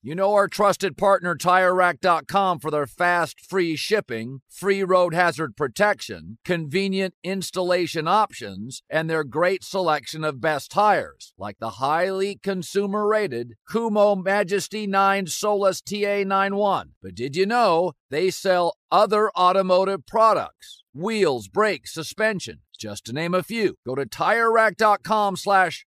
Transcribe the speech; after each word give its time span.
You 0.00 0.14
know 0.14 0.34
our 0.34 0.46
trusted 0.46 0.96
partner 0.96 1.34
TireRack.com 1.34 2.60
for 2.60 2.70
their 2.70 2.86
fast, 2.86 3.40
free 3.40 3.74
shipping, 3.74 4.42
free 4.48 4.84
road 4.84 5.12
hazard 5.12 5.56
protection, 5.56 6.38
convenient 6.44 7.14
installation 7.24 8.06
options, 8.06 8.80
and 8.88 9.10
their 9.10 9.24
great 9.24 9.64
selection 9.64 10.22
of 10.22 10.40
best 10.40 10.70
tires, 10.70 11.32
like 11.36 11.58
the 11.58 11.70
highly 11.70 12.38
consumer-rated 12.40 13.54
Kumho 13.68 14.22
Majesty 14.22 14.86
9 14.86 15.26
Solus 15.26 15.82
TA91. 15.82 16.90
But 17.02 17.16
did 17.16 17.34
you 17.34 17.46
know 17.46 17.94
they 18.08 18.30
sell 18.30 18.76
other 18.92 19.32
automotive 19.36 20.06
products? 20.06 20.84
Wheels, 20.94 21.48
brakes, 21.48 21.92
suspension, 21.92 22.60
just 22.78 23.06
to 23.06 23.12
name 23.12 23.34
a 23.34 23.42
few. 23.42 23.74
Go 23.84 23.96
to 23.96 24.06
TireRack.com 24.06 25.34
slash 25.34 25.87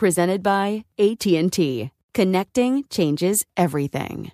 Presented 0.00 0.42
by 0.42 0.86
AT&T. 0.98 1.90
Connecting 2.14 2.84
changes 2.88 3.44
everything. 3.54 4.32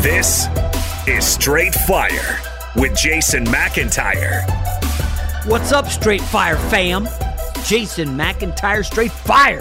This 0.00 0.46
is 1.06 1.26
Straight 1.26 1.74
Fire 1.74 2.40
with 2.76 2.96
Jason 2.96 3.44
McIntyre. 3.44 4.46
What's 5.44 5.72
up, 5.72 5.88
Straight 5.88 6.22
Fire 6.22 6.56
fam? 6.56 7.06
Jason 7.66 8.16
McIntyre, 8.16 8.82
Straight 8.82 9.12
Fire 9.12 9.60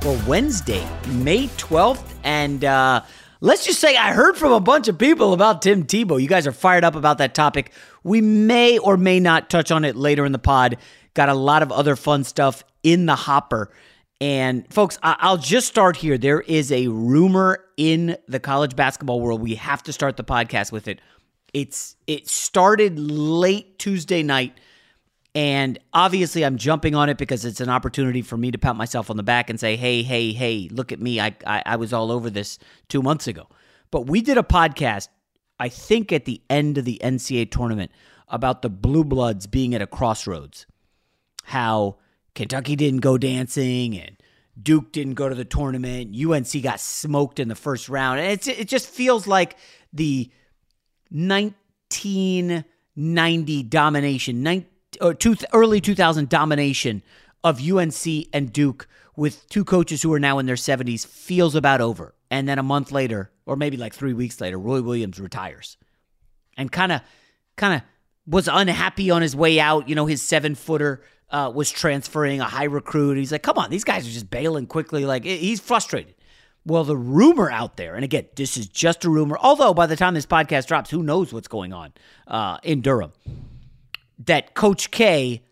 for 0.00 0.16
Wednesday, 0.28 0.86
May 1.08 1.48
12th. 1.48 2.08
And 2.22 2.64
uh, 2.64 3.02
let's 3.40 3.64
just 3.64 3.80
say 3.80 3.96
I 3.96 4.12
heard 4.12 4.36
from 4.36 4.52
a 4.52 4.60
bunch 4.60 4.88
of 4.88 4.98
people 4.98 5.32
about 5.32 5.62
Tim 5.62 5.84
Tebow. 5.84 6.20
You 6.20 6.28
guys 6.28 6.46
are 6.46 6.52
fired 6.52 6.84
up 6.84 6.94
about 6.94 7.18
that 7.18 7.34
topic. 7.34 7.72
We 8.02 8.20
may 8.20 8.78
or 8.78 8.96
may 8.96 9.20
not 9.20 9.50
touch 9.50 9.70
on 9.70 9.84
it 9.84 9.96
later 9.96 10.24
in 10.24 10.32
the 10.32 10.38
pod. 10.38 10.76
Got 11.14 11.28
a 11.28 11.34
lot 11.34 11.62
of 11.62 11.72
other 11.72 11.96
fun 11.96 12.24
stuff 12.24 12.64
in 12.82 13.06
the 13.06 13.16
hopper. 13.16 13.70
And 14.20 14.70
folks, 14.72 14.98
I- 15.02 15.30
will 15.30 15.38
just 15.38 15.66
start 15.66 15.96
here. 15.96 16.18
There 16.18 16.40
is 16.42 16.70
a 16.70 16.88
rumor 16.88 17.64
in 17.76 18.16
the 18.28 18.38
college 18.38 18.76
basketball 18.76 19.20
world. 19.20 19.40
We 19.40 19.54
have 19.54 19.82
to 19.84 19.92
start 19.92 20.16
the 20.16 20.24
podcast 20.24 20.72
with 20.72 20.88
it. 20.88 21.00
It's 21.54 21.96
it 22.06 22.28
started 22.28 22.98
late 22.98 23.78
Tuesday 23.78 24.22
night, 24.22 24.56
and 25.34 25.78
obviously 25.92 26.44
I'm 26.44 26.56
jumping 26.56 26.94
on 26.94 27.08
it 27.08 27.18
because 27.18 27.44
it's 27.44 27.60
an 27.60 27.68
opportunity 27.68 28.22
for 28.22 28.36
me 28.36 28.50
to 28.50 28.58
pat 28.58 28.76
myself 28.76 29.10
on 29.10 29.16
the 29.16 29.22
back 29.22 29.50
and 29.50 29.60
say, 29.60 29.76
"Hey, 29.76 30.02
hey, 30.02 30.32
hey, 30.32 30.68
look 30.70 30.92
at 30.92 31.00
me! 31.00 31.20
I 31.20 31.34
I, 31.46 31.62
I 31.66 31.76
was 31.76 31.92
all 31.92 32.10
over 32.10 32.30
this 32.30 32.58
two 32.88 33.02
months 33.02 33.26
ago." 33.26 33.46
But 33.90 34.06
we 34.06 34.22
did 34.22 34.38
a 34.38 34.42
podcast, 34.42 35.08
I 35.58 35.68
think, 35.68 36.12
at 36.12 36.24
the 36.24 36.40
end 36.48 36.78
of 36.78 36.84
the 36.84 37.00
NCAA 37.02 37.50
tournament 37.50 37.90
about 38.28 38.62
the 38.62 38.70
Blue 38.70 39.04
Bloods 39.04 39.46
being 39.46 39.74
at 39.74 39.82
a 39.82 39.86
crossroads, 39.86 40.66
how 41.44 41.98
Kentucky 42.34 42.76
didn't 42.76 43.00
go 43.00 43.18
dancing 43.18 43.98
and 43.98 44.16
Duke 44.60 44.92
didn't 44.92 45.14
go 45.14 45.28
to 45.28 45.34
the 45.34 45.44
tournament. 45.44 46.16
UNC 46.16 46.62
got 46.62 46.78
smoked 46.80 47.40
in 47.40 47.48
the 47.48 47.54
first 47.54 47.88
round. 47.88 48.20
And 48.20 48.30
it's, 48.30 48.46
it 48.46 48.68
just 48.68 48.86
feels 48.88 49.26
like 49.26 49.56
the 49.92 50.30
1990 51.10 53.62
domination, 53.64 54.42
19, 54.42 54.69
or 55.00 55.14
two, 55.14 55.36
early 55.52 55.80
2000 55.80 56.28
domination 56.28 57.02
of 57.42 57.60
UNC 57.60 58.26
and 58.32 58.52
Duke 58.52 58.86
with 59.16 59.48
two 59.48 59.64
coaches 59.64 60.02
who 60.02 60.12
are 60.12 60.20
now 60.20 60.38
in 60.38 60.46
their 60.46 60.56
70s 60.56 61.06
feels 61.06 61.54
about 61.54 61.80
over. 61.80 62.14
And 62.30 62.48
then 62.48 62.58
a 62.58 62.62
month 62.62 62.92
later, 62.92 63.30
or 63.44 63.56
maybe 63.56 63.76
like 63.76 63.92
three 63.92 64.12
weeks 64.12 64.40
later, 64.40 64.58
Roy 64.58 64.82
Williams 64.82 65.18
retires 65.18 65.76
and 66.56 66.70
kind 66.70 66.92
of, 66.92 67.00
kind 67.56 67.74
of 67.74 67.82
was 68.26 68.48
unhappy 68.48 69.10
on 69.10 69.22
his 69.22 69.34
way 69.34 69.58
out. 69.58 69.88
You 69.88 69.94
know, 69.94 70.06
his 70.06 70.22
seven 70.22 70.54
footer 70.54 71.02
uh, 71.30 71.50
was 71.54 71.70
transferring 71.70 72.40
a 72.40 72.44
high 72.44 72.64
recruit. 72.64 73.16
He's 73.16 73.32
like, 73.32 73.42
come 73.42 73.58
on, 73.58 73.70
these 73.70 73.84
guys 73.84 74.06
are 74.06 74.10
just 74.10 74.30
bailing 74.30 74.66
quickly. 74.66 75.04
Like, 75.04 75.24
he's 75.24 75.60
frustrated. 75.60 76.14
Well, 76.66 76.84
the 76.84 76.96
rumor 76.96 77.50
out 77.50 77.76
there, 77.78 77.94
and 77.94 78.04
again, 78.04 78.26
this 78.36 78.58
is 78.58 78.68
just 78.68 79.04
a 79.06 79.10
rumor, 79.10 79.38
although 79.40 79.72
by 79.72 79.86
the 79.86 79.96
time 79.96 80.12
this 80.12 80.26
podcast 80.26 80.66
drops, 80.66 80.90
who 80.90 81.02
knows 81.02 81.32
what's 81.32 81.48
going 81.48 81.72
on 81.72 81.94
uh, 82.26 82.58
in 82.62 82.82
Durham, 82.82 83.12
that 84.26 84.54
Coach 84.54 84.90
K 84.90 85.42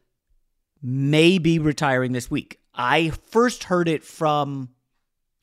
may 0.83 1.39
be 1.39 1.59
retiring 1.59 2.13
this 2.13 2.31
week. 2.31 2.61
I 2.75 3.11
first 3.11 3.65
heard 3.65 3.89
it 3.89 4.05
from, 4.05 4.71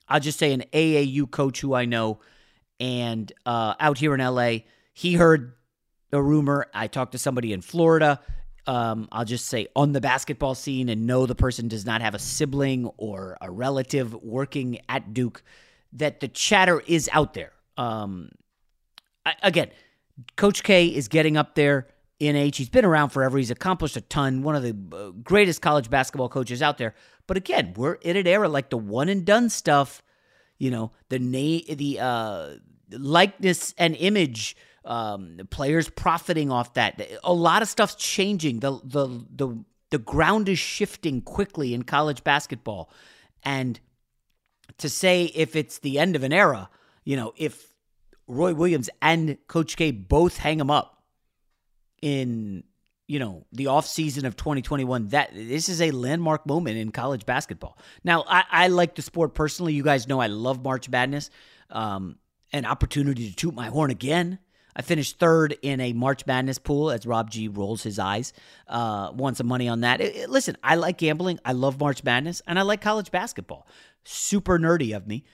I'll 0.07 0.19
just 0.19 0.39
say, 0.39 0.53
an 0.53 0.63
AAU 0.73 1.29
coach 1.29 1.59
who 1.59 1.73
I 1.73 1.85
know, 1.85 2.19
and 2.79 3.31
uh, 3.45 3.75
out 3.79 3.97
here 3.97 4.13
in 4.13 4.21
LA. 4.21 4.59
He 4.93 5.13
heard 5.13 5.55
a 6.13 6.21
rumor. 6.21 6.67
I 6.73 6.87
talked 6.87 7.11
to 7.13 7.17
somebody 7.17 7.51
in 7.51 7.61
Florida 7.61 8.21
um, 8.67 9.07
I'll 9.11 9.25
just 9.25 9.45
say 9.45 9.67
on 9.75 9.91
the 9.91 10.01
basketball 10.01 10.55
scene 10.55 10.89
and 10.89 11.05
know 11.05 11.25
the 11.25 11.35
person 11.35 11.67
does 11.67 11.85
not 11.85 12.01
have 12.01 12.15
a 12.15 12.19
sibling 12.19 12.87
or 12.97 13.37
a 13.41 13.51
relative 13.51 14.13
working 14.15 14.79
at 14.89 15.13
Duke, 15.13 15.43
that 15.93 16.19
the 16.19 16.27
chatter 16.27 16.81
is 16.87 17.09
out 17.13 17.33
there. 17.33 17.51
Um, 17.77 18.29
I, 19.25 19.35
again, 19.43 19.69
Coach 20.35 20.63
K 20.63 20.87
is 20.87 21.07
getting 21.07 21.37
up 21.37 21.55
there 21.55 21.87
in 22.19 22.35
age. 22.35 22.57
He's 22.57 22.69
been 22.69 22.85
around 22.85 23.09
forever. 23.09 23.37
He's 23.37 23.51
accomplished 23.51 23.97
a 23.97 24.01
ton. 24.01 24.43
One 24.43 24.55
of 24.55 24.63
the 24.63 24.75
uh, 24.95 25.09
greatest 25.11 25.61
college 25.61 25.89
basketball 25.89 26.29
coaches 26.29 26.61
out 26.61 26.77
there. 26.77 26.93
But 27.27 27.37
again, 27.37 27.73
we're 27.75 27.95
in 27.95 28.15
an 28.17 28.27
era 28.27 28.47
like 28.47 28.69
the 28.69 28.77
one 28.77 29.09
and 29.09 29.25
done 29.25 29.49
stuff. 29.49 30.01
You 30.57 30.71
know, 30.71 30.91
the 31.09 31.19
na- 31.19 31.75
the 31.75 31.99
uh, 31.99 32.55
likeness 32.91 33.73
and 33.77 33.95
image 33.95 34.55
um, 34.85 35.39
players 35.49 35.89
profiting 35.89 36.51
off 36.51 36.73
that. 36.75 37.01
A 37.23 37.33
lot 37.33 37.61
of 37.61 37.67
stuff's 37.67 37.95
changing. 37.95 38.59
The 38.59 38.79
the 38.83 39.25
the 39.29 39.65
the 39.89 39.97
ground 39.97 40.47
is 40.47 40.59
shifting 40.59 41.21
quickly 41.21 41.73
in 41.73 41.83
college 41.83 42.23
basketball, 42.23 42.89
and 43.43 43.79
to 44.77 44.89
say 44.89 45.25
if 45.35 45.55
it's 45.55 45.79
the 45.79 45.99
end 45.99 46.15
of 46.15 46.23
an 46.23 46.31
era, 46.31 46.69
you 47.03 47.17
know, 47.17 47.33
if 47.35 47.73
Roy 48.27 48.53
Williams 48.53 48.89
and 49.01 49.37
Coach 49.47 49.75
K 49.75 49.91
both 49.91 50.37
hang 50.37 50.59
him 50.59 50.71
up 50.71 50.94
in 52.05 52.63
you 53.07 53.17
know 53.17 53.45
the 53.51 53.65
off 53.65 53.87
season 53.87 54.27
of 54.27 54.35
2021 54.35 55.07
that 55.07 55.31
this 55.33 55.69
is 55.69 55.81
a 55.81 55.89
landmark 55.89 56.45
moment 56.45 56.77
in 56.77 56.91
college 56.91 57.25
basketball. 57.25 57.79
Now 58.03 58.23
i, 58.27 58.43
I 58.51 58.67
like 58.67 58.93
the 58.93 59.01
sport 59.01 59.33
personally. 59.33 59.73
You 59.73 59.83
guys 59.83 60.07
know 60.07 60.19
i 60.21 60.27
love 60.27 60.63
march 60.63 60.87
madness 60.87 61.31
um, 61.71 62.17
an 62.53 62.65
opportunity 62.65 63.29
to 63.29 63.35
toot 63.35 63.55
my 63.55 63.67
horn 63.67 63.89
again. 63.89 64.37
I 64.75 64.83
finished 64.83 65.17
third 65.17 65.57
in 65.63 65.79
a 65.79 65.93
march 65.93 66.27
madness 66.27 66.59
pool 66.59 66.91
as 66.91 67.07
rob 67.07 67.31
g 67.31 67.47
rolls 67.47 67.81
his 67.81 67.97
eyes 67.97 68.33
uh, 68.67 69.11
won 69.15 69.33
some 69.33 69.47
money 69.47 69.67
on 69.67 69.81
that. 69.81 69.99
It, 69.99 70.15
it, 70.15 70.29
listen 70.29 70.55
i 70.63 70.75
like 70.75 70.99
gambling. 70.99 71.39
I 71.43 71.53
love 71.53 71.79
march 71.79 72.03
madness 72.03 72.43
and 72.45 72.59
i 72.59 72.61
like 72.61 72.81
college 72.81 73.09
basketball. 73.09 73.67
Super 74.03 74.59
nerdy 74.59 74.95
of 74.95 75.07
me. 75.07 75.25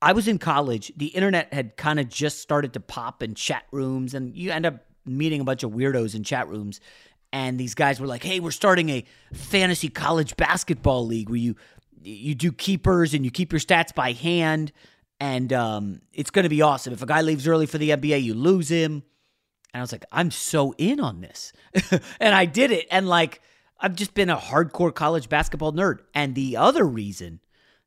I 0.00 0.12
was 0.12 0.28
in 0.28 0.38
college. 0.38 0.92
The 0.96 1.06
internet 1.08 1.52
had 1.52 1.76
kind 1.76 1.98
of 1.98 2.08
just 2.08 2.40
started 2.40 2.72
to 2.74 2.80
pop 2.80 3.22
in 3.22 3.34
chat 3.34 3.64
rooms, 3.72 4.14
and 4.14 4.36
you 4.36 4.50
end 4.50 4.66
up 4.66 4.85
meeting 5.06 5.40
a 5.40 5.44
bunch 5.44 5.62
of 5.62 5.72
weirdos 5.72 6.14
in 6.14 6.24
chat 6.24 6.48
rooms. 6.48 6.80
And 7.32 7.58
these 7.58 7.74
guys 7.74 8.00
were 8.00 8.06
like, 8.06 8.22
"Hey, 8.22 8.40
we're 8.40 8.50
starting 8.50 8.88
a 8.88 9.04
fantasy 9.32 9.88
college 9.88 10.36
basketball 10.36 11.06
league 11.06 11.28
where 11.28 11.38
you 11.38 11.56
you 12.02 12.34
do 12.34 12.52
keepers 12.52 13.14
and 13.14 13.24
you 13.24 13.30
keep 13.30 13.52
your 13.52 13.60
stats 13.60 13.94
by 13.94 14.12
hand, 14.12 14.72
and 15.18 15.52
um, 15.52 16.00
it's 16.12 16.30
going 16.30 16.44
to 16.44 16.48
be 16.48 16.62
awesome. 16.62 16.92
If 16.92 17.02
a 17.02 17.06
guy 17.06 17.22
leaves 17.22 17.48
early 17.48 17.66
for 17.66 17.78
the 17.78 17.90
NBA, 17.90 18.22
you 18.22 18.34
lose 18.34 18.68
him." 18.68 19.02
And 19.74 19.80
I 19.80 19.80
was 19.80 19.92
like, 19.92 20.04
"I'm 20.12 20.30
so 20.30 20.72
in 20.78 21.00
on 21.00 21.20
this," 21.20 21.52
and 22.20 22.34
I 22.34 22.46
did 22.46 22.70
it. 22.70 22.86
And 22.90 23.08
like, 23.08 23.42
I've 23.78 23.96
just 23.96 24.14
been 24.14 24.30
a 24.30 24.36
hardcore 24.36 24.94
college 24.94 25.28
basketball 25.28 25.72
nerd. 25.72 25.98
And 26.14 26.34
the 26.34 26.56
other 26.56 26.84
reason 26.84 27.40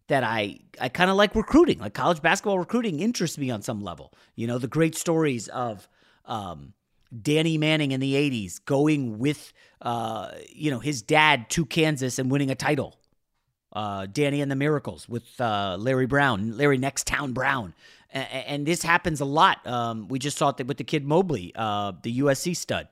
that 0.09 0.23
I 0.23 0.59
I 0.81 0.89
kind 0.89 1.09
of 1.09 1.15
like 1.15 1.33
recruiting. 1.35 1.79
Like 1.79 1.93
college 1.93 2.21
basketball 2.21 2.59
recruiting 2.59 2.99
interests 2.99 3.37
me 3.37 3.49
on 3.49 3.61
some 3.61 3.81
level. 3.81 4.13
You 4.35 4.47
know, 4.47 4.57
the 4.57 4.67
great 4.67 4.95
stories 4.95 5.47
of 5.47 5.87
um, 6.25 6.73
Danny 7.21 7.57
Manning 7.57 7.91
in 7.91 7.99
the 7.99 8.13
80s 8.13 8.63
going 8.65 9.19
with 9.19 9.53
uh, 9.81 10.31
you 10.49 10.71
know, 10.71 10.79
his 10.79 11.01
dad 11.01 11.49
to 11.51 11.65
Kansas 11.65 12.19
and 12.19 12.29
winning 12.29 12.51
a 12.51 12.55
title. 12.55 12.95
Uh, 13.71 14.07
Danny 14.11 14.41
and 14.41 14.49
the 14.49 14.55
Miracles 14.55 15.07
with 15.07 15.39
uh, 15.39 15.77
Larry 15.79 16.07
Brown, 16.07 16.57
Larry 16.57 16.77
Next 16.77 17.05
Town 17.05 17.33
Brown. 17.33 17.73
And, 18.11 18.27
and 18.31 18.65
this 18.65 18.81
happens 18.81 19.21
a 19.21 19.25
lot. 19.25 19.65
Um, 19.65 20.07
we 20.07 20.17
just 20.17 20.37
saw 20.37 20.49
it 20.49 20.67
with 20.67 20.77
the 20.77 20.83
kid 20.83 21.05
Mobley, 21.05 21.53
uh, 21.55 21.93
the 22.01 22.19
USC 22.19 22.55
stud. 22.55 22.87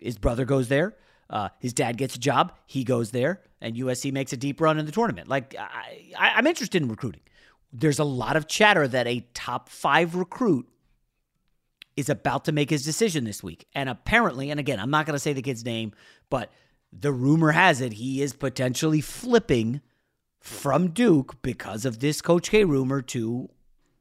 His 0.00 0.16
brother 0.16 0.44
goes 0.44 0.68
there. 0.68 0.96
Uh, 1.28 1.50
his 1.58 1.72
dad 1.72 1.96
gets 1.98 2.14
a 2.14 2.18
job. 2.18 2.52
He 2.66 2.82
goes 2.82 3.10
there, 3.10 3.42
and 3.60 3.74
USC 3.74 4.12
makes 4.12 4.32
a 4.32 4.36
deep 4.36 4.60
run 4.60 4.78
in 4.78 4.86
the 4.86 4.92
tournament. 4.92 5.28
Like 5.28 5.54
I, 5.58 6.12
I, 6.18 6.30
I'm 6.36 6.46
interested 6.46 6.80
in 6.80 6.88
recruiting. 6.88 7.22
There's 7.72 7.98
a 7.98 8.04
lot 8.04 8.36
of 8.36 8.46
chatter 8.46 8.88
that 8.88 9.06
a 9.06 9.26
top 9.34 9.68
five 9.68 10.14
recruit 10.14 10.66
is 11.96 12.08
about 12.08 12.44
to 12.44 12.52
make 12.52 12.70
his 12.70 12.84
decision 12.84 13.24
this 13.24 13.42
week, 13.42 13.66
and 13.74 13.88
apparently, 13.88 14.50
and 14.50 14.60
again, 14.60 14.78
I'm 14.78 14.90
not 14.90 15.06
going 15.06 15.14
to 15.14 15.20
say 15.20 15.32
the 15.32 15.42
kid's 15.42 15.64
name, 15.64 15.92
but 16.30 16.52
the 16.92 17.12
rumor 17.12 17.52
has 17.52 17.80
it 17.80 17.94
he 17.94 18.22
is 18.22 18.32
potentially 18.32 19.00
flipping 19.00 19.80
from 20.40 20.90
Duke 20.90 21.42
because 21.42 21.84
of 21.84 22.00
this 22.00 22.20
Coach 22.20 22.50
K 22.50 22.64
rumor 22.64 23.02
to 23.02 23.48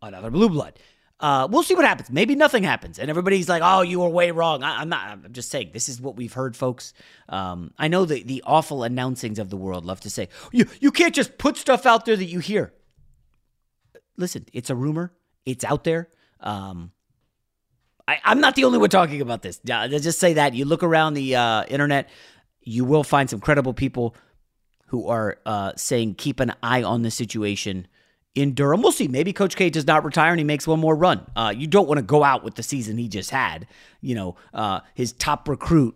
another 0.01 0.29
blue 0.29 0.49
blood. 0.49 0.79
Uh, 1.19 1.47
we'll 1.49 1.63
see 1.63 1.75
what 1.75 1.85
happens. 1.85 2.09
Maybe 2.11 2.35
nothing 2.35 2.63
happens, 2.63 2.99
and 2.99 3.09
everybody's 3.09 3.47
like, 3.47 3.61
"Oh, 3.63 3.81
you 3.81 4.01
were 4.01 4.09
way 4.09 4.31
wrong." 4.31 4.63
I, 4.63 4.81
am 4.81 4.89
not. 4.89 5.07
I'm 5.07 5.31
just 5.31 5.49
saying 5.49 5.69
this 5.71 5.87
is 5.87 6.01
what 6.01 6.17
we've 6.17 6.33
heard, 6.33 6.57
folks. 6.57 6.93
Um, 7.29 7.71
I 7.77 7.87
know 7.87 8.03
the 8.03 8.21
the 8.21 8.43
awful 8.45 8.79
announcings 8.79 9.39
of 9.39 9.49
the 9.49 9.57
world 9.57 9.85
love 9.85 10.01
to 10.01 10.09
say, 10.09 10.27
"You 10.51 10.65
you 10.81 10.91
can't 10.91 11.15
just 11.15 11.37
put 11.37 11.55
stuff 11.55 11.85
out 11.85 12.05
there 12.05 12.17
that 12.17 12.25
you 12.25 12.39
hear." 12.39 12.73
Listen, 14.17 14.45
it's 14.51 14.69
a 14.69 14.75
rumor. 14.75 15.13
It's 15.45 15.63
out 15.63 15.85
there. 15.85 16.09
Um, 16.41 16.91
I, 18.07 18.19
am 18.25 18.39
not 18.39 18.55
the 18.55 18.65
only 18.65 18.77
one 18.77 18.89
talking 18.89 19.21
about 19.21 19.41
this. 19.41 19.59
Yeah, 19.63 19.87
just 19.87 20.19
say 20.19 20.33
that. 20.33 20.53
You 20.53 20.65
look 20.65 20.83
around 20.83 21.15
the 21.15 21.35
uh, 21.35 21.63
internet, 21.65 22.09
you 22.61 22.85
will 22.85 23.03
find 23.03 23.29
some 23.29 23.39
credible 23.39 23.73
people 23.73 24.15
who 24.87 25.07
are 25.07 25.39
uh, 25.45 25.73
saying 25.75 26.15
keep 26.15 26.39
an 26.39 26.53
eye 26.61 26.83
on 26.83 27.01
the 27.01 27.11
situation 27.11 27.87
in 28.35 28.53
Durham. 28.53 28.81
We'll 28.81 28.91
see. 28.91 29.07
Maybe 29.07 29.33
Coach 29.33 29.55
K 29.55 29.69
does 29.69 29.87
not 29.87 30.03
retire 30.03 30.31
and 30.31 30.39
he 30.39 30.43
makes 30.43 30.67
one 30.67 30.79
more 30.79 30.95
run. 30.95 31.25
Uh, 31.35 31.53
you 31.55 31.67
don't 31.67 31.87
want 31.87 31.97
to 31.97 32.03
go 32.03 32.23
out 32.23 32.43
with 32.43 32.55
the 32.55 32.63
season 32.63 32.97
he 32.97 33.07
just 33.07 33.31
had. 33.31 33.65
You 34.01 34.15
know, 34.15 34.35
uh, 34.53 34.81
his 34.93 35.13
top 35.13 35.47
recruit 35.47 35.95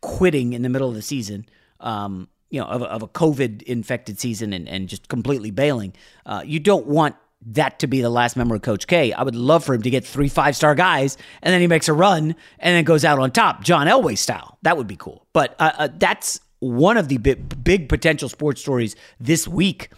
quitting 0.00 0.52
in 0.52 0.62
the 0.62 0.68
middle 0.68 0.88
of 0.88 0.94
the 0.94 1.02
season. 1.02 1.46
Um, 1.80 2.28
you 2.50 2.60
know, 2.60 2.66
of, 2.66 2.82
of 2.82 3.02
a 3.02 3.08
COVID 3.08 3.62
infected 3.62 4.18
season 4.18 4.52
and, 4.52 4.68
and 4.68 4.88
just 4.88 5.08
completely 5.08 5.50
bailing. 5.50 5.92
Uh, 6.24 6.42
you 6.44 6.60
don't 6.60 6.86
want 6.86 7.14
that 7.46 7.78
to 7.78 7.86
be 7.86 8.00
the 8.00 8.10
last 8.10 8.36
member 8.36 8.54
of 8.54 8.62
Coach 8.62 8.86
K. 8.86 9.12
I 9.12 9.22
would 9.22 9.36
love 9.36 9.64
for 9.64 9.74
him 9.74 9.82
to 9.82 9.90
get 9.90 10.04
three 10.04 10.28
five 10.28 10.56
star 10.56 10.74
guys 10.74 11.16
and 11.42 11.52
then 11.52 11.60
he 11.60 11.66
makes 11.66 11.88
a 11.88 11.92
run 11.92 12.34
and 12.58 12.76
then 12.76 12.84
goes 12.84 13.04
out 13.04 13.18
on 13.18 13.30
top, 13.30 13.62
John 13.62 13.86
Elway 13.86 14.18
style. 14.18 14.58
That 14.62 14.76
would 14.76 14.86
be 14.86 14.96
cool. 14.96 15.26
But 15.32 15.54
uh, 15.58 15.72
uh, 15.78 15.88
that's 15.96 16.40
one 16.60 16.96
of 16.96 17.08
the 17.08 17.18
big, 17.18 17.62
big 17.62 17.88
potential 17.88 18.28
sports 18.28 18.60
stories 18.60 18.96
this 19.20 19.46
week 19.46 19.90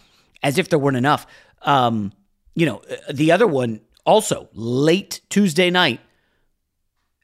as 0.43 0.57
if 0.57 0.69
there 0.69 0.79
weren't 0.79 0.97
enough. 0.97 1.25
Um, 1.63 2.13
you 2.55 2.65
know, 2.65 2.81
uh, 2.89 3.13
the 3.13 3.31
other 3.31 3.47
one 3.47 3.81
also 4.05 4.49
late 4.53 5.21
Tuesday 5.29 5.69
night, 5.69 5.99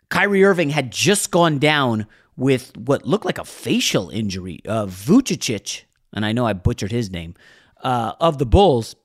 Kyrie 0.09 0.43
Irving 0.43 0.69
had 0.69 0.91
just 0.91 1.31
gone 1.31 1.59
down 1.59 2.07
with 2.35 2.75
what 2.77 3.05
looked 3.05 3.25
like 3.25 3.37
a 3.37 3.45
facial 3.45 4.09
injury. 4.09 4.61
Uh, 4.65 4.85
Vucevic, 4.85 5.83
and 6.13 6.25
I 6.25 6.31
know 6.31 6.45
I 6.45 6.53
butchered 6.53 6.91
his 6.91 7.11
name, 7.11 7.35
uh, 7.83 8.13
of 8.19 8.37
the 8.37 8.45
Bulls, 8.45 8.95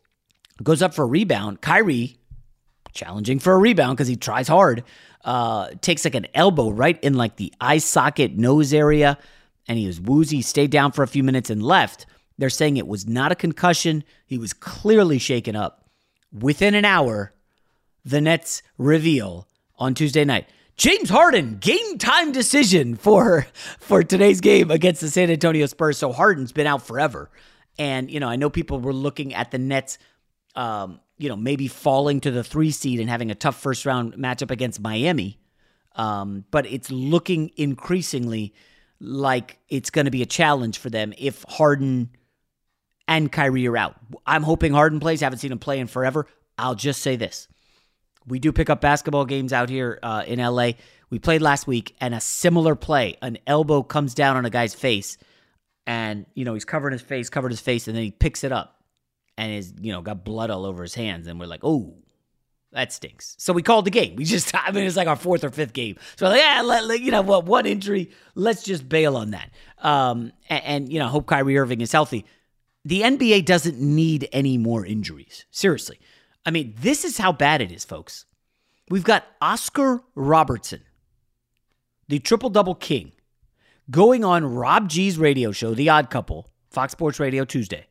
goes 0.62 0.82
up 0.82 0.94
for 0.94 1.02
a 1.02 1.06
rebound. 1.06 1.60
Kyrie, 1.60 2.18
challenging 2.92 3.38
for 3.38 3.52
a 3.52 3.58
rebound 3.58 3.96
because 3.96 4.08
he 4.08 4.16
tries 4.16 4.48
hard, 4.48 4.84
uh, 5.24 5.70
takes 5.80 6.04
like 6.04 6.14
an 6.14 6.26
elbow 6.34 6.70
right 6.70 7.02
in 7.02 7.14
like 7.14 7.36
the 7.36 7.52
eye 7.60 7.78
socket 7.78 8.36
nose 8.36 8.74
area, 8.74 9.18
and 9.68 9.78
he 9.78 9.86
was 9.86 10.00
woozy, 10.00 10.42
stayed 10.42 10.70
down 10.70 10.92
for 10.92 11.02
a 11.02 11.08
few 11.08 11.22
minutes 11.22 11.50
and 11.50 11.62
left. 11.62 12.06
They're 12.38 12.50
saying 12.50 12.76
it 12.76 12.88
was 12.88 13.06
not 13.06 13.32
a 13.32 13.36
concussion. 13.36 14.04
He 14.26 14.38
was 14.38 14.52
clearly 14.52 15.18
shaken 15.18 15.54
up. 15.54 15.86
Within 16.32 16.74
an 16.74 16.84
hour, 16.84 17.34
the 18.04 18.20
Nets 18.20 18.62
reveal 18.78 19.46
on 19.78 19.94
Tuesday 19.94 20.24
night. 20.24 20.48
James 20.76 21.10
Harden, 21.10 21.58
game 21.58 21.98
time 21.98 22.32
decision 22.32 22.96
for 22.96 23.46
for 23.78 24.02
today's 24.02 24.40
game 24.40 24.70
against 24.70 25.02
the 25.02 25.10
San 25.10 25.30
Antonio 25.30 25.66
Spurs. 25.66 25.98
So 25.98 26.12
Harden's 26.12 26.52
been 26.52 26.66
out 26.66 26.82
forever. 26.82 27.30
And, 27.78 28.10
you 28.10 28.20
know, 28.20 28.28
I 28.28 28.36
know 28.36 28.50
people 28.50 28.80
were 28.80 28.92
looking 28.92 29.34
at 29.34 29.50
the 29.50 29.58
Nets, 29.58 29.98
um, 30.54 31.00
you 31.18 31.28
know, 31.28 31.36
maybe 31.36 31.68
falling 31.68 32.20
to 32.20 32.30
the 32.30 32.44
three 32.44 32.70
seed 32.70 33.00
and 33.00 33.08
having 33.08 33.30
a 33.30 33.34
tough 33.34 33.60
first 33.60 33.86
round 33.86 34.14
matchup 34.14 34.50
against 34.50 34.80
Miami. 34.80 35.38
Um, 35.94 36.44
but 36.50 36.66
it's 36.66 36.90
looking 36.90 37.50
increasingly 37.56 38.54
like 39.00 39.58
it's 39.68 39.90
going 39.90 40.06
to 40.06 40.10
be 40.10 40.22
a 40.22 40.26
challenge 40.26 40.78
for 40.78 40.90
them 40.90 41.12
if 41.18 41.44
Harden 41.48 42.10
and 43.08 43.30
Kyrie 43.30 43.66
are 43.66 43.76
out. 43.76 43.96
I'm 44.26 44.42
hoping 44.42 44.72
Harden 44.72 45.00
plays. 45.00 45.20
Haven't 45.20 45.38
seen 45.38 45.52
him 45.52 45.58
play 45.58 45.80
in 45.80 45.86
forever. 45.86 46.26
I'll 46.58 46.74
just 46.74 47.02
say 47.02 47.16
this. 47.16 47.48
We 48.26 48.38
do 48.38 48.52
pick 48.52 48.70
up 48.70 48.80
basketball 48.80 49.24
games 49.24 49.52
out 49.52 49.68
here 49.68 49.98
uh, 50.02 50.22
in 50.26 50.38
LA. 50.38 50.72
We 51.10 51.18
played 51.18 51.42
last 51.42 51.66
week, 51.66 51.94
and 52.00 52.14
a 52.14 52.20
similar 52.20 52.74
play 52.74 53.16
an 53.20 53.38
elbow 53.46 53.82
comes 53.82 54.14
down 54.14 54.36
on 54.36 54.46
a 54.46 54.50
guy's 54.50 54.74
face, 54.74 55.18
and, 55.86 56.24
you 56.34 56.44
know, 56.44 56.54
he's 56.54 56.64
covering 56.64 56.92
his 56.92 57.02
face, 57.02 57.28
covered 57.28 57.50
his 57.50 57.60
face, 57.60 57.88
and 57.88 57.96
then 57.96 58.04
he 58.04 58.10
picks 58.12 58.44
it 58.44 58.52
up 58.52 58.81
and 59.36 59.52
is, 59.52 59.72
you 59.80 59.92
know, 59.92 60.02
got 60.02 60.24
blood 60.24 60.50
all 60.50 60.64
over 60.66 60.82
his 60.82 60.94
hands. 60.94 61.26
And 61.26 61.40
we're 61.40 61.46
like, 61.46 61.64
oh, 61.64 61.94
that 62.72 62.92
stinks. 62.92 63.34
So 63.38 63.52
we 63.52 63.62
called 63.62 63.84
the 63.84 63.90
game. 63.90 64.16
We 64.16 64.24
just, 64.24 64.54
I 64.54 64.70
mean, 64.70 64.84
it's 64.84 64.96
like 64.96 65.08
our 65.08 65.16
fourth 65.16 65.44
or 65.44 65.50
fifth 65.50 65.72
game. 65.72 65.96
So 66.16 66.28
like, 66.28 66.40
yeah, 66.40 66.62
let, 66.62 67.00
you 67.00 67.10
know 67.10 67.22
what, 67.22 67.44
one 67.46 67.66
injury, 67.66 68.10
let's 68.34 68.62
just 68.62 68.88
bail 68.88 69.16
on 69.16 69.30
that. 69.32 69.50
Um, 69.78 70.32
and, 70.48 70.64
and, 70.64 70.92
you 70.92 70.98
know, 70.98 71.08
hope 71.08 71.26
Kyrie 71.26 71.58
Irving 71.58 71.80
is 71.80 71.92
healthy 71.92 72.24
the 72.84 73.02
NBA 73.02 73.44
doesn't 73.44 73.80
need 73.80 74.28
any 74.32 74.58
more 74.58 74.84
injuries. 74.84 75.46
Seriously. 75.50 75.98
I 76.44 76.50
mean, 76.50 76.74
this 76.78 77.04
is 77.04 77.18
how 77.18 77.32
bad 77.32 77.60
it 77.60 77.70
is, 77.70 77.84
folks. 77.84 78.26
We've 78.90 79.04
got 79.04 79.24
Oscar 79.40 80.02
Robertson, 80.14 80.82
the 82.08 82.18
triple 82.18 82.50
double 82.50 82.74
king, 82.74 83.12
going 83.90 84.24
on 84.24 84.44
Rob 84.44 84.88
G's 84.88 85.18
radio 85.18 85.52
show, 85.52 85.74
The 85.74 85.88
Odd 85.88 86.10
Couple, 86.10 86.50
Fox 86.70 86.92
Sports 86.92 87.20
Radio 87.20 87.44
Tuesday, 87.44 87.86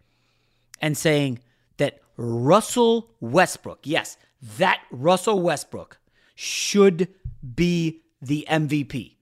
and 0.82 0.98
saying 0.98 1.40
that 1.78 2.00
Russell 2.18 3.12
Westbrook, 3.20 3.80
yes, 3.84 4.18
that 4.58 4.82
Russell 4.92 5.42
Westbrook 5.42 6.00
should 6.36 7.08
be 7.56 8.02
the 8.22 8.46
MVP. 8.50 9.16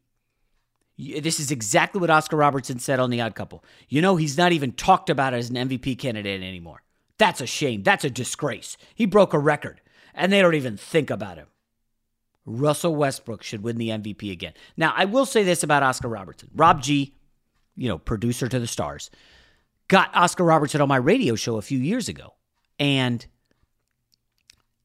This 0.97 1.39
is 1.39 1.51
exactly 1.51 2.01
what 2.01 2.09
Oscar 2.09 2.35
Robertson 2.35 2.79
said 2.79 2.99
on 2.99 3.09
The 3.09 3.21
Odd 3.21 3.35
Couple. 3.35 3.63
You 3.87 4.01
know, 4.01 4.17
he's 4.17 4.37
not 4.37 4.51
even 4.51 4.73
talked 4.73 5.09
about 5.09 5.33
as 5.33 5.49
an 5.49 5.55
MVP 5.55 5.97
candidate 5.97 6.43
anymore. 6.43 6.81
That's 7.17 7.39
a 7.39 7.47
shame. 7.47 7.83
That's 7.83 8.03
a 8.03 8.09
disgrace. 8.09 8.75
He 8.95 9.05
broke 9.05 9.33
a 9.33 9.39
record, 9.39 9.81
and 10.13 10.31
they 10.31 10.41
don't 10.41 10.55
even 10.55 10.75
think 10.75 11.09
about 11.09 11.37
him. 11.37 11.47
Russell 12.45 12.95
Westbrook 12.95 13.43
should 13.43 13.63
win 13.63 13.77
the 13.77 13.89
MVP 13.89 14.31
again. 14.31 14.53
Now, 14.75 14.93
I 14.95 15.05
will 15.05 15.25
say 15.25 15.43
this 15.43 15.63
about 15.63 15.83
Oscar 15.83 16.09
Robertson. 16.09 16.49
Rob 16.53 16.81
G, 16.81 17.13
you 17.75 17.87
know, 17.87 17.97
producer 17.97 18.49
to 18.49 18.59
the 18.59 18.67
stars, 18.67 19.09
got 19.89 20.15
Oscar 20.15 20.45
Robertson 20.45 20.79
on 20.79 20.87
my 20.87 20.95
radio 20.95 21.35
show 21.35 21.57
a 21.57 21.61
few 21.61 21.79
years 21.79 22.07
ago. 22.07 22.35
And 22.79 23.25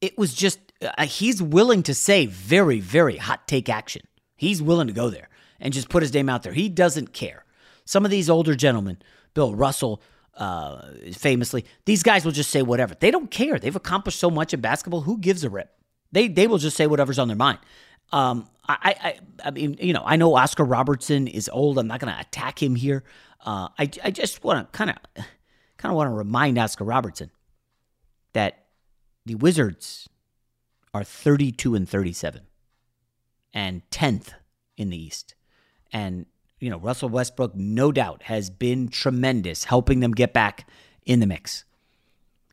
it 0.01 0.17
was 0.17 0.33
just 0.33 0.59
uh, 0.81 1.05
he's 1.05 1.41
willing 1.41 1.83
to 1.83 1.93
say 1.93 2.25
very, 2.25 2.81
very 2.81 3.15
hot 3.15 3.47
take 3.47 3.69
action. 3.69 4.01
He's 4.35 4.61
willing 4.61 4.87
to 4.87 4.93
go 4.93 5.09
there 5.09 5.29
and 5.61 5.73
just 5.73 5.87
put 5.87 6.03
his 6.03 6.13
name 6.13 6.27
out 6.27 6.43
there. 6.43 6.51
He 6.51 6.67
doesn't 6.67 7.13
care. 7.13 7.45
Some 7.85 8.03
of 8.03 8.11
these 8.11 8.29
older 8.29 8.55
gentlemen, 8.55 8.97
Bill 9.33 9.55
Russell, 9.55 10.01
uh, 10.35 10.91
famously, 11.13 11.65
these 11.85 12.03
guys 12.03 12.25
will 12.25 12.33
just 12.33 12.51
say 12.51 12.61
whatever. 12.61 12.95
They 12.99 13.11
don't 13.11 13.31
care. 13.31 13.57
They've 13.57 13.75
accomplished 13.75 14.19
so 14.19 14.29
much 14.29 14.53
in 14.53 14.59
basketball. 14.59 15.01
Who 15.01 15.17
gives 15.17 15.45
a 15.45 15.49
rip? 15.49 15.71
They 16.11 16.27
they 16.27 16.47
will 16.47 16.57
just 16.57 16.75
say 16.75 16.87
whatever's 16.87 17.19
on 17.19 17.27
their 17.29 17.37
mind. 17.37 17.59
Um, 18.11 18.49
I, 18.67 18.95
I 19.01 19.19
I 19.47 19.51
mean, 19.51 19.77
you 19.79 19.93
know, 19.93 20.03
I 20.05 20.17
know 20.17 20.35
Oscar 20.35 20.65
Robertson 20.65 21.27
is 21.27 21.49
old. 21.51 21.77
I'm 21.77 21.87
not 21.87 21.99
going 21.99 22.13
to 22.13 22.19
attack 22.19 22.61
him 22.61 22.75
here. 22.75 23.03
Uh, 23.45 23.69
I 23.79 23.89
I 24.03 24.11
just 24.11 24.43
want 24.43 24.71
to 24.71 24.77
kind 24.77 24.89
of 24.89 24.97
kind 25.77 25.91
of 25.91 25.95
want 25.95 26.09
to 26.09 26.13
remind 26.13 26.57
Oscar 26.57 26.83
Robertson 26.83 27.29
that 28.33 28.65
the 29.25 29.35
Wizards 29.35 30.09
are 30.93 31.03
32 31.03 31.75
and 31.75 31.87
37 31.87 32.41
and 33.53 33.81
10th 33.89 34.33
in 34.77 34.89
the 34.89 35.01
East. 35.01 35.35
And, 35.91 36.25
you 36.59 36.69
know, 36.69 36.77
Russell 36.77 37.09
Westbrook, 37.09 37.55
no 37.55 37.91
doubt, 37.91 38.23
has 38.23 38.49
been 38.49 38.87
tremendous 38.89 39.65
helping 39.65 39.99
them 39.99 40.11
get 40.11 40.33
back 40.33 40.67
in 41.05 41.19
the 41.19 41.27
mix. 41.27 41.65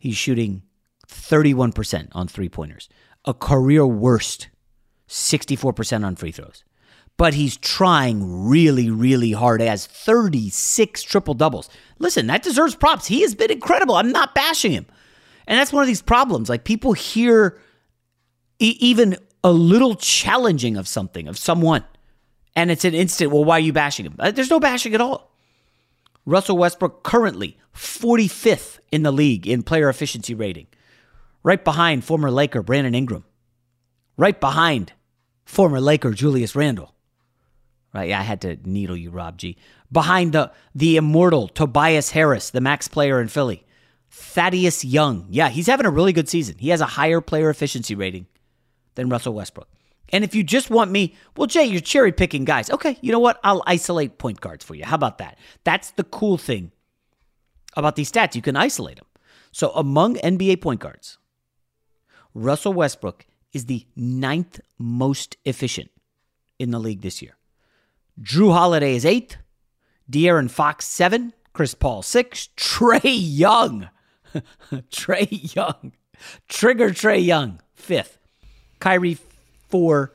He's 0.01 0.17
shooting 0.17 0.63
31% 1.09 2.09
on 2.13 2.29
three 2.29 2.49
pointers, 2.49 2.89
a 3.25 3.35
career 3.35 3.87
worst 3.87 4.49
64% 5.09 6.05
on 6.05 6.17
free 6.17 6.33
throws. 6.33 6.65
But 7.17 7.35
he's 7.35 7.57
trying 7.57 8.47
really, 8.49 8.91
really 8.91 9.33
hard. 9.33 9.61
He 9.61 9.67
has 9.67 9.87
36 9.87 11.03
triple 11.03 11.35
doubles. 11.35 11.69
Listen, 11.99 12.27
that 12.27 12.43
deserves 12.43 12.75
props. 12.75 13.07
He 13.07 13.21
has 13.23 13.35
been 13.35 13.51
incredible. 13.53 13.95
I'm 13.95 14.11
not 14.11 14.35
bashing 14.35 14.73
him. 14.73 14.87
And 15.47 15.59
that's 15.59 15.73
one 15.73 15.83
of 15.83 15.87
these 15.87 16.03
problems. 16.03 16.49
Like 16.49 16.65
people 16.65 16.95
hear 16.95 17.59
e- 18.59 18.77
even 18.81 19.17
a 19.45 19.53
little 19.53 19.95
challenging 19.95 20.77
of 20.77 20.89
something, 20.89 21.29
of 21.29 21.37
someone, 21.39 21.85
and 22.57 22.71
it's 22.71 22.85
an 22.85 22.95
instant, 22.95 23.31
well, 23.31 23.45
why 23.45 23.57
are 23.57 23.61
you 23.61 23.73
bashing 23.73 24.07
him? 24.07 24.15
Uh, 24.19 24.31
There's 24.31 24.51
no 24.51 24.61
bashing 24.61 24.95
at 24.95 25.01
all. 25.01 25.31
Russell 26.25 26.57
Westbrook 26.57 27.03
currently 27.03 27.59
45th 27.75 28.79
in 28.93 29.03
the 29.03 29.11
league 29.13 29.47
in 29.47 29.63
player 29.63 29.89
efficiency 29.89 30.35
rating, 30.35 30.67
right 31.43 31.63
behind 31.65 32.05
former 32.05 32.31
Laker 32.31 32.63
Brandon 32.63 32.95
Ingram, 32.95 33.25
right 34.17 34.39
behind 34.39 34.93
former 35.45 35.81
Laker 35.81 36.13
Julius 36.13 36.55
Randle. 36.55 36.95
Right, 37.95 38.09
yeah, 38.09 38.21
I 38.21 38.23
had 38.23 38.41
to 38.43 38.57
needle 38.65 38.97
you, 38.97 39.11
Rob 39.11 39.37
G. 39.37 39.57
Behind 39.91 40.33
the 40.33 40.51
the 40.75 40.97
immortal 40.97 41.49
Tobias 41.49 42.11
Harris, 42.11 42.51
the 42.51 42.61
max 42.61 42.89
player 42.89 43.21
in 43.21 43.29
Philly. 43.29 43.67
Thaddeus 44.11 44.85
Young. 44.85 45.27
Yeah, 45.31 45.49
he's 45.49 45.67
having 45.67 45.87
a 45.87 45.91
really 45.91 46.13
good 46.13 46.29
season. 46.29 46.57
He 46.59 46.69
has 46.69 46.83
a 46.83 46.87
higher 46.87 47.21
player 47.21 47.49
efficiency 47.49 47.95
rating 47.95 48.27
than 48.95 49.09
Russell 49.09 49.35
Westbrook. 49.35 49.69
And 50.11 50.23
if 50.23 50.35
you 50.35 50.45
just 50.45 50.69
want 50.69 50.91
me, 50.91 51.17
well, 51.37 51.47
Jay, 51.47 51.65
you're 51.65 51.81
cherry 51.81 52.13
picking 52.13 52.45
guys. 52.45 52.71
Okay, 52.71 52.99
you 53.01 53.11
know 53.11 53.19
what? 53.19 53.41
I'll 53.43 53.63
isolate 53.67 54.19
point 54.19 54.41
guards 54.41 54.65
for 54.65 54.75
you. 54.75 54.85
How 54.85 54.97
about 54.97 55.19
that? 55.19 55.39
That's 55.65 55.93
the 55.93 56.05
cool 56.05 56.37
thing 56.37 56.73
about 57.75 57.97
these 57.97 58.13
stats. 58.13 58.35
You 58.35 58.43
can 58.43 58.57
isolate 58.57 58.97
them. 58.97 59.07
So 59.51 59.71
among 59.71 60.17
NBA 60.17 60.61
point 60.61 60.81
guards, 60.81 61.17
Russell 62.35 62.75
Westbrook 62.75 63.27
is 63.55 63.65
the 63.65 63.87
ninth 63.97 64.61
most 64.79 65.37
efficient 65.47 65.91
in 66.59 66.71
the 66.71 66.79
league 66.79 67.01
this 67.01 67.23
year. 67.23 67.37
Jrue 68.21 68.53
Holiday 68.53 68.97
is 68.97 69.05
eighth, 69.05 69.37
De'Aaron 70.11 70.51
Fox 70.51 70.87
seven, 70.87 71.33
Chris 71.53 71.75
Paul 71.75 72.03
six, 72.03 72.49
Trae 72.57 73.01
Young, 73.05 73.89
Trae 74.73 75.55
Young, 75.55 75.93
Trigger 76.49 76.91
Trae 76.91 77.25
Young 77.25 77.61
fifth, 77.75 78.19
Kyrie 78.81 79.19
four, 79.69 80.13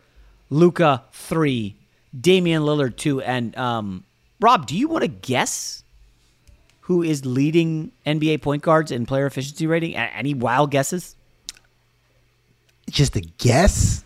Luka 0.49 1.03
three, 1.11 1.75
Damian 2.19 2.63
Lillard 2.63 2.95
two, 2.95 3.21
and 3.21 3.57
um, 3.57 4.03
Rob, 4.39 4.67
do 4.67 4.77
you 4.77 4.87
want 4.87 5.03
to 5.03 5.07
guess 5.07 5.83
who 6.81 7.03
is 7.03 7.25
leading 7.25 7.91
NBA 8.05 8.41
point 8.41 8.61
guards 8.61 8.91
in 8.91 9.05
player 9.05 9.25
efficiency 9.25 9.67
rating? 9.67 9.95
Any 9.95 10.33
wild 10.33 10.71
guesses? 10.71 11.15
Just 12.89 13.15
a 13.15 13.21
guess. 13.21 14.03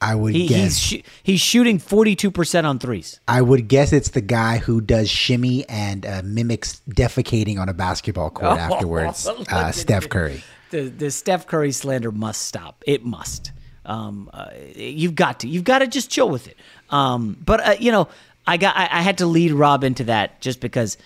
I 0.00 0.14
would 0.14 0.34
He, 0.34 0.46
guess. 0.46 0.60
he's 0.60 0.80
sh- 0.80 1.02
he's 1.22 1.40
shooting 1.40 1.78
forty 1.78 2.14
two 2.14 2.30
percent 2.30 2.66
on 2.66 2.78
threes. 2.78 3.18
I 3.26 3.42
would 3.42 3.66
guess 3.68 3.92
it's 3.92 4.10
the 4.10 4.20
guy 4.20 4.58
who 4.58 4.80
does 4.80 5.10
shimmy 5.10 5.68
and 5.68 6.06
uh, 6.06 6.22
mimics 6.24 6.80
defecating 6.88 7.58
on 7.58 7.68
a 7.68 7.74
basketball 7.74 8.30
court 8.30 8.58
afterwards. 8.58 9.26
Uh, 9.26 9.72
Steph. 9.72 10.08
Curry. 10.08 10.42
The 10.70 10.82
the 10.82 11.10
Steph 11.10 11.46
Curry 11.46 11.72
slander 11.72 12.12
must 12.12 12.42
stop. 12.42 12.82
It 12.86 13.04
must. 13.04 13.52
Um, 13.84 14.28
uh, 14.32 14.50
you've 14.76 15.14
got 15.14 15.40
to. 15.40 15.48
You've 15.48 15.64
got 15.64 15.78
to 15.80 15.86
just 15.86 16.10
chill 16.10 16.28
with 16.28 16.46
it. 16.46 16.56
Um, 16.90 17.36
but 17.44 17.66
uh, 17.66 17.74
you 17.80 17.90
know, 17.90 18.08
I 18.46 18.56
got. 18.58 18.76
I, 18.76 18.82
I 18.82 19.02
had 19.02 19.18
to 19.18 19.26
lead 19.26 19.52
Rob 19.52 19.82
into 19.82 20.04
that 20.04 20.40
just 20.40 20.60
because. 20.60 20.96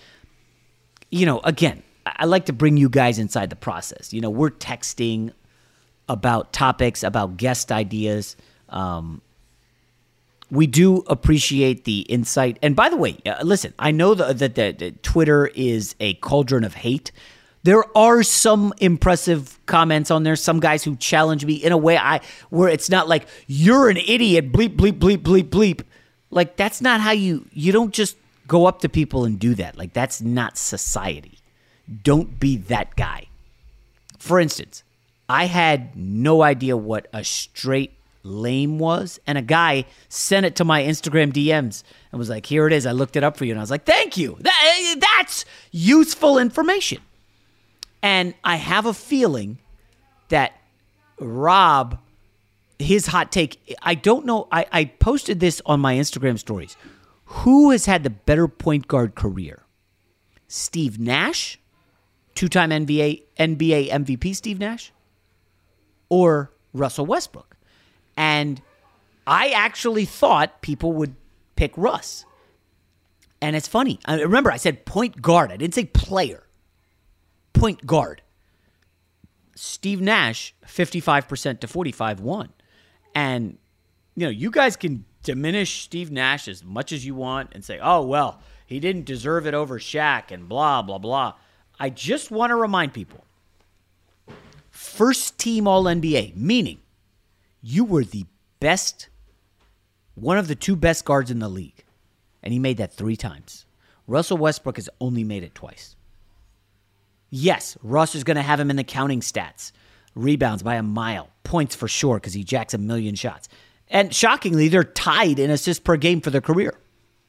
You 1.09 1.25
know, 1.27 1.39
again, 1.43 1.83
I 2.05 2.25
like 2.25 2.45
to 2.47 2.53
bring 2.53 2.75
you 2.75 2.89
guys 2.89 3.19
inside 3.19 3.49
the 3.49 3.55
process. 3.55 4.13
You 4.13 4.19
know, 4.21 4.29
we're 4.31 4.49
texting 4.49 5.31
about 6.09 6.51
topics, 6.53 7.03
about 7.03 7.37
guest 7.37 7.71
ideas. 7.71 8.35
Um, 8.73 9.21
we 10.51 10.67
do 10.67 10.97
appreciate 11.07 11.83
the 11.85 12.01
insight. 12.01 12.59
And 12.61 12.75
by 12.75 12.89
the 12.89 12.97
way, 12.97 13.17
uh, 13.25 13.41
listen, 13.43 13.73
I 13.79 13.91
know 13.91 14.13
that 14.13 14.37
that 14.39 14.55
that- 14.55 14.79
that 14.79 15.03
Twitter 15.03 15.47
is 15.47 15.95
a 15.99 16.15
cauldron 16.15 16.63
of 16.63 16.75
hate. 16.75 17.11
There 17.63 17.85
are 17.97 18.23
some 18.23 18.73
impressive 18.79 19.57
comments 19.65 20.11
on 20.11 20.23
there. 20.23 20.35
Some 20.35 20.59
guys 20.59 20.83
who 20.83 20.95
challenge 20.97 21.45
me 21.45 21.53
in 21.53 21.71
a 21.71 21.77
way 21.77 21.97
I 21.97 22.19
where 22.49 22.67
it's 22.67 22.89
not 22.89 23.07
like 23.07 23.25
you're 23.47 23.89
an 23.89 23.97
idiot. 23.97 24.51
Bleep 24.51 24.75
bleep 24.75 24.99
bleep 24.99 25.19
bleep 25.19 25.49
bleep. 25.49 25.81
Like 26.29 26.57
that's 26.57 26.81
not 26.81 26.99
how 26.99 27.11
you. 27.11 27.47
You 27.53 27.71
don't 27.71 27.93
just 27.93 28.17
go 28.47 28.65
up 28.65 28.81
to 28.81 28.89
people 28.89 29.23
and 29.23 29.39
do 29.39 29.55
that. 29.55 29.77
Like 29.77 29.93
that's 29.93 30.21
not 30.21 30.57
society. 30.57 31.37
Don't 32.03 32.39
be 32.39 32.57
that 32.57 32.95
guy. 32.95 33.27
For 34.19 34.39
instance, 34.39 34.83
I 35.29 35.45
had 35.45 35.95
no 35.95 36.41
idea 36.43 36.75
what 36.75 37.07
a 37.13 37.23
straight 37.23 37.93
lame 38.23 38.79
was, 38.79 39.19
and 39.27 39.37
a 39.37 39.41
guy 39.41 39.85
sent 40.09 40.45
it 40.45 40.55
to 40.55 40.65
my 40.65 40.81
Instagram 40.81 41.31
DMs 41.31 41.83
and 42.11 42.19
was 42.19 42.29
like, 42.29 42.45
"Here 42.45 42.65
it 42.65 42.73
is. 42.73 42.85
I 42.85 42.91
looked 42.91 43.15
it 43.15 43.23
up 43.23 43.37
for 43.37 43.45
you." 43.45 43.51
And 43.51 43.59
I 43.59 43.63
was 43.63 43.71
like, 43.71 43.85
"Thank 43.85 44.17
you. 44.17 44.37
That, 44.39 44.93
eh, 44.95 44.99
that's 44.99 45.45
useful 45.71 46.37
information." 46.37 46.99
And 48.01 48.33
I 48.43 48.57
have 48.57 48.85
a 48.85 48.93
feeling 48.93 49.59
that 50.29 50.53
Rob, 51.19 51.99
his 52.79 53.07
hot 53.07 53.31
take, 53.31 53.75
I 53.81 53.95
don't 53.95 54.25
know. 54.25 54.47
I, 54.51 54.65
I 54.71 54.85
posted 54.85 55.39
this 55.39 55.61
on 55.65 55.79
my 55.79 55.95
Instagram 55.95 56.37
stories. 56.37 56.75
Who 57.25 57.71
has 57.71 57.85
had 57.85 58.03
the 58.03 58.09
better 58.09 58.47
point 58.47 58.87
guard 58.87 59.15
career? 59.15 59.63
Steve 60.47 60.99
Nash, 60.99 61.59
two 62.35 62.47
time 62.47 62.69
NBA, 62.69 63.23
NBA 63.39 63.89
MVP 63.89 64.35
Steve 64.35 64.59
Nash, 64.59 64.91
or 66.09 66.51
Russell 66.73 67.05
Westbrook? 67.05 67.52
And 68.15 68.61
I 69.25 69.49
actually 69.49 70.05
thought 70.05 70.61
people 70.61 70.93
would 70.93 71.15
pick 71.55 71.73
Russ. 71.77 72.25
And 73.41 73.55
it's 73.55 73.67
funny. 73.67 73.99
I 74.05 74.21
remember 74.21 74.51
I 74.51 74.57
said 74.57 74.85
point 74.85 75.21
guard. 75.21 75.51
I 75.51 75.57
didn't 75.57 75.75
say 75.75 75.85
player. 75.85 76.43
Point 77.53 77.85
guard. 77.85 78.21
Steve 79.55 80.01
Nash, 80.01 80.55
55% 80.65 81.59
to 81.59 81.67
45 81.67 82.19
won. 82.21 82.49
And 83.13 83.57
you 84.15 84.25
know, 84.25 84.29
you 84.29 84.51
guys 84.51 84.75
can 84.75 85.05
diminish 85.23 85.83
Steve 85.83 86.11
Nash 86.11 86.47
as 86.47 86.63
much 86.63 86.91
as 86.91 87.05
you 87.05 87.15
want 87.15 87.49
and 87.53 87.63
say, 87.63 87.79
"Oh, 87.81 88.03
well, 88.05 88.39
he 88.65 88.79
didn't 88.79 89.05
deserve 89.05 89.47
it 89.47 89.53
over 89.53 89.79
Shaq 89.79 90.31
and 90.31 90.47
blah 90.47 90.81
blah 90.81 90.97
blah." 90.97 91.33
I 91.79 91.89
just 91.89 92.31
want 92.31 92.51
to 92.51 92.55
remind 92.55 92.93
people. 92.93 93.25
First 94.69 95.37
team 95.37 95.67
all 95.67 95.83
NBA, 95.83 96.35
meaning 96.35 96.79
you 97.63 97.85
were 97.85 98.03
the 98.03 98.25
best 98.59 99.09
one 100.15 100.37
of 100.37 100.47
the 100.47 100.55
two 100.55 100.75
best 100.75 101.05
guards 101.05 101.31
in 101.31 101.39
the 101.39 101.49
league. 101.49 101.83
And 102.43 102.53
he 102.53 102.59
made 102.59 102.77
that 102.77 102.93
3 102.93 103.15
times. 103.15 103.65
Russell 104.05 104.37
Westbrook 104.37 104.75
has 104.75 104.89
only 104.99 105.23
made 105.23 105.43
it 105.43 105.55
twice. 105.55 105.95
Yes, 107.29 107.77
Russ 107.81 108.13
is 108.13 108.23
going 108.23 108.35
to 108.35 108.43
have 108.43 108.59
him 108.59 108.69
in 108.69 108.75
the 108.75 108.83
counting 108.83 109.21
stats. 109.21 109.71
Rebounds 110.13 110.61
by 110.61 110.75
a 110.75 110.83
mile, 110.83 111.29
points 111.43 111.73
for 111.73 111.87
sure 111.87 112.17
because 112.17 112.33
he 112.33 112.43
jacks 112.43 112.73
a 112.75 112.77
million 112.77 113.15
shots. 113.15 113.49
And 113.89 114.13
shockingly, 114.13 114.67
they're 114.67 114.83
tied 114.83 115.39
in 115.39 115.49
assists 115.49 115.81
per 115.81 115.97
game 115.97 116.21
for 116.21 116.29
their 116.29 116.41
career, 116.41 116.77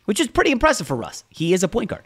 which 0.05 0.21
is 0.21 0.29
pretty 0.29 0.51
impressive 0.51 0.87
for 0.87 0.97
Russ. 0.97 1.25
He 1.31 1.55
is 1.55 1.63
a 1.63 1.69
point 1.69 1.89
guard. 1.89 2.05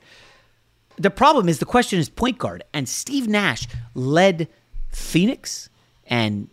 The 0.96 1.10
problem 1.10 1.48
is 1.48 1.58
the 1.58 1.64
question 1.64 1.98
is 1.98 2.08
point 2.08 2.38
guard, 2.38 2.62
and 2.72 2.88
Steve 2.88 3.26
Nash 3.26 3.66
led 3.94 4.48
Phoenix 4.90 5.70
and 6.06 6.48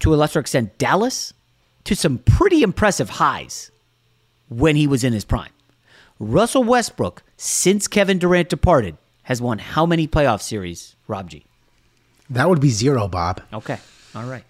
to 0.00 0.14
a 0.14 0.16
lesser 0.16 0.40
extent 0.40 0.78
Dallas 0.78 1.32
to 1.84 1.94
some 1.94 2.18
pretty 2.18 2.62
impressive 2.62 3.10
highs 3.10 3.70
when 4.48 4.76
he 4.76 4.86
was 4.86 5.04
in 5.04 5.12
his 5.12 5.24
prime. 5.24 5.50
Russell 6.18 6.64
Westbrook, 6.64 7.22
since 7.36 7.86
Kevin 7.88 8.18
Durant 8.18 8.48
departed, 8.48 8.96
has 9.24 9.42
won 9.42 9.58
how 9.58 9.86
many 9.86 10.06
playoff 10.06 10.40
series, 10.40 10.96
Rob 11.06 11.30
G? 11.30 11.44
That 12.30 12.48
would 12.48 12.60
be 12.60 12.70
zero, 12.70 13.08
Bob. 13.08 13.42
Okay. 13.52 13.78
All 14.14 14.24
right. 14.24 14.44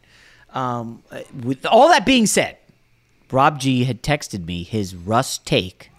Um, 0.51 1.03
with 1.43 1.67
all 1.67 1.89
that 1.89 2.07
being 2.07 2.27
said, 2.27 2.57
Rob 3.31 3.59
G 3.59 3.85
had 3.85 4.03
texted 4.03 4.47
me 4.47 4.63
his 4.63 4.95
Russ 4.95 5.39
take, 5.39 5.91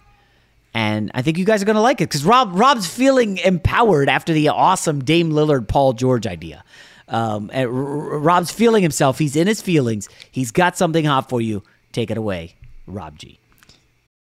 and 0.72 1.10
I 1.14 1.22
think 1.22 1.38
you 1.38 1.44
guys 1.44 1.62
are 1.62 1.66
going 1.66 1.76
to 1.76 1.82
like 1.82 2.00
it 2.00 2.08
because 2.08 2.24
Rob 2.24 2.50
Rob's 2.54 2.86
feeling 2.86 3.38
empowered 3.38 4.08
after 4.08 4.32
the 4.32 4.48
awesome 4.48 5.04
Dame 5.04 5.30
Lillard 5.30 5.68
Paul 5.68 5.92
George 5.92 6.26
idea. 6.26 6.64
Um, 7.08 7.50
and 7.52 7.68
R- 7.68 8.18
Rob's 8.18 8.50
feeling 8.50 8.82
himself. 8.82 9.18
He's 9.18 9.36
in 9.36 9.46
his 9.46 9.60
feelings. 9.62 10.08
He's 10.30 10.50
got 10.50 10.76
something 10.76 11.04
hot 11.04 11.28
for 11.28 11.40
you. 11.40 11.62
Take 11.92 12.10
it 12.10 12.18
away, 12.18 12.54
Rob 12.86 13.18
G. 13.18 13.40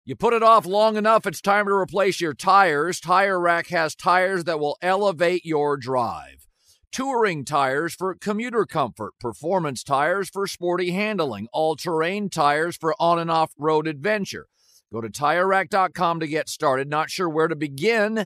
You 0.06 0.16
put 0.16 0.34
it 0.34 0.42
off 0.42 0.66
long 0.66 0.96
enough, 0.96 1.28
it's 1.28 1.42
time 1.42 1.66
to 1.66 1.74
replace 1.74 2.22
your 2.22 2.34
tires. 2.34 3.02
Tire 3.02 3.38
Rack 3.38 3.68
has 3.68 3.94
tires 3.94 4.46
that 4.46 4.58
will 4.58 4.78
elevate 4.82 5.46
your 5.46 5.76
drive. 5.76 6.48
Touring 6.94 7.44
tires 7.44 7.94
for 7.94 8.16
commuter 8.16 8.66
comfort, 8.66 9.16
performance 9.20 9.84
tires 9.84 10.30
for 10.30 10.48
sporty 10.48 10.92
handling, 10.92 11.50
all 11.52 11.76
terrain 11.76 12.30
tires 12.30 12.78
for 12.78 12.96
on 12.98 13.20
and 13.20 13.30
off 13.30 13.52
road 13.58 13.86
adventure. 13.86 14.48
Go 14.94 15.02
to 15.02 15.10
tirerack.com 15.10 16.22
to 16.22 16.28
get 16.28 16.48
started. 16.48 16.90
Not 16.90 17.10
sure 17.10 17.28
where 17.28 17.50
to 17.50 17.56
begin? 17.58 18.26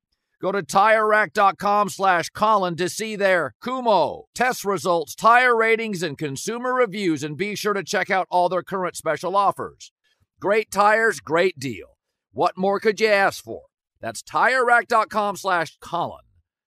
Go 0.41 0.51
to 0.51 0.63
TireRack.com 0.63 1.89
slash 1.89 2.29
Colin 2.29 2.75
to 2.77 2.89
see 2.89 3.15
their 3.15 3.53
Kumho, 3.63 4.23
test 4.33 4.65
results, 4.65 5.13
tire 5.13 5.55
ratings, 5.55 6.01
and 6.01 6.17
consumer 6.17 6.73
reviews, 6.73 7.23
and 7.23 7.37
be 7.37 7.53
sure 7.55 7.73
to 7.73 7.83
check 7.83 8.09
out 8.09 8.25
all 8.31 8.49
their 8.49 8.63
current 8.63 8.95
special 8.95 9.35
offers. 9.35 9.91
Great 10.39 10.71
tires, 10.71 11.19
great 11.19 11.59
deal. 11.59 11.95
What 12.33 12.57
more 12.57 12.79
could 12.79 12.99
you 12.99 13.07
ask 13.07 13.43
for? 13.43 13.61
That's 14.01 14.23
TireRack.com 14.23 15.35
slash 15.35 15.77
Colin. 15.79 16.23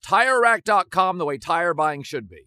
TireRack.com, 0.06 1.18
the 1.18 1.24
way 1.24 1.38
tire 1.38 1.74
buying 1.74 2.04
should 2.04 2.28
be. 2.28 2.46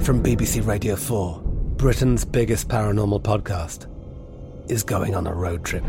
From 0.00 0.20
BBC 0.20 0.66
Radio 0.66 0.96
4, 0.96 1.42
Britain's 1.76 2.24
biggest 2.24 2.66
paranormal 2.66 3.22
podcast 3.22 3.86
is 4.68 4.82
going 4.82 5.14
on 5.14 5.28
a 5.28 5.32
road 5.32 5.64
trip. 5.64 5.84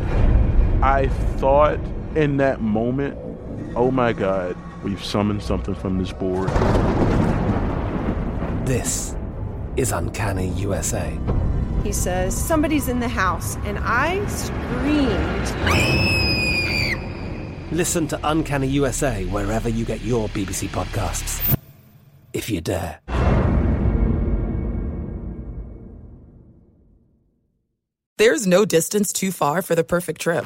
I 0.83 1.07
thought 1.37 1.79
in 2.15 2.37
that 2.37 2.61
moment, 2.61 3.17
oh 3.75 3.91
my 3.91 4.13
God, 4.13 4.55
we've 4.83 5.03
summoned 5.03 5.43
something 5.43 5.75
from 5.75 5.97
this 5.97 6.11
board. 6.11 6.49
This 8.65 9.15
is 9.77 9.91
Uncanny 9.91 10.49
USA. 10.49 11.17
He 11.83 11.91
says, 11.91 12.35
Somebody's 12.35 12.87
in 12.87 12.99
the 12.99 13.07
house, 13.07 13.55
and 13.65 13.79
I 13.81 14.25
screamed. 14.27 15.49
Listen 17.71 18.07
to 18.07 18.19
Uncanny 18.23 18.67
USA 18.67 19.25
wherever 19.25 19.69
you 19.69 19.85
get 19.85 20.01
your 20.01 20.27
BBC 20.29 20.67
podcasts, 20.69 21.57
if 22.33 22.49
you 22.49 22.61
dare. 22.61 22.99
There's 28.17 28.45
no 28.45 28.65
distance 28.65 29.13
too 29.13 29.31
far 29.31 29.61
for 29.61 29.75
the 29.75 29.83
perfect 29.85 30.19
trip. 30.19 30.45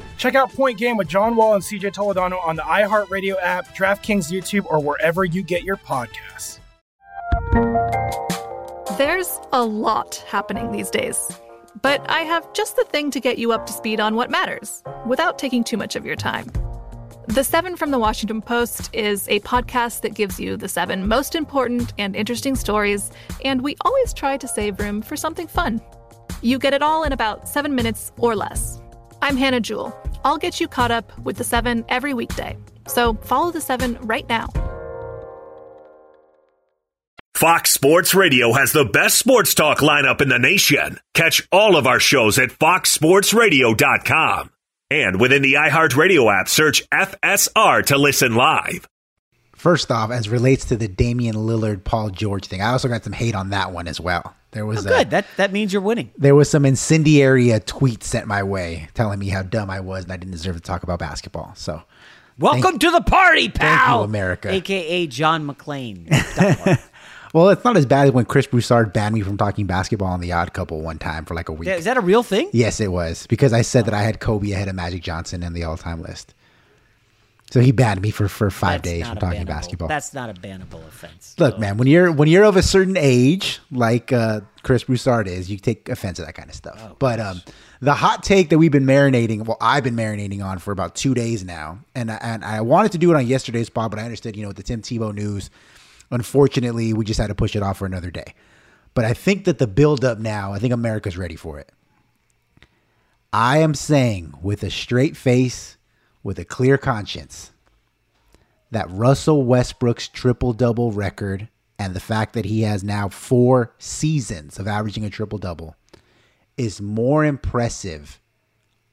Check 0.21 0.35
out 0.35 0.53
Point 0.53 0.77
Game 0.77 0.97
with 0.97 1.07
John 1.07 1.35
Wall 1.35 1.55
and 1.55 1.63
CJ 1.63 1.93
Toledano 1.95 2.39
on 2.45 2.55
the 2.55 2.61
iHeartRadio 2.61 3.37
app, 3.41 3.75
DraftKings 3.75 4.31
YouTube, 4.31 4.67
or 4.69 4.79
wherever 4.79 5.25
you 5.25 5.41
get 5.41 5.63
your 5.63 5.77
podcasts. 5.77 6.59
There's 8.99 9.39
a 9.51 9.63
lot 9.63 10.23
happening 10.27 10.71
these 10.71 10.91
days. 10.91 11.39
But 11.81 12.07
I 12.07 12.19
have 12.19 12.53
just 12.53 12.75
the 12.75 12.83
thing 12.83 13.09
to 13.09 13.19
get 13.19 13.39
you 13.39 13.51
up 13.51 13.65
to 13.65 13.73
speed 13.73 13.99
on 13.99 14.13
what 14.13 14.29
matters 14.29 14.83
without 15.07 15.39
taking 15.39 15.63
too 15.63 15.75
much 15.75 15.95
of 15.95 16.05
your 16.05 16.15
time. 16.15 16.51
The 17.25 17.43
Seven 17.43 17.75
from 17.75 17.89
the 17.89 17.97
Washington 17.97 18.43
Post 18.43 18.93
is 18.93 19.27
a 19.27 19.39
podcast 19.39 20.01
that 20.01 20.13
gives 20.13 20.39
you 20.39 20.55
the 20.55 20.69
seven 20.69 21.07
most 21.07 21.33
important 21.33 21.93
and 21.97 22.15
interesting 22.15 22.53
stories, 22.53 23.09
and 23.43 23.63
we 23.63 23.75
always 23.83 24.13
try 24.13 24.37
to 24.37 24.47
save 24.47 24.79
room 24.79 25.01
for 25.01 25.15
something 25.15 25.47
fun. 25.47 25.81
You 26.43 26.59
get 26.59 26.75
it 26.75 26.83
all 26.83 27.05
in 27.05 27.11
about 27.11 27.49
seven 27.49 27.73
minutes 27.73 28.11
or 28.19 28.35
less. 28.35 28.79
I'm 29.23 29.37
Hannah 29.37 29.59
Jewell. 29.59 29.95
I'll 30.23 30.37
get 30.37 30.59
you 30.59 30.67
caught 30.67 30.91
up 30.91 31.17
with 31.19 31.37
the 31.37 31.43
seven 31.43 31.85
every 31.89 32.13
weekday. 32.13 32.57
So 32.87 33.15
follow 33.15 33.51
the 33.51 33.61
seven 33.61 33.97
right 34.01 34.27
now. 34.27 34.47
Fox 37.33 37.71
Sports 37.71 38.13
Radio 38.13 38.53
has 38.53 38.71
the 38.71 38.85
best 38.85 39.17
sports 39.17 39.55
talk 39.55 39.79
lineup 39.79 40.21
in 40.21 40.29
the 40.29 40.37
nation. 40.37 40.99
Catch 41.15 41.47
all 41.51 41.75
of 41.75 41.87
our 41.87 41.99
shows 41.99 42.37
at 42.37 42.49
foxsportsradio.com. 42.49 44.51
And 44.91 45.19
within 45.19 45.41
the 45.41 45.53
iHeartRadio 45.53 46.39
app, 46.39 46.47
search 46.47 46.87
FSR 46.89 47.85
to 47.87 47.97
listen 47.97 48.35
live. 48.35 48.87
First 49.55 49.91
off, 49.91 50.11
as 50.11 50.29
relates 50.29 50.65
to 50.65 50.75
the 50.75 50.87
Damian 50.87 51.35
Lillard 51.35 51.83
Paul 51.83 52.09
George 52.09 52.47
thing, 52.47 52.61
I 52.61 52.73
also 52.73 52.89
got 52.89 53.03
some 53.03 53.13
hate 53.13 53.33
on 53.33 53.51
that 53.51 53.71
one 53.71 53.87
as 53.87 53.99
well. 53.99 54.35
There 54.51 54.65
was 54.65 54.85
Oh, 54.85 54.89
a- 54.89 54.97
good. 54.99 55.09
That 55.11 55.25
that 55.37 55.51
means 55.51 55.71
you're 55.73 55.81
winning. 55.81 56.11
there 56.17 56.35
was 56.35 56.49
some 56.49 56.65
incendiary 56.65 57.47
tweets 57.47 58.03
sent 58.03 58.27
my 58.27 58.43
way 58.43 58.89
telling 58.93 59.19
me 59.19 59.29
how 59.29 59.43
dumb 59.43 59.69
I 59.69 59.79
was 59.79 60.03
and 60.03 60.13
I 60.13 60.17
didn't 60.17 60.31
deserve 60.33 60.55
to 60.55 60.61
talk 60.61 60.83
about 60.83 60.99
basketball. 60.99 61.53
So, 61.55 61.83
Welcome 62.39 62.61
Thank- 62.63 62.81
to 62.81 62.91
the 62.91 63.01
party, 63.01 63.49
pal. 63.49 63.77
Thank 63.77 63.97
you, 63.97 64.03
America. 64.03 64.49
AKA 64.51 65.07
John 65.07 65.45
McClane. 65.47 66.07
well, 67.33 67.49
it's 67.49 67.63
not 67.63 67.77
as 67.77 67.85
bad 67.85 68.07
as 68.07 68.13
when 68.13 68.25
Chris 68.25 68.47
Broussard 68.47 68.93
banned 68.93 69.13
me 69.13 69.21
from 69.21 69.37
talking 69.37 69.67
basketball 69.67 70.07
on 70.07 70.21
The 70.21 70.31
Odd 70.31 70.51
Couple 70.53 70.81
one 70.81 70.97
time 70.97 71.25
for 71.25 71.35
like 71.35 71.49
a 71.49 71.53
week. 71.53 71.69
Is 71.69 71.85
that 71.85 71.97
a 71.97 72.01
real 72.01 72.23
thing? 72.23 72.49
Yes, 72.51 72.79
it 72.79 72.91
was 72.91 73.27
because 73.27 73.53
I 73.53 73.61
said 73.61 73.83
oh. 73.83 73.91
that 73.91 73.93
I 73.93 74.01
had 74.01 74.19
Kobe 74.19 74.51
ahead 74.51 74.69
of 74.69 74.75
Magic 74.75 75.03
Johnson 75.03 75.43
in 75.43 75.53
the 75.53 75.63
all-time 75.63 76.01
list. 76.01 76.33
So 77.51 77.59
he 77.59 77.71
banned 77.73 78.01
me 78.01 78.11
for, 78.11 78.29
for 78.29 78.49
five 78.49 78.81
That's 78.81 78.93
days 78.93 79.07
from 79.09 79.17
talking 79.17 79.41
bannable- 79.41 79.47
basketball. 79.47 79.87
That's 79.89 80.13
not 80.13 80.29
a 80.29 80.33
bannable 80.33 80.87
offense. 80.87 81.35
Look, 81.37 81.59
man, 81.59 81.75
when 81.77 81.87
you're 81.87 82.09
when 82.11 82.29
you're 82.29 82.45
of 82.45 82.55
a 82.55 82.63
certain 82.63 82.95
age, 82.97 83.59
like 83.71 84.13
uh, 84.13 84.39
Chris 84.63 84.85
Broussard 84.85 85.27
is, 85.27 85.51
you 85.51 85.57
take 85.57 85.89
offense 85.89 86.15
to 86.17 86.25
that 86.25 86.33
kind 86.33 86.47
of 86.49 86.55
stuff. 86.55 86.79
Oh, 86.81 86.95
but 86.97 87.19
um, 87.19 87.41
the 87.81 87.93
hot 87.93 88.23
take 88.23 88.49
that 88.49 88.57
we've 88.57 88.71
been 88.71 88.85
marinating, 88.85 89.45
well, 89.45 89.57
I've 89.59 89.83
been 89.83 89.97
marinating 89.97 90.41
on 90.43 90.59
for 90.59 90.71
about 90.71 90.95
two 90.95 91.13
days 91.13 91.43
now, 91.43 91.79
and 91.93 92.09
I- 92.09 92.19
and 92.21 92.45
I 92.45 92.61
wanted 92.61 92.93
to 92.93 92.97
do 92.97 93.11
it 93.11 93.15
on 93.17 93.27
yesterday's 93.27 93.69
pod, 93.69 93.91
but 93.91 93.99
I 93.99 94.03
understood, 94.03 94.37
you 94.37 94.43
know, 94.43 94.47
with 94.47 94.57
the 94.57 94.63
Tim 94.63 94.81
Tebow 94.81 95.13
news, 95.13 95.49
unfortunately, 96.09 96.93
we 96.93 97.03
just 97.03 97.19
had 97.19 97.27
to 97.27 97.35
push 97.35 97.55
it 97.55 97.61
off 97.63 97.79
for 97.79 97.85
another 97.85 98.11
day. 98.11 98.33
But 98.93 99.03
I 99.03 99.13
think 99.13 99.43
that 99.43 99.57
the 99.57 99.67
build 99.67 100.05
up 100.05 100.19
now, 100.19 100.53
I 100.53 100.59
think 100.59 100.73
America's 100.73 101.17
ready 101.17 101.35
for 101.35 101.59
it. 101.59 101.69
I 103.33 103.57
am 103.59 103.73
saying 103.73 104.35
with 104.41 104.63
a 104.63 104.69
straight 104.71 105.15
face, 105.17 105.75
with 106.23 106.39
a 106.39 106.45
clear 106.45 106.77
conscience, 106.77 107.51
that 108.71 108.89
Russell 108.89 109.43
Westbrook's 109.43 110.07
triple 110.07 110.53
double 110.53 110.91
record 110.91 111.49
and 111.77 111.93
the 111.93 111.99
fact 111.99 112.33
that 112.33 112.45
he 112.45 112.61
has 112.61 112.83
now 112.83 113.09
four 113.09 113.73
seasons 113.79 114.59
of 114.59 114.67
averaging 114.67 115.03
a 115.03 115.09
triple 115.09 115.39
double 115.39 115.75
is 116.57 116.79
more 116.79 117.25
impressive 117.25 118.19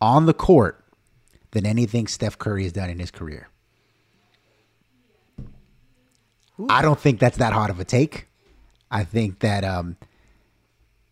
on 0.00 0.26
the 0.26 0.34
court 0.34 0.82
than 1.50 1.66
anything 1.66 2.06
Steph 2.06 2.38
Curry 2.38 2.62
has 2.62 2.72
done 2.72 2.90
in 2.90 2.98
his 2.98 3.10
career. 3.10 3.48
I 6.68 6.82
don't 6.82 6.98
think 6.98 7.20
that's 7.20 7.38
that 7.38 7.52
hot 7.52 7.70
of 7.70 7.78
a 7.78 7.84
take. 7.84 8.26
I 8.90 9.04
think 9.04 9.40
that 9.40 9.64
um 9.64 9.96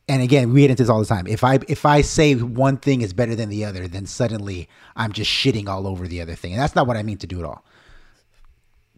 and 0.09 0.23
again, 0.23 0.53
we 0.53 0.61
get 0.62 0.71
into 0.71 0.83
this 0.85 0.90
all 0.90 1.01
the 1.01 1.07
time. 1.07 1.27
If 1.27 1.42
I 1.42 1.59
if 1.69 1.85
I 1.85 2.01
say 2.01 2.35
one 2.35 2.77
thing 2.77 3.01
is 3.03 3.12
better 3.12 3.35
than 3.35 3.49
the 3.49 3.64
other, 3.64 3.88
then 3.88 4.07
suddenly 4.07 4.69
I'm 4.95 5.12
just 5.12 5.31
shitting 5.31 5.69
all 5.69 5.87
over 5.87 6.07
the 6.07 6.21
other 6.21 6.35
thing. 6.35 6.53
And 6.53 6.61
that's 6.61 6.75
not 6.75 6.87
what 6.87 6.97
I 6.97 7.03
mean 7.03 7.19
to 7.19 7.27
do 7.27 7.38
at 7.40 7.45
all. 7.45 7.64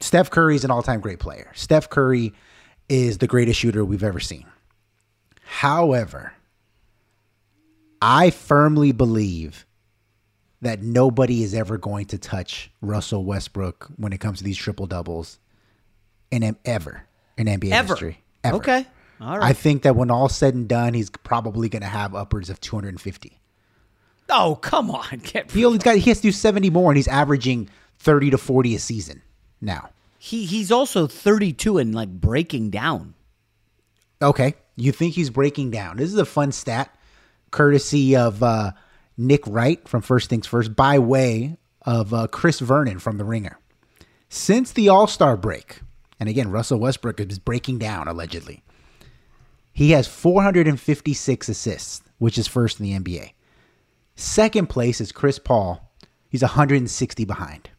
Steph 0.01 0.31
Curry 0.31 0.55
is 0.55 0.65
an 0.65 0.71
all-time 0.71 1.01
great 1.01 1.19
player. 1.19 1.51
Steph 1.55 1.89
Curry 1.91 2.33
is 2.89 3.19
the 3.19 3.27
greatest 3.27 3.59
shooter 3.59 3.85
we've 3.85 4.05
ever 4.05 4.21
seen. 4.21 4.45
However, 5.43 6.35
I 8.01 8.31
firmly 8.31 8.93
believe 8.93 9.67
that 10.61 10.83
nobody 10.83 11.43
is 11.43 11.55
ever 11.55 11.79
going 11.79 12.07
to 12.07 12.19
touch 12.19 12.71
Russell 12.81 13.25
Westbrook 13.25 13.89
when 13.97 14.13
it 14.13 14.19
comes 14.19 14.39
to 14.39 14.45
these 14.45 14.57
triple 14.57 14.87
doubles 14.87 15.39
in 16.31 16.57
ever 16.65 17.03
in 17.37 17.47
NBA 17.47 17.73
Ever. 17.73 17.95
history. 17.95 18.19
Ever. 18.45 18.57
Okay. 18.57 18.87
All 19.21 19.39
right. 19.39 19.51
I 19.51 19.53
think 19.53 19.83
that 19.83 19.97
when 19.97 20.11
all 20.11 20.29
said 20.29 20.55
and 20.55 20.69
done, 20.69 20.95
he's 20.95 21.11
probably 21.11 21.69
going 21.69 21.83
to 21.83 21.89
have 21.89 22.15
upwards 22.15 22.51
of 22.51 22.61
250. 22.61 23.39
Oh, 24.31 24.57
come 24.57 24.91
on. 24.91 25.19
Get 25.23 25.51
He 25.51 25.65
only 25.65 25.79
got 25.79 25.97
he 25.97 26.11
has 26.11 26.19
to 26.19 26.23
do 26.25 26.33
70 26.33 26.71
more, 26.71 26.91
and 26.91 26.97
he's 26.97 27.09
averaging 27.09 27.69
30 27.99 28.31
to 28.31 28.39
40 28.39 28.75
a 28.75 28.79
season 28.79 29.23
now. 29.61 29.91
He 30.19 30.45
he's 30.45 30.71
also 30.71 31.07
32 31.07 31.79
and 31.79 31.95
like 31.95 32.11
breaking 32.11 32.71
down. 32.71 33.15
Okay, 34.21 34.55
you 34.77 34.91
think 34.91 35.15
he's 35.15 35.31
breaking 35.31 35.71
down? 35.71 35.97
This 35.97 36.13
is 36.13 36.19
a 36.19 36.25
fun 36.25 36.51
stat, 36.51 36.93
courtesy 37.53 38.17
of 38.17 38.43
uh, 38.43 38.73
Nick 39.17 39.47
Wright 39.47 39.87
from 39.89 40.03
First 40.03 40.29
Things 40.29 40.47
First, 40.47 40.75
by 40.75 40.99
way 40.99 41.57
of 41.83 42.13
uh, 42.13 42.27
Chris 42.27 42.59
Vernon 42.59 42.99
from 42.99 43.17
The 43.17 43.25
Ringer. 43.25 43.59
Since 44.29 44.73
the 44.73 44.89
All 44.89 45.07
Star 45.07 45.37
break, 45.37 45.81
and 46.19 46.29
again, 46.29 46.51
Russell 46.51 46.81
Westbrook 46.81 47.21
is 47.21 47.39
breaking 47.39 47.79
down 47.79 48.09
allegedly. 48.09 48.65
He 49.79 49.93
has 49.93 50.09
456 50.09 51.49
assists, 51.49 52.03
which 52.19 52.37
is 52.37 52.49
first 52.49 52.81
in 52.81 52.87
the 52.87 52.99
NBA. 52.99 53.31
Second 54.17 54.69
place 54.69 55.01
is 55.01 55.13
Chris 55.13 55.39
Paul. 55.39 55.93
He's 56.29 56.43
160 56.43 57.25
behind. 57.25 57.71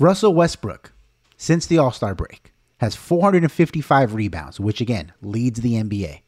Russell 0.00 0.34
Westbrook, 0.34 0.92
since 1.36 1.66
the 1.66 1.78
All 1.78 1.92
Star 1.92 2.16
break, 2.16 2.52
has 2.78 2.96
455 2.96 4.14
rebounds, 4.14 4.58
which 4.58 4.80
again 4.80 5.12
leads 5.22 5.60
the 5.60 5.74
NBA. 5.74 6.22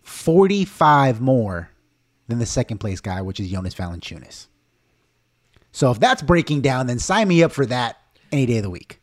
45 0.00 1.20
more 1.20 1.70
than 2.26 2.40
the 2.40 2.46
second 2.46 2.78
place 2.78 3.00
guy, 3.00 3.22
which 3.22 3.38
is 3.38 3.48
Jonas 3.48 3.76
Valanciunas. 3.76 4.48
So 5.70 5.92
if 5.92 6.00
that's 6.00 6.20
breaking 6.20 6.62
down, 6.62 6.88
then 6.88 6.98
sign 6.98 7.28
me 7.28 7.44
up 7.44 7.52
for 7.52 7.64
that 7.66 7.98
any 8.32 8.44
day 8.44 8.56
of 8.56 8.64
the 8.64 8.70
week. 8.70 9.01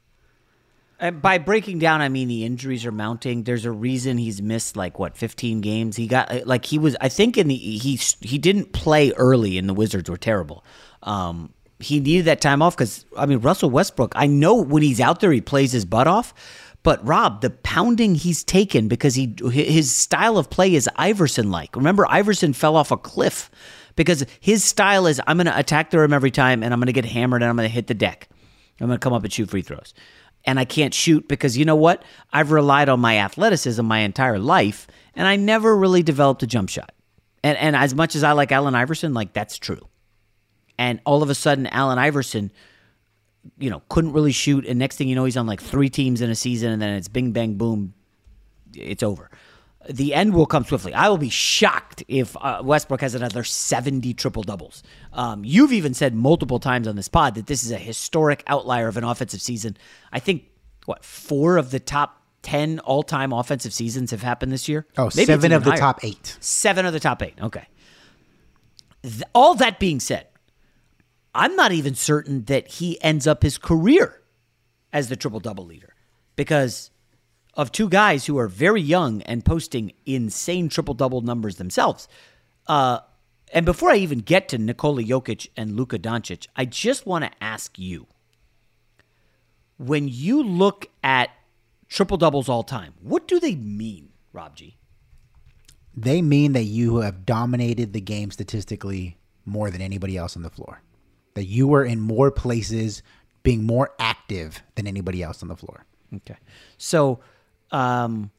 And 1.00 1.22
by 1.22 1.38
breaking 1.38 1.80
down, 1.80 2.02
I 2.02 2.10
mean 2.10 2.28
the 2.28 2.44
injuries 2.44 2.86
are 2.86 2.92
mounting. 2.92 3.44
There's 3.44 3.64
a 3.64 3.72
reason 3.72 4.18
he's 4.18 4.42
missed 4.42 4.76
like 4.76 5.00
what 5.00 5.16
15 5.16 5.62
games. 5.62 5.96
He 5.96 6.08
got 6.08 6.46
like 6.46 6.66
he 6.66 6.78
was. 6.78 6.98
I 7.00 7.08
think 7.08 7.38
in 7.38 7.48
the 7.48 7.56
he 7.56 7.96
he 8.20 8.38
didn't 8.38 8.74
play 8.74 9.12
early, 9.14 9.58
and 9.58 9.70
the 9.70 9.74
Wizards 9.74 10.10
were 10.10 10.18
terrible. 10.18 10.66
Um, 11.04 11.54
he 11.80 12.02
needed 12.02 12.26
that 12.26 12.42
time 12.42 12.62
off 12.62 12.76
because 12.76 13.06
I 13.18 13.26
mean 13.26 13.40
Russell 13.40 13.70
Westbrook. 13.70 14.12
I 14.16 14.28
know 14.28 14.56
when 14.56 14.84
he's 14.84 15.00
out 15.00 15.22
there, 15.22 15.32
he 15.32 15.40
plays 15.40 15.72
his 15.72 15.86
butt 15.86 16.08
off. 16.08 16.34
But 16.84 17.06
Rob, 17.06 17.42
the 17.42 17.50
pounding 17.50 18.16
he's 18.16 18.44
taken 18.44 18.90
because 18.90 19.16
he 19.16 19.34
his 19.52 19.96
style 19.96 20.38
of 20.38 20.50
play 20.50 20.76
is 20.76 20.90
Iverson 20.98 21.50
like. 21.50 21.76
Remember, 21.78 22.06
Iverson 22.10 22.52
fell 22.52 22.76
off 22.76 22.92
a 22.92 22.98
cliff 22.98 23.50
because 23.96 24.26
his 24.42 24.66
style 24.66 25.08
is 25.08 25.22
I'm 25.28 25.38
going 25.38 25.46
to 25.46 25.58
attack 25.58 25.92
the 25.92 26.00
rim 26.00 26.12
every 26.12 26.32
time, 26.32 26.62
and 26.62 26.74
I'm 26.74 26.80
going 26.80 26.88
to 26.88 26.94
get 26.94 27.06
hammered, 27.06 27.42
and 27.42 27.50
I'm 27.50 27.56
going 27.56 27.68
to 27.68 27.74
hit 27.74 27.88
the 27.88 27.94
deck. 27.94 28.28
I'm 28.82 28.88
going 28.88 29.00
to 29.00 29.04
come 29.04 29.14
up 29.14 29.24
and 29.24 29.32
shoot 29.32 29.50
free 29.50 29.62
throws 29.62 29.94
and 30.45 30.60
I 30.60 30.65
can't 30.65 30.93
shoot 30.93 31.28
because 31.28 31.58
you 31.58 31.65
know 31.65 31.75
what? 31.75 32.04
I've 32.32 32.52
relied 32.52 32.89
on 32.89 32.99
my 32.99 33.17
athleticism 33.17 33.84
my 33.84 33.99
entire 33.99 34.39
life, 34.39 34.88
and 35.15 35.28
I 35.28 35.36
never 35.36 35.75
really 35.75 36.04
developed 36.04 36.43
a 36.43 36.47
jump 36.47 36.69
shot. 36.69 36.91
And 37.43 37.58
and 37.58 37.75
as 37.75 37.95
much 37.95 38.15
as 38.15 38.23
I 38.23 38.32
like 38.34 38.52
Allen 38.52 38.75
Iverson, 38.75 39.13
like 39.13 39.34
that's 39.34 39.58
true. 39.58 39.88
And 40.78 40.99
all 41.06 41.21
of 41.23 41.30
a 41.30 41.36
sudden, 41.36 41.67
Allen 41.67 41.99
Iverson, 41.99 42.52
you 43.58 43.69
know, 43.69 43.82
couldn't 43.89 44.13
really 44.13 44.32
shoot, 44.32 44.65
and 44.65 44.80
next 44.80 44.95
thing 44.97 45.08
you 45.08 45.15
know, 45.15 45.25
he's 45.25 45.38
on 45.38 45.47
like 45.47 45.62
three 45.62 45.89
teams 45.89 46.21
in 46.21 46.30
a 46.30 46.36
season, 46.36 46.71
and 46.71 46.82
then 46.82 46.93
it's 46.95 47.08
bing 47.08 47.32
bang 47.32 47.56
boom, 47.56 47.93
it's 48.73 49.04
over. 49.04 49.30
The 49.91 50.13
end 50.13 50.36
will 50.36 50.45
come 50.45 50.63
swiftly. 50.65 50.93
I 50.93 51.10
will 51.10 51.17
be 51.17 51.30
shocked 51.30 52.04
if 52.08 52.38
uh, 52.38 52.62
Westbrook 52.63 53.02
has 53.02 53.15
another 53.15 53.43
70 53.43 54.13
triple 54.13 54.43
doubles. 54.43 54.84
Um, 55.13 55.43
you've 55.43 55.73
even 55.73 55.95
said 55.95 56.13
multiple 56.13 56.60
times 56.60 56.88
on 56.88 56.95
this 56.95 57.08
pod 57.08 57.34
that 57.36 57.47
this 57.47 57.63
is 57.63 57.71
a 57.71 57.78
historic 57.78 58.43
outlier 58.45 58.88
of 58.88 58.97
an 58.97 59.04
offensive 59.04 59.41
season. 59.41 59.78
I 60.12 60.19
think, 60.19 60.43
what, 60.86 61.04
four 61.04 61.58
of 61.58 61.71
the 61.71 61.80
top 61.80 62.21
10 62.43 62.80
all 62.82 63.02
time 63.02 63.34
offensive 63.34 63.73
seasons 63.73 64.12
have 64.12 64.21
happened 64.21 64.52
this 64.52 64.69
year? 64.69 64.86
Oh, 64.95 65.06
Maybe 65.15 65.25
seven 65.25 65.39
even 65.45 65.54
of 65.54 65.63
the 65.63 65.71
higher. 65.71 65.80
top 65.80 66.04
eight. 66.04 66.38
Seven 66.39 66.86
of 66.86 66.93
the 66.93 66.99
top 66.99 67.23
eight. 67.23 67.34
Okay. 67.41 67.67
Th- 69.02 69.23
all 69.34 69.56
that 69.56 69.80
being 69.80 69.99
said, 69.99 70.28
I'm 71.34 71.56
not 71.56 71.71
even 71.71 71.95
certain 71.95 72.43
that 72.45 72.67
he 72.67 73.02
ends 73.02 73.25
up 73.25 73.41
his 73.43 73.58
career 73.58 74.21
as 74.93 75.10
the 75.10 75.15
triple 75.15 75.39
double 75.39 75.65
leader 75.65 75.95
because 76.36 76.91
of 77.54 77.72
two 77.72 77.90
guys 77.90 78.26
who 78.26 78.38
are 78.38 78.48
very 78.48 78.82
young 78.82 79.22
and 79.24 79.44
posting 79.44 79.94
insane 80.06 80.70
triple 80.70 80.94
double 80.94 81.22
numbers 81.22 81.58
themselves. 81.58 82.08
Uh, 82.68 83.00
and 83.52 83.66
before 83.66 83.90
I 83.90 83.96
even 83.98 84.20
get 84.20 84.50
to 84.50 84.58
Nikola 84.58 85.04
Jokic 85.04 85.50
and 85.58 85.76
Luka 85.76 85.98
Doncic, 85.98 86.48
I 86.56 86.66
just 86.66 87.06
want 87.06 87.26
to 87.26 87.32
ask 87.42 87.80
you 87.80 88.08
when 89.78 90.08
you 90.08 90.44
look 90.44 90.88
at 91.04 91.30
triple 91.88 92.18
doubles 92.18 92.50
all 92.50 92.64
time, 92.64 92.94
what 93.02 93.28
do 93.28 93.40
they 93.40 93.56
mean, 93.56 94.10
Rob 94.34 94.56
G? 94.56 94.78
They 95.96 96.22
mean 96.22 96.54
that 96.54 96.64
you 96.64 96.98
have 96.98 97.26
dominated 97.26 97.94
the 97.94 98.02
game 98.02 98.32
statistically 98.32 99.18
more 99.46 99.72
than 99.72 99.82
anybody 99.82 100.16
else 100.16 100.36
on 100.36 100.44
the 100.44 100.50
floor. 100.50 100.82
That 101.34 101.46
you 101.46 101.68
were 101.68 101.84
in 101.84 102.00
more 102.00 102.32
places, 102.32 103.02
being 103.44 103.64
more 103.64 103.92
active 104.00 104.62
than 104.76 104.86
anybody 104.86 105.24
else 105.24 105.42
on 105.42 105.50
the 105.50 105.56
floor. 105.56 105.86
Okay. 106.16 106.38
So 106.78 107.20
um, 107.71 108.32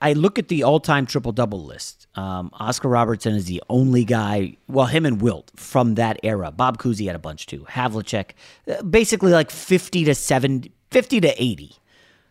I 0.00 0.12
look 0.12 0.38
at 0.38 0.48
the 0.48 0.64
all 0.64 0.80
time 0.80 1.06
triple 1.06 1.32
double 1.32 1.64
list. 1.64 2.06
Um, 2.14 2.50
Oscar 2.52 2.88
Robertson 2.88 3.34
is 3.34 3.46
the 3.46 3.62
only 3.68 4.04
guy, 4.04 4.56
well, 4.68 4.86
him 4.86 5.06
and 5.06 5.20
Wilt 5.20 5.50
from 5.56 5.94
that 5.94 6.20
era. 6.22 6.50
Bob 6.50 6.78
Cousy 6.78 7.06
had 7.06 7.16
a 7.16 7.18
bunch 7.18 7.46
too. 7.46 7.66
Havlicek, 7.70 8.32
uh, 8.70 8.82
basically 8.82 9.32
like 9.32 9.50
50 9.50 10.04
to 10.04 10.14
70, 10.14 10.72
50 10.90 11.20
to 11.22 11.42
80. 11.42 11.64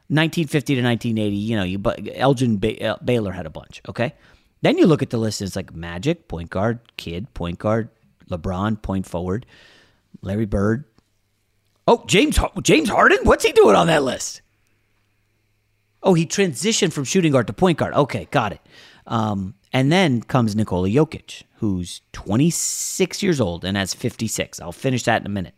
1950 0.10 0.76
to 0.76 0.82
1980, 0.84 1.36
you 1.36 1.56
know, 1.56 1.64
you 1.64 1.82
Elgin 2.16 2.60
ba- 2.60 2.86
uh, 2.86 2.98
Baylor 3.04 3.32
had 3.32 3.46
a 3.48 3.50
bunch, 3.50 3.82
okay? 3.88 4.14
Then 4.62 4.78
you 4.78 4.86
look 4.86 5.02
at 5.02 5.10
the 5.10 5.18
list, 5.18 5.42
it's 5.42 5.56
like 5.56 5.74
Magic, 5.74 6.28
point 6.28 6.50
guard, 6.50 6.80
Kid, 6.98 7.34
point 7.34 7.58
guard, 7.58 7.90
LeBron, 8.30 8.82
point 8.82 9.08
forward, 9.08 9.46
Larry 10.22 10.46
Bird. 10.46 10.84
Oh, 11.88 12.04
James 12.06 12.38
James 12.62 12.90
Harden, 12.90 13.20
what's 13.24 13.44
he 13.44 13.54
doing 13.54 13.76
on 13.76 13.88
that 13.88 14.04
list? 14.04 14.42
Oh, 16.04 16.14
he 16.14 16.26
transitioned 16.26 16.94
from 16.94 17.06
shooting 17.06 17.32
guard 17.32 17.48
to 17.48 17.54
point 17.54 17.78
guard. 17.78 17.94
Okay, 17.94 18.28
got 18.30 18.52
it. 18.52 18.62
Um, 19.08 19.56
and 19.72 19.92
then 19.92 20.22
comes 20.22 20.56
Nikola 20.56 20.90
Jokic, 20.90 21.44
who's 21.56 22.02
26 22.12 23.24
years 23.24 23.42
old 23.42 23.66
and 23.66 23.76
has 23.78 23.94
56. 23.94 24.60
I'll 24.60 24.72
finish 24.72 25.04
that 25.04 25.22
in 25.22 25.26
a 25.26 25.30
minute. 25.30 25.56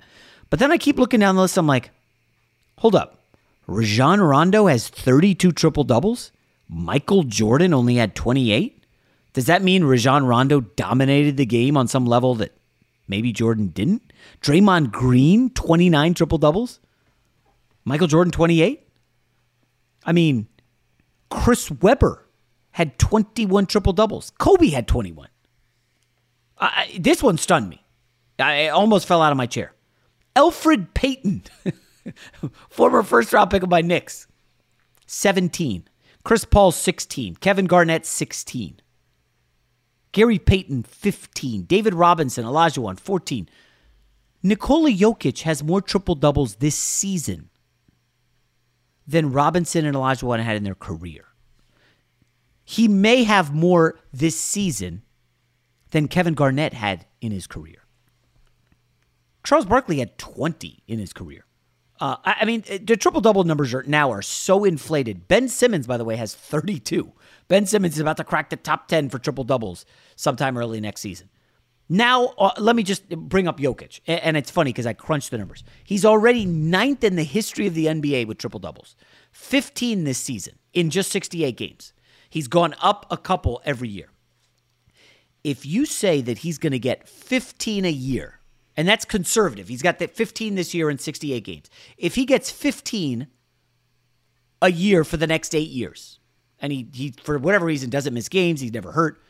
But 0.50 0.60
then 0.60 0.72
I 0.72 0.78
keep 0.78 0.98
looking 0.98 1.20
down 1.20 1.36
the 1.36 1.42
list. 1.42 1.58
I'm 1.58 1.68
like, 1.68 1.90
hold 2.78 2.96
up. 2.96 3.20
Rajon 3.68 4.22
Rondo 4.22 4.68
has 4.68 4.88
32 4.88 5.52
triple 5.52 5.84
doubles. 5.84 6.32
Michael 6.70 7.24
Jordan 7.24 7.74
only 7.74 7.96
had 7.96 8.16
28. 8.16 8.84
Does 9.34 9.48
that 9.48 9.64
mean 9.64 9.84
Rajon 9.84 10.26
Rondo 10.26 10.62
dominated 10.62 11.38
the 11.38 11.46
game 11.46 11.76
on 11.76 11.88
some 11.88 12.06
level 12.06 12.36
that 12.36 12.54
maybe 13.08 13.34
Jordan 13.34 13.68
didn't? 13.68 14.14
Draymond 14.42 14.92
Green, 14.92 15.50
29 15.50 16.14
triple 16.14 16.38
doubles. 16.38 16.80
Michael 17.84 18.08
Jordan, 18.08 18.32
28. 18.32 18.85
I 20.06 20.12
mean, 20.12 20.48
Chris 21.30 21.72
Webber 21.72 22.28
had 22.72 23.00
21 23.00 23.66
triple 23.66 23.94
doubles. 23.94 24.32
Kobe 24.38 24.70
had 24.70 24.88
21. 24.88 25.30
I, 26.58 26.98
this 27.00 27.24
one 27.24 27.38
stunned 27.38 27.70
me. 27.70 27.84
I 28.40 28.68
almost 28.68 29.08
fell 29.08 29.22
out 29.22 29.32
of 29.32 29.38
my 29.38 29.46
chair. 29.46 29.74
Elfrid 30.36 30.94
Payton, 30.94 31.44
former 32.70 33.04
first 33.04 33.34
round 33.34 33.50
pick 33.50 33.64
of 33.64 33.70
my 33.70 33.82
Knicks, 33.82 34.28
17. 35.08 35.88
Chris 36.24 36.44
Paul 36.44 36.72
16, 36.72 37.36
Kevin 37.36 37.66
Garnett 37.66 38.06
16. 38.06 38.80
Gary 40.12 40.40
Payton 40.40 40.84
15, 40.84 41.64
David 41.64 41.94
Robinson, 41.94 42.46
Olajuwon 42.46 43.00
14. 43.00 43.50
Nikola 44.42 44.90
Jokic 44.90 45.42
has 45.42 45.64
more 45.64 45.82
triple 45.82 46.16
doubles 46.16 46.56
this 46.56 46.76
season 46.76 47.50
than 49.08 49.32
Robinson 49.32 49.86
and 49.86 49.96
Olajuwon 49.96 50.40
had 50.44 50.56
in 50.56 50.64
their 50.64 50.76
career. 50.76 51.26
He 52.64 52.88
may 52.88 53.24
have 53.24 53.54
more 53.54 54.00
this 54.12 54.40
season 54.40 55.04
than 55.92 56.08
Kevin 56.08 56.34
Garnett 56.34 56.74
had 56.74 57.06
in 57.22 57.32
his 57.32 57.48
career. 57.48 57.86
Charles 59.44 59.66
Barkley 59.66 60.00
had 60.00 60.18
20 60.18 60.84
in 60.88 60.98
his 61.00 61.14
career. 61.14 61.46
Uh, 62.00 62.18
I, 62.26 62.38
I 62.42 62.46
mean, 62.46 62.64
the 62.84 62.98
triple 62.98 63.22
double 63.22 63.44
numbers 63.44 63.74
are 63.74 63.84
now 63.84 64.12
are 64.12 64.22
so 64.22 64.66
inflated. 64.66 65.28
Ben 65.28 65.48
Simmons, 65.48 65.88
by 65.88 65.98
the 65.98 66.04
way, 66.04 66.16
has 66.16 66.34
32. 66.34 67.14
Ben 67.48 67.66
Simmons 67.66 67.94
is 67.94 68.00
about 68.00 68.18
to 68.18 68.24
crack 68.24 68.50
the 68.50 68.58
top 68.58 68.88
10 68.88 69.10
for 69.10 69.20
triple 69.20 69.44
doubles 69.44 69.86
sometime 70.16 70.58
early 70.58 70.82
next 70.82 71.02
season. 71.02 71.30
Now, 71.88 72.34
uh, 72.40 72.52
let 72.58 72.76
me 72.76 72.84
just 72.84 73.08
bring 73.10 73.48
up 73.48 73.60
Jokic. 73.60 74.00
And 74.08 74.36
it's 74.36 74.50
funny 74.50 74.72
because 74.72 74.88
I 74.88 74.94
crunched 74.94 75.32
the 75.32 75.38
numbers. 75.38 75.64
He's 75.84 76.04
already 76.04 76.46
ninth 76.46 77.04
in 77.04 77.16
the 77.16 77.24
history 77.24 77.68
of 77.68 77.76
the 77.76 77.86
NBA 77.86 78.28
with 78.28 78.38
triple 78.38 78.60
doubles, 78.60 78.96
15 79.32 80.04
this 80.04 80.18
season 80.18 80.56
in 80.74 80.90
just 80.90 81.12
68 81.12 81.56
games. 81.56 81.94
He's 82.30 82.48
gone 82.48 82.76
up 82.82 83.06
a 83.12 83.18
couple 83.18 83.62
every 83.66 83.88
year. 83.88 84.10
If 85.44 85.66
you 85.66 85.86
say 85.86 86.22
that 86.22 86.40
he's 86.40 86.58
going 86.58 86.72
to 86.72 86.80
get 86.80 87.08
15 87.08 87.86
a 87.86 87.92
year, 87.92 88.40
and 88.76 88.88
that's 88.88 89.06
conservative, 89.06 89.68
he's 89.68 89.84
got 89.84 90.00
that 90.00 90.16
15 90.16 90.56
this 90.56 90.74
year 90.74 90.90
in 90.90 90.98
68 90.98 91.44
games. 91.44 91.70
If 91.98 92.16
he 92.16 92.26
gets 92.26 92.50
15 92.50 93.28
a 94.62 94.72
year 94.72 95.04
for 95.04 95.18
the 95.18 95.28
next 95.28 95.54
eight 95.54 95.70
years, 95.70 96.20
and 96.60 96.74
he, 96.74 96.88
he 96.92 97.14
for 97.24 97.38
whatever 97.38 97.66
reason 97.66 97.92
doesn't 97.92 98.14
miss 98.14 98.28
games, 98.28 98.60
he's 98.60 98.74
never 98.74 98.92
hurt, 98.94 99.22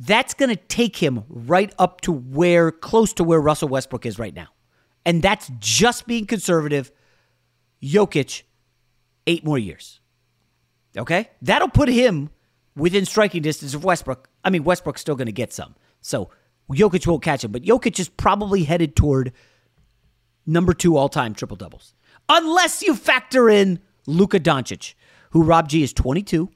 that's 0.00 0.32
going 0.32 0.48
to 0.48 0.56
take 0.56 0.96
him 0.96 1.24
right 1.28 1.72
up 1.78 2.00
to 2.00 2.10
where, 2.10 2.72
close 2.72 3.12
to 3.14 3.24
where 3.24 3.38
Russell 3.38 3.68
Westbrook 3.68 4.06
is 4.06 4.18
right 4.18 4.34
now. 4.34 4.48
And 5.04 5.20
that's 5.20 5.50
just 5.58 6.06
being 6.06 6.24
conservative. 6.24 6.90
Jokic, 7.82 8.42
eight 9.26 9.44
more 9.44 9.58
years. 9.58 10.00
Okay? 10.96 11.28
That'll 11.42 11.68
put 11.68 11.90
him 11.90 12.30
within 12.74 13.04
striking 13.04 13.42
distance 13.42 13.74
of 13.74 13.84
Westbrook. 13.84 14.30
I 14.42 14.48
mean, 14.48 14.64
Westbrook's 14.64 15.02
still 15.02 15.16
going 15.16 15.26
to 15.26 15.32
get 15.32 15.52
some. 15.52 15.74
So 16.00 16.30
Jokic 16.70 17.06
won't 17.06 17.22
catch 17.22 17.44
him, 17.44 17.52
but 17.52 17.62
Jokic 17.62 18.00
is 18.00 18.08
probably 18.08 18.64
headed 18.64 18.96
toward 18.96 19.34
number 20.46 20.72
two 20.72 20.96
all 20.96 21.10
time 21.10 21.34
triple 21.34 21.58
doubles. 21.58 21.92
Unless 22.30 22.80
you 22.80 22.94
factor 22.94 23.50
in 23.50 23.80
Luka 24.06 24.40
Doncic, 24.40 24.94
who 25.32 25.42
Rob 25.42 25.68
G 25.68 25.82
is 25.82 25.92
22, 25.92 26.48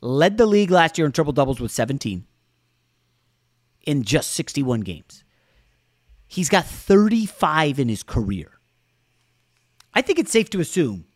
led 0.00 0.36
the 0.36 0.46
league 0.46 0.72
last 0.72 0.98
year 0.98 1.06
in 1.06 1.12
triple 1.12 1.32
doubles 1.32 1.60
with 1.60 1.70
17 1.70 2.26
in 3.86 4.02
just 4.02 4.32
61 4.32 4.80
games. 4.80 5.24
He's 6.26 6.48
got 6.48 6.66
35 6.66 7.78
in 7.78 7.88
his 7.88 8.02
career. 8.02 8.50
I 9.94 10.02
think 10.02 10.18
it's 10.18 10.30
safe 10.30 10.50
to 10.50 10.60
assume 10.60 11.06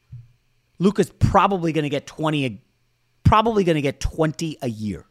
Luka's 0.78 1.10
probably 1.10 1.72
going 1.72 1.82
to 1.82 1.90
get 1.90 2.06
20 2.06 2.62
probably 3.24 3.62
going 3.62 3.76
to 3.76 3.82
get 3.82 4.00
20 4.00 4.58
a 4.62 4.68
year. 4.68 5.04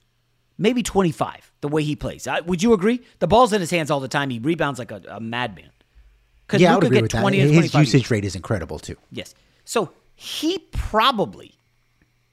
Maybe 0.58 0.84
25 0.84 1.54
the 1.62 1.68
way 1.68 1.84
he 1.84 1.96
plays. 1.96 2.28
would 2.46 2.62
you 2.62 2.74
agree? 2.74 3.02
The 3.20 3.28
ball's 3.28 3.54
in 3.54 3.62
his 3.62 3.70
hands 3.70 3.92
all 3.92 4.02
the 4.02 4.10
time. 4.10 4.30
He 4.30 4.40
rebounds 4.40 4.80
like 4.80 4.92
a, 4.92 5.02
a 5.08 5.20
madman. 5.20 5.70
Could 6.48 6.60
yeah, 6.60 6.74
Luka 6.74 6.88
I 6.88 6.90
would 6.90 6.98
agree 6.98 7.02
with 7.04 7.12
that. 7.12 7.34
His 7.34 7.74
usage 7.76 8.12
rate 8.12 8.26
is 8.26 8.36
incredible 8.36 8.80
too. 8.80 8.98
Yes. 9.12 9.36
So 9.64 9.92
he 10.16 10.60
probably 10.72 11.54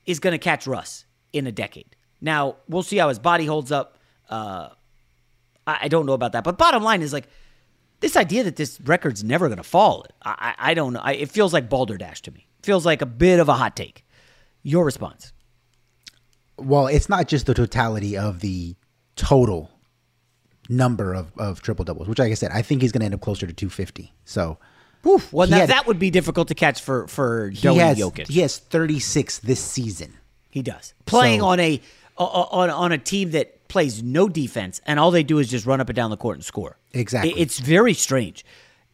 is 0.07 0.19
going 0.19 0.33
to 0.33 0.39
catch 0.39 0.67
Russ 0.67 1.05
in 1.33 1.47
a 1.47 1.53
decade. 1.53 1.95
Now 2.21 2.57
we'll 2.69 2.83
see 2.83 2.97
how 2.97 3.09
his 3.09 3.19
body 3.19 3.45
holds 3.45 3.71
up. 3.71 3.99
Uh, 4.29 4.71
I, 5.67 5.79
I 5.83 5.89
don't 5.89 6.07
know 6.07 6.13
about 6.13 6.33
that, 6.33 6.45
but 6.45 6.59
bottom 6.59 6.83
line 6.83 7.03
is 7.03 7.13
like 7.13 7.29
this 8.01 8.17
idea 8.17 8.45
that 8.45 8.57
this 8.57 8.79
record's 8.85 9.25
never 9.25 9.49
going 9.49 9.59
to 9.59 9.63
fall. 9.63 10.07
I, 10.23 10.55
I, 10.59 10.71
I, 10.71 10.75
don't 10.75 10.93
know. 10.93 11.01
I, 11.03 11.13
it 11.15 11.31
feels 11.31 11.53
like 11.53 11.69
balderdash 11.69 12.23
to 12.23 12.31
me. 12.31 12.47
It 12.59 12.67
feels 12.67 12.85
like 12.85 13.03
a 13.03 13.07
bit 13.07 13.41
of 13.41 13.49
a 13.49 13.55
hot 13.55 13.77
take. 13.77 14.05
Your 14.63 14.85
response? 14.85 15.33
Well, 16.59 16.87
it's 16.87 17.09
not 17.09 17.29
just 17.29 17.47
the 17.47 17.55
totality 17.55 18.17
of 18.17 18.41
the 18.41 18.77
total 19.15 19.71
number 20.69 21.15
of, 21.15 21.33
of 21.39 21.63
triple 21.63 21.85
doubles, 21.85 22.09
which, 22.09 22.19
like 22.19 22.33
I 22.33 22.35
said, 22.35 22.51
I 22.53 22.63
think 22.63 22.83
he's 22.83 22.93
going 22.93 23.01
to 23.01 23.07
end 23.07 23.15
up 23.15 23.21
closer 23.21 23.47
to 23.47 23.53
250. 23.53 24.13
So, 24.25 24.59
Oof, 25.07 25.33
well, 25.33 25.47
that, 25.47 25.61
had, 25.61 25.69
that 25.69 25.87
would 25.87 25.99
be 25.99 26.11
difficult 26.11 26.49
to 26.49 26.55
catch 26.55 26.83
for 26.83 27.07
for 27.07 27.51
Joey 27.51 27.79
has, 27.79 27.99
Jokic. 27.99 28.27
He 28.27 28.41
has 28.41 28.59
36 28.59 29.39
this 29.39 29.61
season. 29.61 30.15
He 30.51 30.63
does 30.63 30.95
playing 31.05 31.41
so, 31.41 31.47
on 31.47 31.61
a 31.61 31.81
on 32.17 32.71
on 32.71 32.93
a 32.93 32.99
team 32.99 33.31
that 33.33 33.56
plays 33.69 34.03
no 34.03 34.29
defense, 34.29 34.81
and 34.87 34.99
all 34.99 35.11
they 35.11 35.23
do 35.23 35.39
is 35.39 35.49
just 35.49 35.67
run 35.67 35.81
up 35.81 35.89
and 35.89 35.97
down 35.97 36.11
the 36.11 36.17
court 36.17 36.37
and 36.37 36.45
score. 36.45 36.79
Exactly. 36.93 37.33
It's 37.39 37.59
very 37.59 37.95
strange. 37.95 38.45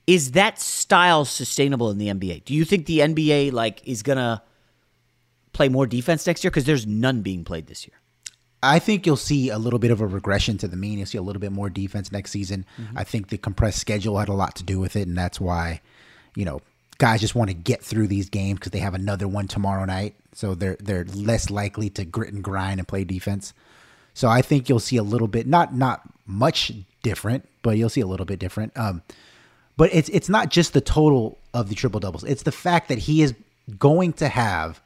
Is 0.06 0.32
that 0.32 0.60
style 0.60 1.24
sustainable 1.24 1.90
in 1.90 1.98
the 1.98 2.08
NBA? 2.08 2.44
Do 2.44 2.54
you 2.54 2.64
think 2.64 2.86
the 2.86 3.00
NBA 3.00 3.52
like 3.52 3.86
is 3.86 4.02
gonna 4.02 4.42
play 5.52 5.68
more 5.68 5.86
defense 5.86 6.26
next 6.26 6.42
year? 6.42 6.50
Because 6.50 6.64
there's 6.64 6.86
none 6.86 7.22
being 7.22 7.44
played 7.44 7.66
this 7.66 7.86
year. 7.86 7.96
I 8.62 8.78
think 8.78 9.06
you'll 9.06 9.16
see 9.16 9.48
a 9.48 9.58
little 9.58 9.80
bit 9.80 9.90
of 9.90 10.00
a 10.00 10.06
regression 10.06 10.56
to 10.58 10.68
the 10.68 10.76
mean. 10.76 10.98
You'll 10.98 11.06
see 11.06 11.18
a 11.18 11.22
little 11.22 11.40
bit 11.40 11.50
more 11.50 11.68
defense 11.68 12.12
next 12.12 12.30
season. 12.30 12.64
Mm-hmm. 12.80 12.98
I 12.98 13.04
think 13.04 13.28
the 13.28 13.38
compressed 13.38 13.78
schedule 13.78 14.18
had 14.18 14.28
a 14.28 14.34
lot 14.34 14.54
to 14.56 14.62
do 14.62 14.78
with 14.78 14.94
it, 14.94 15.08
and 15.08 15.18
that's 15.18 15.40
why, 15.40 15.80
you 16.36 16.44
know, 16.44 16.60
guys 16.98 17.20
just 17.20 17.34
want 17.34 17.50
to 17.50 17.54
get 17.54 17.82
through 17.82 18.06
these 18.06 18.30
games 18.30 18.60
because 18.60 18.70
they 18.70 18.78
have 18.78 18.94
another 18.94 19.26
one 19.26 19.48
tomorrow 19.48 19.84
night. 19.84 20.14
So 20.34 20.54
they're 20.54 20.76
they're 20.78 21.04
less 21.06 21.50
likely 21.50 21.90
to 21.90 22.04
grit 22.04 22.32
and 22.32 22.44
grind 22.44 22.78
and 22.78 22.86
play 22.86 23.02
defense. 23.02 23.52
So 24.14 24.28
I 24.28 24.42
think 24.42 24.68
you'll 24.68 24.78
see 24.80 24.96
a 24.96 25.02
little 25.02 25.28
bit, 25.28 25.46
not 25.46 25.74
not 25.74 26.02
much 26.26 26.72
different, 27.02 27.48
but 27.62 27.76
you'll 27.76 27.88
see 27.88 28.00
a 28.00 28.06
little 28.06 28.26
bit 28.26 28.38
different. 28.38 28.76
Um, 28.76 29.02
but 29.76 29.92
it's 29.92 30.08
it's 30.10 30.28
not 30.28 30.50
just 30.50 30.72
the 30.72 30.80
total 30.80 31.38
of 31.54 31.68
the 31.68 31.74
triple 31.74 32.00
doubles; 32.00 32.24
it's 32.24 32.42
the 32.42 32.52
fact 32.52 32.88
that 32.88 32.98
he 32.98 33.22
is 33.22 33.34
going 33.78 34.12
to 34.14 34.28
have, 34.28 34.80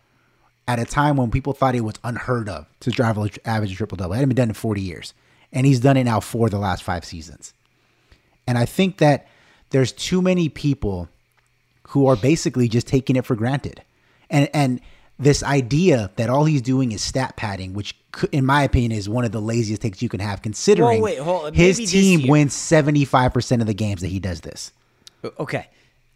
at 0.69 0.79
a 0.79 0.85
time 0.85 1.17
when 1.17 1.31
people 1.31 1.53
thought 1.53 1.75
it 1.75 1.81
was 1.81 1.97
unheard 2.05 2.49
of 2.49 2.67
to 2.81 2.91
drive 2.91 3.19
average 3.45 3.77
triple 3.77 3.97
double. 3.97 4.12
It 4.12 4.17
hadn't 4.17 4.31
been 4.31 4.37
done 4.37 4.49
in 4.49 4.55
forty 4.55 4.81
years, 4.81 5.12
and 5.53 5.67
he's 5.67 5.81
done 5.81 5.97
it 5.97 6.05
now 6.05 6.21
for 6.21 6.49
the 6.49 6.59
last 6.59 6.83
five 6.83 7.05
seasons. 7.05 7.53
And 8.47 8.57
I 8.57 8.65
think 8.65 8.99
that 8.99 9.27
there's 9.71 9.93
too 9.93 10.23
many 10.23 10.49
people 10.49 11.09
who 11.89 12.07
are 12.07 12.17
basically 12.17 12.69
just 12.69 12.87
taking 12.87 13.17
it 13.17 13.25
for 13.25 13.35
granted, 13.35 13.83
and 14.31 14.49
and 14.55 14.81
this 15.19 15.43
idea 15.43 16.11
that 16.17 16.29
all 16.29 16.45
he's 16.45 16.63
doing 16.63 16.93
is 16.93 17.03
stat 17.03 17.37
padding, 17.37 17.73
which 17.73 17.95
in 18.33 18.45
my 18.45 18.63
opinion 18.63 18.93
is 18.93 19.09
one 19.09 19.25
of 19.25 19.33
the 19.33 19.41
laziest 19.41 19.83
takes 19.83 20.03
you 20.03 20.09
can 20.09 20.21
have, 20.21 20.43
considering 20.43 21.01
wait, 21.01 21.19
his 21.55 21.79
team 21.91 22.29
wins 22.29 22.55
seventy 22.55 23.05
five 23.05 23.33
percent 23.33 23.63
of 23.63 23.67
the 23.67 23.75
games 23.75 24.03
that 24.03 24.09
he 24.09 24.19
does 24.19 24.43
this. 24.43 24.73
Okay, 25.39 25.69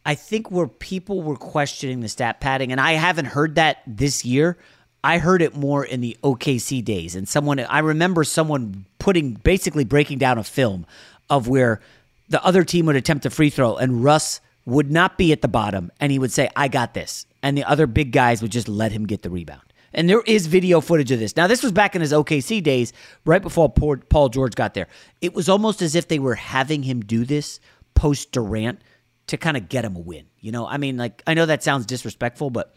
I 0.05 0.15
think 0.15 0.51
where 0.51 0.67
people 0.67 1.23
were 1.23 1.37
questioning 1.37 2.01
the 2.01 2.09
stat 2.09 2.41
padding, 2.41 2.73
and 2.73 2.81
I 2.81 2.93
haven't 2.93 3.27
heard 3.27 3.55
that 3.57 3.79
this 3.87 4.25
year. 4.25 4.59
I 5.03 5.17
heard 5.17 5.41
it 5.41 5.57
more 5.57 5.83
in 5.83 6.03
the 6.03 6.15
OKC 6.23 6.85
days, 6.85 7.17
and 7.17 7.27
someone 7.27 7.59
I 7.59 7.79
remember 7.79 8.23
someone 8.23 8.85
putting 8.99 9.33
basically 9.33 9.85
breaking 9.85 10.19
down 10.19 10.37
a 10.37 10.45
film 10.45 10.85
of 11.31 11.49
where 11.49 11.81
the 12.29 12.45
other 12.45 12.65
team 12.65 12.85
would 12.87 12.97
attempt 12.97 13.25
a 13.25 13.31
free 13.31 13.49
throw 13.49 13.77
and 13.77 14.05
Russ 14.05 14.41
would 14.71 14.91
not 14.91 15.19
be 15.19 15.33
at 15.33 15.43
the 15.43 15.49
bottom 15.49 15.91
and 16.01 16.11
he 16.11 16.19
would 16.19 16.33
say, 16.33 16.49
I 16.57 16.69
got 16.69 16.95
this. 16.95 17.27
And 17.43 17.57
the 17.57 17.65
other 17.65 17.87
big 17.87 18.13
guys 18.13 18.43
would 18.43 18.53
just 18.53 18.69
let 18.69 18.93
him 18.93 19.07
get 19.07 19.23
the 19.23 19.31
rebound. 19.31 19.63
And 19.93 20.09
there 20.09 20.23
is 20.27 20.47
video 20.47 20.81
footage 20.81 21.11
of 21.11 21.19
this. 21.19 21.37
Now, 21.37 21.49
this 21.49 21.63
was 21.63 21.73
back 21.73 21.97
in 21.97 22.01
his 22.01 22.13
OKC 22.13 22.63
days, 22.63 22.93
right 23.25 23.43
before 23.43 23.69
Paul 23.69 24.29
George 24.29 24.55
got 24.55 24.75
there. 24.75 24.87
It 25.21 25.35
was 25.35 25.49
almost 25.49 25.83
as 25.83 25.97
if 25.97 26.07
they 26.07 26.21
were 26.21 26.37
having 26.37 26.85
him 26.85 27.01
do 27.01 27.25
this 27.25 27.59
post 27.95 28.31
Durant 28.31 28.83
to 29.27 29.37
kind 29.37 29.57
of 29.57 29.69
get 29.69 29.85
him 29.85 29.97
a 29.97 30.01
win. 30.01 30.27
You 30.39 30.53
know, 30.53 30.67
I 30.67 30.77
mean, 30.77 30.97
like, 30.97 31.23
I 31.27 31.35
know 31.35 31.47
that 31.47 31.65
sounds 31.65 31.87
disrespectful, 31.87 32.51
but 32.51 32.75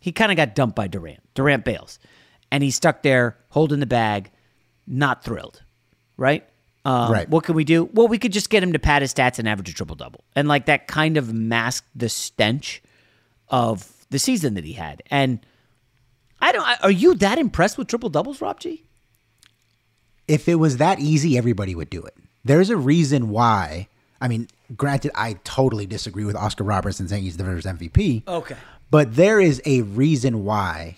he 0.00 0.10
kind 0.10 0.32
of 0.32 0.36
got 0.36 0.56
dumped 0.56 0.74
by 0.74 0.88
Durant. 0.88 1.20
Durant 1.34 1.64
bails. 1.64 2.00
And 2.50 2.62
he's 2.62 2.74
stuck 2.74 3.02
there 3.02 3.36
holding 3.50 3.78
the 3.78 3.86
bag, 3.86 4.30
not 4.86 5.22
thrilled, 5.22 5.62
right? 6.16 6.48
Um, 6.88 7.12
right. 7.12 7.28
What 7.28 7.44
can 7.44 7.54
we 7.54 7.64
do? 7.64 7.84
Well, 7.92 8.08
we 8.08 8.18
could 8.18 8.32
just 8.32 8.48
get 8.48 8.62
him 8.62 8.72
to 8.72 8.78
pad 8.78 9.02
his 9.02 9.12
stats 9.12 9.38
and 9.38 9.46
average 9.46 9.68
a 9.68 9.74
triple 9.74 9.94
double. 9.94 10.24
And 10.34 10.48
like 10.48 10.64
that 10.66 10.86
kind 10.86 11.18
of 11.18 11.34
masked 11.34 11.86
the 11.94 12.08
stench 12.08 12.82
of 13.48 14.06
the 14.08 14.18
season 14.18 14.54
that 14.54 14.64
he 14.64 14.72
had. 14.72 15.02
And 15.10 15.40
I 16.40 16.50
don't, 16.50 16.66
are 16.82 16.90
you 16.90 17.14
that 17.16 17.38
impressed 17.38 17.76
with 17.76 17.88
triple 17.88 18.08
doubles, 18.08 18.40
Rob 18.40 18.58
G? 18.58 18.84
If 20.26 20.48
it 20.48 20.54
was 20.54 20.78
that 20.78 20.98
easy, 20.98 21.36
everybody 21.36 21.74
would 21.74 21.90
do 21.90 22.02
it. 22.02 22.14
There's 22.42 22.70
a 22.70 22.76
reason 22.78 23.28
why. 23.28 23.88
I 24.18 24.28
mean, 24.28 24.48
granted, 24.74 25.10
I 25.14 25.34
totally 25.44 25.84
disagree 25.84 26.24
with 26.24 26.36
Oscar 26.36 26.64
Robertson 26.64 27.06
saying 27.06 27.22
he's 27.22 27.36
the 27.36 27.44
first 27.44 27.66
MVP. 27.66 28.26
Okay. 28.26 28.56
But 28.90 29.14
there 29.14 29.40
is 29.40 29.60
a 29.66 29.82
reason 29.82 30.42
why 30.42 30.96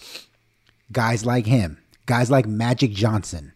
guys 0.93 1.27
like 1.27 1.47
him, 1.47 1.79
guys 2.07 2.31
like 2.31 2.47
Magic 2.47 2.93
Johnson, 2.93 3.55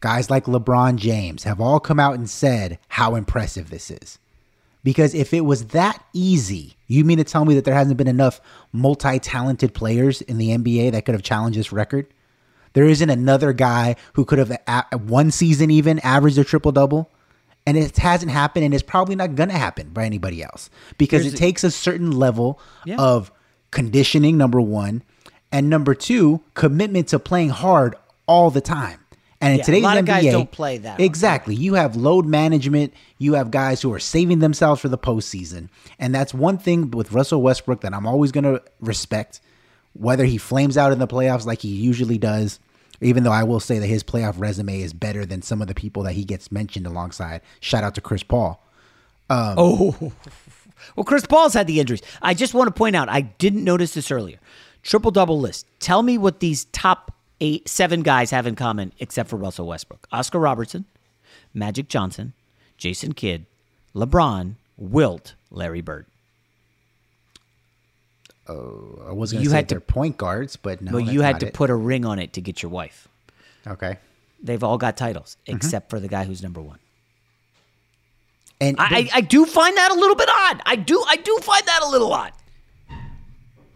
Guys 0.00 0.30
like 0.30 0.44
LeBron 0.44 0.96
James 0.96 1.44
have 1.44 1.60
all 1.60 1.80
come 1.80 1.98
out 1.98 2.14
and 2.14 2.28
said 2.28 2.78
how 2.88 3.14
impressive 3.14 3.70
this 3.70 3.90
is. 3.90 4.18
Because 4.84 5.14
if 5.14 5.34
it 5.34 5.40
was 5.40 5.66
that 5.68 6.04
easy, 6.12 6.76
you 6.86 7.04
mean 7.04 7.18
to 7.18 7.24
tell 7.24 7.44
me 7.44 7.54
that 7.54 7.64
there 7.64 7.74
hasn't 7.74 7.96
been 7.96 8.06
enough 8.06 8.40
multi-talented 8.72 9.74
players 9.74 10.20
in 10.22 10.38
the 10.38 10.50
NBA 10.50 10.92
that 10.92 11.04
could 11.04 11.14
have 11.14 11.22
challenged 11.24 11.58
this 11.58 11.72
record? 11.72 12.06
There 12.74 12.84
isn't 12.84 13.10
another 13.10 13.52
guy 13.52 13.96
who 14.12 14.24
could 14.24 14.38
have 14.38 14.50
a- 14.66 14.98
one 14.98 15.30
season 15.30 15.70
even 15.70 15.98
averaged 16.00 16.38
a 16.38 16.44
triple 16.44 16.70
double, 16.72 17.10
and 17.66 17.76
it 17.76 17.96
hasn't 17.96 18.30
happened, 18.30 18.64
and 18.64 18.74
it's 18.74 18.82
probably 18.82 19.16
not 19.16 19.34
going 19.34 19.48
to 19.48 19.56
happen 19.58 19.88
by 19.88 20.04
anybody 20.04 20.42
else 20.42 20.70
because 20.98 21.22
Here's 21.22 21.32
it 21.32 21.36
the- 21.36 21.40
takes 21.40 21.64
a 21.64 21.70
certain 21.70 22.12
level 22.12 22.60
Yeah. 22.84 22.96
of 22.98 23.32
conditioning. 23.72 24.36
Number 24.36 24.60
one, 24.60 25.02
and 25.50 25.68
number 25.68 25.94
two, 25.94 26.42
commitment 26.54 27.08
to 27.08 27.18
playing 27.18 27.48
hard 27.48 27.96
all 28.28 28.50
the 28.50 28.60
time. 28.60 29.00
And 29.46 29.52
in 29.54 29.58
Yeah, 29.58 29.62
a 29.62 29.66
today's 29.66 29.82
lot 29.82 29.96
of 29.98 30.04
NBA, 30.04 30.08
guys 30.08 30.24
don't 30.32 30.50
play 30.50 30.78
that. 30.78 31.00
Exactly. 31.00 31.54
You 31.54 31.74
have 31.74 31.96
load 31.96 32.26
management. 32.26 32.92
You 33.18 33.34
have 33.34 33.50
guys 33.50 33.80
who 33.82 33.92
are 33.92 33.98
saving 33.98 34.40
themselves 34.40 34.80
for 34.80 34.88
the 34.88 34.98
postseason, 34.98 35.68
and 35.98 36.14
that's 36.14 36.32
one 36.34 36.58
thing 36.58 36.90
with 36.90 37.12
Russell 37.12 37.42
Westbrook 37.42 37.80
that 37.80 37.94
I'm 37.94 38.06
always 38.06 38.32
going 38.32 38.44
to 38.44 38.62
respect. 38.80 39.40
Whether 39.94 40.24
he 40.26 40.36
flames 40.36 40.76
out 40.76 40.92
in 40.92 40.98
the 40.98 41.06
playoffs 41.08 41.46
like 41.46 41.60
he 41.60 41.68
usually 41.68 42.18
does, 42.18 42.60
even 43.00 43.24
though 43.24 43.32
I 43.32 43.44
will 43.44 43.60
say 43.60 43.78
that 43.78 43.86
his 43.86 44.02
playoff 44.02 44.34
resume 44.36 44.80
is 44.82 44.92
better 44.92 45.24
than 45.24 45.40
some 45.40 45.62
of 45.62 45.68
the 45.68 45.74
people 45.74 46.02
that 46.02 46.12
he 46.12 46.24
gets 46.24 46.52
mentioned 46.52 46.86
alongside. 46.86 47.40
Shout 47.60 47.82
out 47.82 47.94
to 47.94 48.02
Chris 48.02 48.22
Paul. 48.22 48.62
Um, 49.30 49.54
Oh, 49.56 49.96
well, 50.96 51.04
Chris 51.04 51.24
Paul's 51.26 51.54
had 51.54 51.66
the 51.66 51.80
injuries. 51.80 52.02
I 52.20 52.34
just 52.34 52.52
want 52.52 52.68
to 52.68 52.74
point 52.74 52.94
out, 52.94 53.08
I 53.08 53.22
didn't 53.22 53.64
notice 53.64 53.94
this 53.94 54.10
earlier. 54.10 54.38
Triple 54.82 55.10
double 55.10 55.40
list. 55.40 55.66
Tell 55.80 56.02
me 56.02 56.18
what 56.18 56.40
these 56.40 56.66
top 56.66 57.12
eight, 57.40 57.68
seven 57.68 58.02
guys 58.02 58.30
have 58.30 58.46
in 58.46 58.54
common, 58.56 58.92
except 58.98 59.28
for 59.30 59.36
Russell 59.36 59.66
Westbrook: 59.66 60.06
Oscar 60.12 60.38
Robertson, 60.38 60.84
Magic 61.54 61.88
Johnson, 61.88 62.32
Jason 62.76 63.12
Kidd, 63.12 63.46
LeBron, 63.94 64.54
Wilt, 64.76 65.34
Larry 65.50 65.80
Bird. 65.80 66.06
Oh, 68.48 69.02
I 69.08 69.12
was 69.12 69.32
going 69.32 69.42
You 69.42 69.48
to 69.48 69.50
say 69.50 69.56
had 69.56 69.68
to- 69.70 69.74
they're 69.74 69.80
point 69.80 70.16
guards, 70.16 70.56
but 70.56 70.80
no. 70.80 70.92
well, 70.92 71.00
you 71.00 71.22
had 71.22 71.40
to 71.40 71.46
it. 71.48 71.54
put 71.54 71.68
a 71.68 71.74
ring 71.74 72.04
on 72.04 72.18
it 72.18 72.32
to 72.34 72.40
get 72.40 72.62
your 72.62 72.70
wife. 72.70 73.08
Okay. 73.66 73.98
They've 74.42 74.62
all 74.62 74.78
got 74.78 74.96
titles, 74.96 75.36
Mm-hmm. 75.46 75.56
except 75.56 75.90
for 75.90 75.98
the 75.98 76.06
guy 76.08 76.24
who's 76.24 76.42
number 76.42 76.60
one. 76.60 76.78
And 78.60 78.76
I, 78.78 78.84
I, 78.84 79.08
I 79.16 79.20
do 79.20 79.44
find 79.44 79.76
that 79.76 79.90
a 79.90 79.94
little 79.94 80.14
bit 80.14 80.28
odd. 80.30 80.62
I 80.64 80.76
do, 80.76 81.02
I 81.08 81.16
do 81.16 81.38
find 81.42 81.62
that 81.66 81.80
a 81.82 81.88
little 81.88 82.12
odd. 82.12 82.32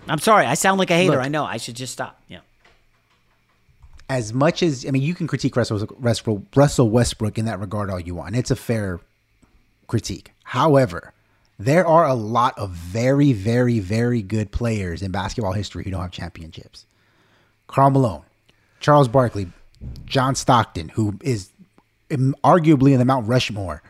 I'm 0.08 0.18
sorry, 0.18 0.46
I 0.46 0.54
sound 0.54 0.78
like 0.78 0.90
a 0.90 0.94
hater. 0.94 1.12
Look. 1.16 1.20
I 1.20 1.28
know. 1.28 1.44
I 1.44 1.56
should 1.58 1.76
just 1.76 1.92
stop. 1.92 2.20
Yeah. 2.28 2.38
As 4.10 4.34
much 4.34 4.60
as 4.64 4.84
I 4.84 4.90
mean, 4.90 5.02
you 5.02 5.14
can 5.14 5.28
critique 5.28 5.56
Russell, 5.56 5.86
Russell, 6.00 6.44
Russell 6.56 6.90
Westbrook 6.90 7.38
in 7.38 7.44
that 7.44 7.60
regard 7.60 7.90
all 7.90 8.00
you 8.00 8.16
want, 8.16 8.34
it's 8.34 8.50
a 8.50 8.56
fair 8.56 8.98
critique. 9.86 10.32
However, 10.42 11.14
there 11.60 11.86
are 11.86 12.04
a 12.06 12.14
lot 12.14 12.58
of 12.58 12.70
very, 12.70 13.32
very, 13.32 13.78
very 13.78 14.20
good 14.20 14.50
players 14.50 15.00
in 15.00 15.12
basketball 15.12 15.52
history 15.52 15.84
who 15.84 15.92
don't 15.92 16.02
have 16.02 16.10
championships. 16.10 16.86
Karl 17.68 17.90
Malone, 17.90 18.24
Charles 18.80 19.06
Barkley, 19.06 19.46
John 20.06 20.34
Stockton, 20.34 20.88
who 20.88 21.16
is 21.22 21.50
arguably 22.10 22.92
in 22.92 22.98
the 22.98 23.04
Mount 23.04 23.28
Rushmore 23.28 23.80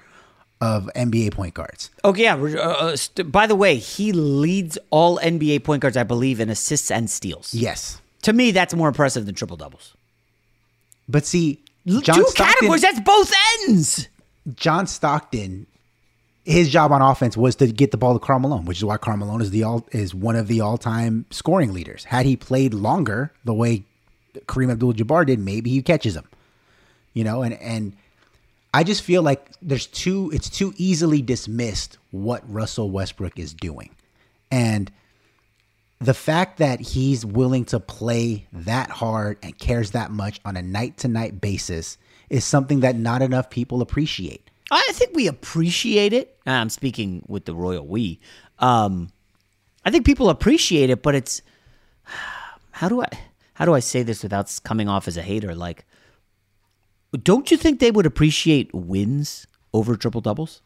of 0.61 0.91
NBA 0.95 1.33
point 1.33 1.55
guards. 1.55 1.89
Okay, 2.05 2.25
yeah. 2.25 2.35
uh, 2.35 2.59
uh, 2.59 2.97
st- 2.97 3.33
by 3.33 3.47
the 3.47 3.55
way, 3.55 3.77
he 3.77 4.13
leads 4.13 4.77
all 4.91 5.19
NBA 5.19 5.65
point 5.65 5.81
guards, 5.81 5.97
I 5.97 6.03
believe, 6.03 6.41
in 6.41 6.51
assists 6.51 6.91
and 6.91 7.09
steals. 7.09 7.55
Yes. 7.55 8.03
To 8.23 8.35
me, 8.35 8.51
that's 8.51 8.75
more 8.75 8.89
impressive 8.89 9.25
than 9.25 9.35
triple 9.35 9.57
doubles. 9.57 9.95
But 11.11 11.27
see, 11.27 11.63
John 11.87 12.03
Two 12.03 12.27
Stockton- 12.27 12.35
categories. 12.47 12.83
That's 12.83 13.01
both 13.01 13.33
ends. 13.69 14.09
John 14.55 14.87
Stockton, 14.87 15.67
his 16.45 16.71
job 16.71 16.93
on 16.93 17.03
offense 17.03 17.37
was 17.37 17.57
to 17.57 17.67
get 17.67 17.91
the 17.91 17.97
ball 17.97 18.19
to 18.19 18.25
Karl 18.25 18.39
Malone, 18.39 18.65
which 18.65 18.79
is 18.79 18.85
why 18.85 18.97
Karl 18.97 19.17
Malone 19.17 19.41
is 19.43 19.51
the 19.51 19.65
all 19.65 19.87
is 19.93 20.15
one 20.15 20.37
of 20.37 20.49
the 20.49 20.61
all 20.61 20.79
time 20.79 21.27
scoring 21.31 21.73
leaders. 21.73 22.05
Had 22.05 22.27
he 22.27 22.37
played 22.37 22.73
longer, 22.75 23.33
the 23.45 23.55
way 23.55 23.85
Kareem 24.47 24.71
Abdul-Jabbar 24.71 25.27
did, 25.27 25.39
maybe 25.39 25.71
he 25.71 25.83
catches 25.83 26.17
him. 26.17 26.25
You 27.13 27.25
know, 27.25 27.43
and 27.43 27.55
and 27.55 27.97
I 28.73 28.85
just 28.85 29.03
feel 29.03 29.23
like 29.23 29.51
there's 29.61 29.87
too 29.87 30.31
it's 30.33 30.49
too 30.49 30.73
easily 30.77 31.21
dismissed 31.23 31.99
what 32.13 32.43
Russell 32.51 32.91
Westbrook 32.91 33.39
is 33.39 33.53
doing, 33.53 33.91
and 34.51 34.91
the 36.01 36.15
fact 36.15 36.59
that 36.59 36.81
he's 36.81 37.27
willing 37.27 37.65
to 37.67 37.79
play 37.79 38.47
that 38.53 38.91
hard 38.91 39.39
and 39.43 39.59
cares 39.59 39.91
that 39.91 40.11
much 40.11 40.41
on 40.45 40.57
a 40.57 40.63
night 40.63 40.97
to 40.99 41.09
night 41.09 41.41
basis 41.41 41.99
is 42.31 42.45
something 42.45 42.81
that 42.81 42.97
not 42.97 43.21
enough 43.21 43.51
people 43.51 43.83
appreciate. 43.83 44.51
I 44.71 44.91
think 44.93 45.15
we 45.15 45.27
appreciate 45.27 46.13
it. 46.13 46.39
I'm 46.47 46.71
speaking 46.71 47.25
with 47.29 47.45
the 47.45 47.55
royal 47.55 47.87
we. 47.87 48.21
Um, 48.61 49.11
I 49.85 49.91
think 49.91 50.07
people 50.07 50.31
appreciate 50.31 50.91
it, 50.91 51.03
but 51.03 51.15
it's 51.15 51.43
how 52.71 52.89
do 52.89 53.03
I 53.03 53.09
how 53.55 53.67
do 53.67 53.75
I 53.75 53.81
say 53.81 54.03
this 54.03 54.23
without 54.23 54.59
coming 54.65 54.89
off 54.89 55.07
as 55.07 55.19
a 55.19 55.23
hater? 55.23 55.55
Like, 55.55 55.85
don't 57.23 57.51
you 57.51 57.59
think 57.59 57.79
they 57.79 57.91
would 57.91 58.07
appreciate 58.07 58.73
wins 58.73 59.47
over 59.75 59.97
triple 59.97 60.23
doubles? 60.23 60.63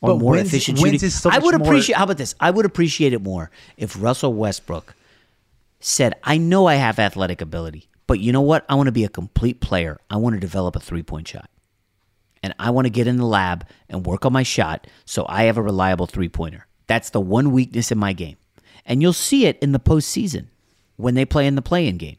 Or 0.00 0.10
But 0.10 0.18
more 0.18 0.32
wins- 0.32 0.48
efficient 0.48 0.80
wins 0.80 0.94
shooting? 1.00 1.10
so 1.10 1.30
I 1.30 1.38
would 1.38 1.54
appreciate. 1.54 1.96
How 1.96 2.04
about 2.04 2.18
this? 2.18 2.34
I 2.38 2.50
would 2.50 2.64
appreciate 2.64 3.12
it 3.12 3.22
more 3.22 3.50
if 3.76 4.00
Russell 4.00 4.32
Westbrook 4.32 4.94
said, 5.80 6.14
"I 6.22 6.38
know 6.38 6.66
I 6.66 6.74
have 6.74 6.98
athletic 6.98 7.40
ability, 7.40 7.88
but 8.06 8.20
you 8.20 8.32
know 8.32 8.40
what? 8.40 8.64
I 8.68 8.74
want 8.76 8.86
to 8.86 8.92
be 8.92 9.04
a 9.04 9.08
complete 9.08 9.60
player. 9.60 9.98
I 10.08 10.16
want 10.16 10.34
to 10.34 10.40
develop 10.40 10.76
a 10.76 10.80
three 10.80 11.02
point 11.02 11.28
shot." 11.28 11.50
and 12.40 12.54
I 12.56 12.70
want 12.70 12.84
to 12.86 12.90
get 12.90 13.08
in 13.08 13.16
the 13.16 13.26
lab 13.26 13.66
and 13.88 14.06
work 14.06 14.24
on 14.24 14.32
my 14.32 14.44
shot 14.44 14.86
so 15.04 15.26
I 15.28 15.42
have 15.44 15.56
a 15.56 15.62
reliable 15.62 16.06
three 16.06 16.28
pointer. 16.28 16.68
That's 16.86 17.10
the 17.10 17.20
one 17.20 17.50
weakness 17.50 17.90
in 17.90 17.98
my 17.98 18.12
game. 18.12 18.36
And 18.86 19.02
you'll 19.02 19.12
see 19.12 19.46
it 19.46 19.58
in 19.60 19.72
the 19.72 19.80
postseason 19.80 20.46
when 20.94 21.14
they 21.14 21.24
play 21.24 21.48
in 21.48 21.56
the 21.56 21.62
play 21.62 21.88
in 21.88 21.96
game. 21.98 22.18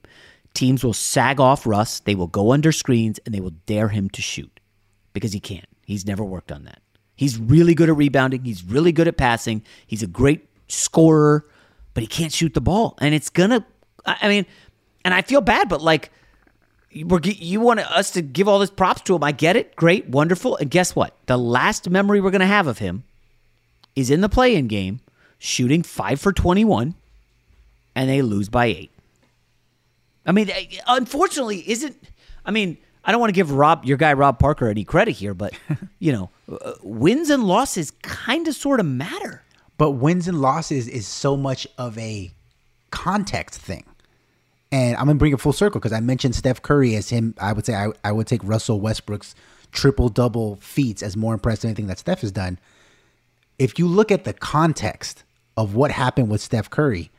Teams 0.53 0.83
will 0.83 0.91
sag 0.93 1.39
off 1.39 1.65
Russ, 1.65 2.01
they 2.01 2.15
will 2.15 2.27
go 2.27 2.51
under 2.51 2.73
screens, 2.73 3.17
and 3.25 3.33
they 3.33 3.39
will 3.39 3.53
dare 3.65 3.87
him 3.87 4.09
to 4.09 4.21
shoot 4.21 4.59
because 5.13 5.31
he 5.31 5.39
can't. 5.39 5.65
He's 5.85 6.05
never 6.05 6.25
worked 6.25 6.51
on 6.51 6.65
that. 6.65 6.81
He's 7.19 7.37
really 7.37 7.75
good 7.75 7.89
at 7.89 7.97
rebounding, 7.97 8.45
he's 8.45 8.63
really 8.63 8.93
good 8.93 9.05
at 9.05 9.17
passing, 9.17 9.61
he's 9.85 10.01
a 10.01 10.07
great 10.07 10.47
scorer, 10.69 11.45
but 11.93 11.99
he 11.99 12.07
can't 12.07 12.31
shoot 12.31 12.53
the 12.53 12.61
ball. 12.61 12.97
And 13.01 13.13
it's 13.13 13.29
to, 13.29 13.65
I 14.05 14.29
mean, 14.29 14.45
and 15.03 15.13
I 15.13 15.21
feel 15.21 15.41
bad, 15.41 15.67
but 15.67 15.81
like, 15.81 16.13
we're, 17.03 17.19
you 17.21 17.59
want 17.59 17.81
us 17.81 18.11
to 18.11 18.21
give 18.21 18.47
all 18.47 18.57
this 18.57 18.69
props 18.69 19.01
to 19.01 19.15
him. 19.17 19.23
I 19.25 19.33
get 19.33 19.57
it. 19.57 19.75
Great, 19.75 20.07
wonderful. 20.07 20.55
And 20.55 20.71
guess 20.71 20.95
what? 20.95 21.13
The 21.25 21.35
last 21.37 21.89
memory 21.89 22.21
we're 22.21 22.31
to 22.39 22.45
have 22.45 22.67
of 22.67 22.77
him 22.77 23.03
is 23.97 24.09
in 24.09 24.21
the 24.21 24.29
play 24.29 24.55
in 24.55 24.67
game, 24.67 25.01
shooting 25.39 25.83
five 25.83 26.21
for 26.21 26.31
21, 26.31 26.95
and 27.95 28.09
they 28.09 28.21
lose 28.21 28.47
by 28.47 28.67
eight. 28.67 28.91
I 30.25 30.31
mean, 30.31 30.49
unfortunately, 30.87 31.69
isn't. 31.69 32.01
I 32.45 32.51
mean, 32.51 32.77
I 33.03 33.11
don't 33.11 33.19
want 33.19 33.31
to 33.31 33.35
give 33.35 33.51
Rob, 33.51 33.83
your 33.83 33.97
guy 33.97 34.13
Rob 34.13 34.39
Parker, 34.39 34.69
any 34.69 34.85
credit 34.85 35.17
here, 35.17 35.33
but, 35.33 35.53
you 35.99 36.13
know, 36.13 36.29
wins 36.83 37.29
and 37.29 37.43
losses 37.43 37.91
kind 38.01 38.47
of 38.47 38.55
sort 38.55 38.79
of 38.79 38.85
matter. 38.85 39.43
But 39.77 39.91
wins 39.91 40.27
and 40.27 40.41
losses 40.41 40.87
is 40.87 41.07
so 41.07 41.37
much 41.37 41.67
of 41.77 41.97
a 41.97 42.31
context 42.91 43.61
thing. 43.61 43.85
And 44.71 44.95
I'm 44.97 45.05
gonna 45.05 45.15
bring 45.15 45.33
it 45.33 45.39
full 45.39 45.53
circle 45.53 45.79
because 45.79 45.93
I 45.93 45.99
mentioned 45.99 46.35
Steph 46.35 46.61
Curry 46.61 46.95
as 46.95 47.09
him. 47.09 47.33
I 47.39 47.53
would 47.53 47.65
say 47.65 47.75
I, 47.75 47.89
I 48.03 48.11
would 48.11 48.27
take 48.27 48.43
Russell 48.43 48.79
Westbrook's 48.79 49.35
triple 49.71 50.09
double 50.09 50.57
feats 50.57 51.01
as 51.01 51.15
more 51.15 51.33
impressive 51.33 51.61
than 51.61 51.69
anything 51.69 51.87
that 51.87 51.99
Steph 51.99 52.21
has 52.21 52.31
done. 52.31 52.59
If 53.57 53.79
you 53.79 53.87
look 53.87 54.11
at 54.11 54.23
the 54.23 54.33
context 54.33 55.23
of 55.57 55.75
what 55.75 55.91
happened 55.91 56.29
with 56.29 56.41
Steph 56.41 56.69
Curry, 56.69 57.09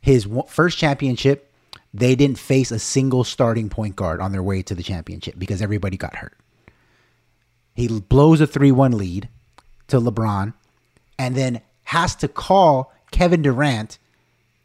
his 0.00 0.26
first 0.46 0.78
championship, 0.78 1.52
they 1.92 2.14
didn't 2.14 2.38
face 2.38 2.70
a 2.70 2.78
single 2.78 3.24
starting 3.24 3.68
point 3.68 3.96
guard 3.96 4.20
on 4.20 4.32
their 4.32 4.42
way 4.42 4.62
to 4.62 4.74
the 4.74 4.82
championship 4.82 5.34
because 5.38 5.60
everybody 5.60 5.96
got 5.96 6.16
hurt. 6.16 6.36
He 7.74 7.88
blows 8.00 8.40
a 8.40 8.46
3 8.46 8.72
1 8.72 8.92
lead 8.92 9.28
to 9.88 10.00
LeBron 10.00 10.54
and 11.18 11.34
then 11.34 11.60
has 11.84 12.14
to 12.16 12.28
call 12.28 12.92
Kevin 13.10 13.42
Durant 13.42 13.98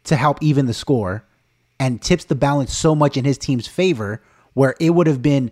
to 0.04 0.16
help 0.16 0.42
even 0.42 0.66
the 0.66 0.74
score 0.74 1.24
and 1.78 2.00
tips 2.00 2.24
the 2.24 2.34
balance 2.34 2.76
so 2.76 2.94
much 2.94 3.16
in 3.16 3.24
his 3.24 3.38
team's 3.38 3.66
favor 3.66 4.22
where 4.54 4.74
it 4.80 4.90
would 4.90 5.06
have 5.06 5.20
been 5.20 5.50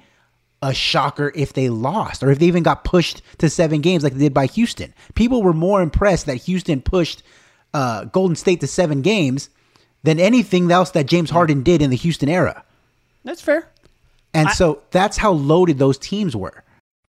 a 0.62 0.72
shocker 0.72 1.30
if 1.34 1.52
they 1.52 1.68
lost 1.68 2.22
or 2.22 2.30
if 2.30 2.38
they 2.38 2.46
even 2.46 2.62
got 2.62 2.84
pushed 2.84 3.20
to 3.38 3.50
seven 3.50 3.82
games 3.82 4.02
like 4.02 4.14
they 4.14 4.20
did 4.20 4.34
by 4.34 4.46
Houston. 4.46 4.94
People 5.14 5.42
were 5.42 5.52
more 5.52 5.82
impressed 5.82 6.26
that 6.26 6.36
Houston 6.36 6.80
pushed 6.80 7.22
uh, 7.74 8.04
Golden 8.04 8.36
State 8.36 8.60
to 8.60 8.66
seven 8.66 9.02
games 9.02 9.50
than 10.04 10.18
anything 10.18 10.70
else 10.70 10.90
that 10.92 11.06
James 11.06 11.30
Harden 11.30 11.62
did 11.62 11.82
in 11.82 11.90
the 11.90 11.96
Houston 11.96 12.28
era. 12.28 12.64
That's 13.24 13.42
fair. 13.42 13.68
And 14.32 14.50
so 14.50 14.82
that's 14.90 15.16
how 15.16 15.32
loaded 15.32 15.78
those 15.78 15.98
teams 15.98 16.34
were. 16.34 16.64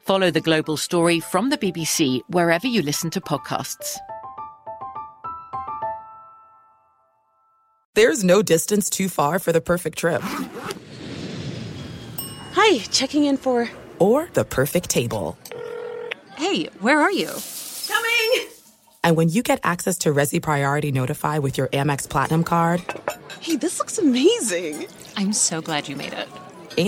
Follow 0.00 0.30
The 0.30 0.40
Global 0.40 0.76
Story 0.76 1.20
from 1.20 1.50
the 1.50 1.58
BBC 1.58 2.22
wherever 2.28 2.66
you 2.66 2.82
listen 2.82 3.10
to 3.10 3.20
podcasts. 3.20 3.96
There's 7.94 8.24
no 8.24 8.42
distance 8.42 8.88
too 8.88 9.08
far 9.08 9.38
for 9.38 9.52
the 9.52 9.60
perfect 9.60 9.98
trip. 9.98 10.22
Hi, 12.52 12.78
checking 12.90 13.24
in 13.24 13.36
for. 13.36 13.68
Or 13.98 14.28
the 14.32 14.44
perfect 14.44 14.88
table. 14.88 15.36
Hey, 16.36 16.66
where 16.80 17.00
are 17.00 17.12
you? 17.12 17.30
Coming! 17.86 18.48
And 19.04 19.16
when 19.16 19.28
you 19.28 19.42
get 19.42 19.60
access 19.62 19.98
to 19.98 20.12
Resy 20.12 20.40
Priority 20.40 20.92
Notify 20.92 21.38
with 21.38 21.58
your 21.58 21.68
Amex 21.68 22.08
Platinum 22.08 22.44
card. 22.44 22.82
Hey, 23.40 23.56
this 23.56 23.78
looks 23.78 23.98
amazing! 23.98 24.86
I'm 25.16 25.32
so 25.32 25.60
glad 25.60 25.88
you 25.88 25.96
made 25.96 26.12
it. 26.12 26.28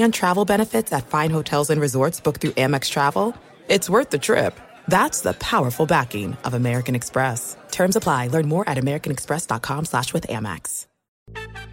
And 0.01 0.14
travel 0.14 0.47
benefits 0.47 0.90
at 0.93 1.07
fine 1.07 1.30
hotels 1.30 1.68
and 1.68 1.78
resorts 1.80 2.18
booked 2.18 2.40
through 2.40 2.53
Amex 2.53 2.88
Travel. 2.88 3.36
It's 3.68 3.90
worth 3.90 4.09
the 4.09 4.18
trip. 4.18 4.59
That's 4.88 5.20
the 5.20 5.34
powerful 5.34 5.86
backing 5.86 6.34
of 6.45 6.55
American 6.55 6.95
Express. 6.95 7.57
Terms 7.70 7.97
apply. 7.97 8.28
Learn 8.28 8.49
more 8.49 8.66
at 8.66 8.78
americanexpress.com 8.78 9.84
slash 9.84 10.12
with 10.14 10.26
Amex. 10.28 10.86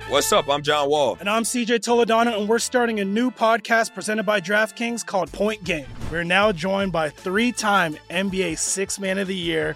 What's 0.09 0.33
up? 0.33 0.49
I'm 0.49 0.63
John 0.63 0.89
Wall. 0.89 1.17
And 1.19 1.29
I'm 1.29 1.43
CJ 1.43 1.79
Toledano, 1.79 2.37
and 2.37 2.49
we're 2.49 2.59
starting 2.59 2.99
a 2.99 3.05
new 3.05 3.29
podcast 3.29 3.93
presented 3.93 4.23
by 4.23 4.41
DraftKings 4.41 5.05
called 5.05 5.31
Point 5.31 5.63
Game. 5.63 5.85
We're 6.11 6.23
now 6.23 6.51
joined 6.51 6.91
by 6.91 7.09
three 7.09 7.51
time 7.51 7.95
NBA 8.09 8.57
Six 8.57 8.99
Man 8.99 9.19
of 9.19 9.27
the 9.27 9.35
Year, 9.35 9.75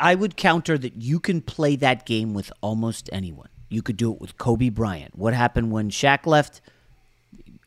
I 0.00 0.14
would 0.14 0.36
counter 0.36 0.78
that 0.78 0.96
you 1.02 1.20
can 1.20 1.40
play 1.40 1.76
that 1.76 2.06
game 2.06 2.34
with 2.34 2.52
almost 2.60 3.08
anyone. 3.12 3.48
You 3.68 3.82
could 3.82 3.96
do 3.96 4.12
it 4.12 4.20
with 4.20 4.38
Kobe 4.38 4.70
Bryant. 4.70 5.16
What 5.16 5.34
happened 5.34 5.70
when 5.70 5.90
Shaq 5.90 6.26
left? 6.26 6.60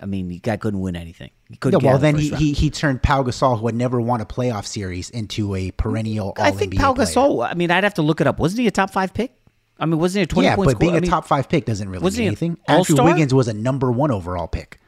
I 0.01 0.05
mean, 0.07 0.29
the 0.29 0.39
guy 0.39 0.57
couldn't 0.57 0.79
win 0.79 0.95
anything. 0.95 1.29
He 1.49 1.57
couldn't. 1.57 1.79
get 1.79 1.85
well, 1.85 1.95
of 1.95 2.01
the 2.01 2.11
then 2.11 2.17
he, 2.17 2.29
he 2.29 2.53
he 2.53 2.69
turned 2.71 3.03
Pau 3.03 3.21
Gasol, 3.21 3.59
who 3.59 3.67
had 3.67 3.75
never 3.75 4.01
won 4.01 4.19
a 4.19 4.25
playoff 4.25 4.65
series, 4.65 5.09
into 5.11 5.53
a 5.53 5.71
perennial 5.71 6.33
I 6.37 6.51
think 6.51 6.75
Pau 6.75 6.93
player. 6.93 7.05
Gasol. 7.05 7.47
I 7.47 7.53
mean, 7.53 7.69
I'd 7.69 7.83
have 7.83 7.93
to 7.95 8.01
look 8.01 8.19
it 8.19 8.25
up. 8.25 8.39
Wasn't 8.39 8.59
he 8.59 8.65
a 8.67 8.71
top 8.71 8.91
five 8.91 9.13
pick? 9.13 9.31
I 9.79 9.85
mean, 9.85 9.99
wasn't 9.99 10.21
he 10.21 10.23
a 10.23 10.27
twenty 10.27 10.47
yeah, 10.47 10.55
but 10.55 10.63
scorer? 10.63 10.77
being 10.77 10.93
I 10.95 10.97
a 10.97 11.01
mean, 11.01 11.09
top 11.09 11.27
five 11.27 11.49
pick 11.49 11.65
doesn't 11.65 11.87
really 11.87 12.09
mean 12.11 12.27
anything. 12.27 12.57
an 12.67 12.77
Andrew? 12.77 13.03
Wiggins 13.03 13.33
was 13.33 13.47
a 13.47 13.53
number 13.53 13.91
one 13.91 14.11
overall 14.11 14.47
pick. 14.47 14.79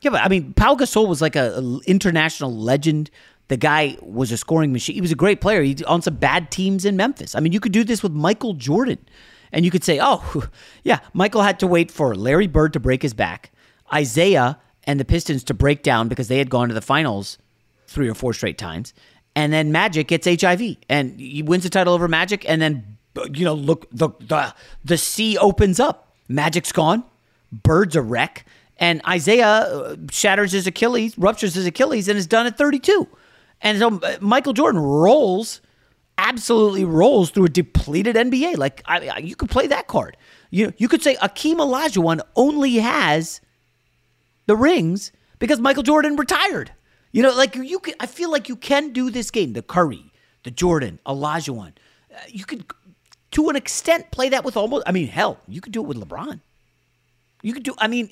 Yeah, 0.00 0.10
but 0.10 0.22
I 0.22 0.28
mean, 0.28 0.52
Pau 0.52 0.74
Gasol 0.74 1.08
was 1.08 1.22
like 1.22 1.36
a, 1.36 1.58
a 1.58 1.78
international 1.86 2.54
legend. 2.54 3.10
The 3.48 3.56
guy 3.56 3.96
was 4.02 4.32
a 4.32 4.36
scoring 4.36 4.72
machine. 4.72 4.94
He 4.96 5.00
was 5.00 5.12
a 5.12 5.16
great 5.16 5.40
player. 5.40 5.62
He 5.62 5.76
on 5.84 6.02
some 6.02 6.16
bad 6.16 6.50
teams 6.50 6.84
in 6.84 6.96
Memphis. 6.96 7.34
I 7.34 7.40
mean, 7.40 7.52
you 7.52 7.60
could 7.60 7.72
do 7.72 7.84
this 7.84 8.02
with 8.02 8.12
Michael 8.12 8.54
Jordan, 8.54 8.98
and 9.52 9.64
you 9.64 9.70
could 9.70 9.84
say, 9.84 9.98
"Oh, 10.02 10.48
yeah, 10.82 11.00
Michael 11.12 11.42
had 11.42 11.60
to 11.60 11.66
wait 11.66 11.90
for 11.90 12.14
Larry 12.14 12.46
Bird 12.46 12.72
to 12.72 12.80
break 12.80 13.02
his 13.02 13.14
back, 13.14 13.52
Isaiah 13.92 14.58
and 14.84 14.98
the 14.98 15.04
Pistons 15.04 15.44
to 15.44 15.54
break 15.54 15.82
down 15.82 16.08
because 16.08 16.28
they 16.28 16.38
had 16.38 16.50
gone 16.50 16.68
to 16.68 16.74
the 16.74 16.80
finals 16.80 17.38
three 17.86 18.08
or 18.08 18.14
four 18.14 18.32
straight 18.32 18.58
times, 18.58 18.94
and 19.36 19.52
then 19.52 19.70
Magic 19.70 20.08
gets 20.08 20.26
HIV 20.26 20.76
and 20.88 21.18
he 21.20 21.42
wins 21.42 21.62
the 21.62 21.70
title 21.70 21.94
over 21.94 22.08
Magic, 22.08 22.48
and 22.48 22.60
then 22.60 22.96
you 23.32 23.44
know, 23.44 23.54
look 23.54 23.86
the 23.90 24.10
the 24.20 24.54
the 24.84 24.98
sea 24.98 25.38
opens 25.38 25.80
up. 25.80 26.12
Magic's 26.28 26.72
gone, 26.72 27.04
Bird's 27.52 27.96
a 27.96 28.02
wreck, 28.02 28.44
and 28.78 29.00
Isaiah 29.06 29.46
uh, 29.46 29.96
shatters 30.10 30.52
his 30.52 30.66
Achilles, 30.66 31.16
ruptures 31.16 31.54
his 31.54 31.66
Achilles, 31.66 32.08
and 32.08 32.18
is 32.18 32.26
done 32.26 32.46
at 32.46 32.58
32. 32.58 33.06
And 33.60 33.78
so 33.78 33.98
uh, 33.98 34.16
Michael 34.20 34.52
Jordan 34.52 34.80
rolls, 34.80 35.60
absolutely 36.18 36.84
rolls 36.84 37.30
through 37.30 37.46
a 37.46 37.48
depleted 37.48 38.16
NBA. 38.16 38.56
Like 38.58 38.82
I, 38.86 39.08
I, 39.08 39.18
you 39.18 39.36
could 39.36 39.50
play 39.50 39.66
that 39.68 39.86
card. 39.86 40.16
You 40.50 40.72
you 40.76 40.88
could 40.88 41.02
say 41.02 41.16
Akeem 41.16 41.56
Olajuwon 41.56 42.20
only 42.36 42.74
has 42.76 43.40
the 44.46 44.56
rings 44.56 45.12
because 45.38 45.58
Michael 45.60 45.82
Jordan 45.82 46.16
retired. 46.16 46.72
You 47.12 47.22
know, 47.22 47.34
like 47.34 47.54
you. 47.56 47.80
I 47.98 48.06
feel 48.06 48.30
like 48.30 48.48
you 48.48 48.56
can 48.56 48.92
do 48.92 49.10
this 49.10 49.30
game. 49.30 49.54
The 49.54 49.62
Curry, 49.62 50.12
the 50.44 50.50
Jordan, 50.50 51.00
Olajuwon. 51.06 51.72
Uh, 52.14 52.18
you 52.28 52.44
could, 52.44 52.64
to 53.32 53.48
an 53.48 53.56
extent, 53.56 54.10
play 54.10 54.28
that 54.28 54.44
with 54.44 54.56
almost. 54.56 54.84
I 54.86 54.92
mean, 54.92 55.08
hell, 55.08 55.38
you 55.48 55.60
could 55.60 55.72
do 55.72 55.80
it 55.82 55.86
with 55.86 55.96
LeBron. 55.96 56.40
You 57.42 57.52
could 57.54 57.62
do. 57.62 57.74
I 57.78 57.88
mean, 57.88 58.10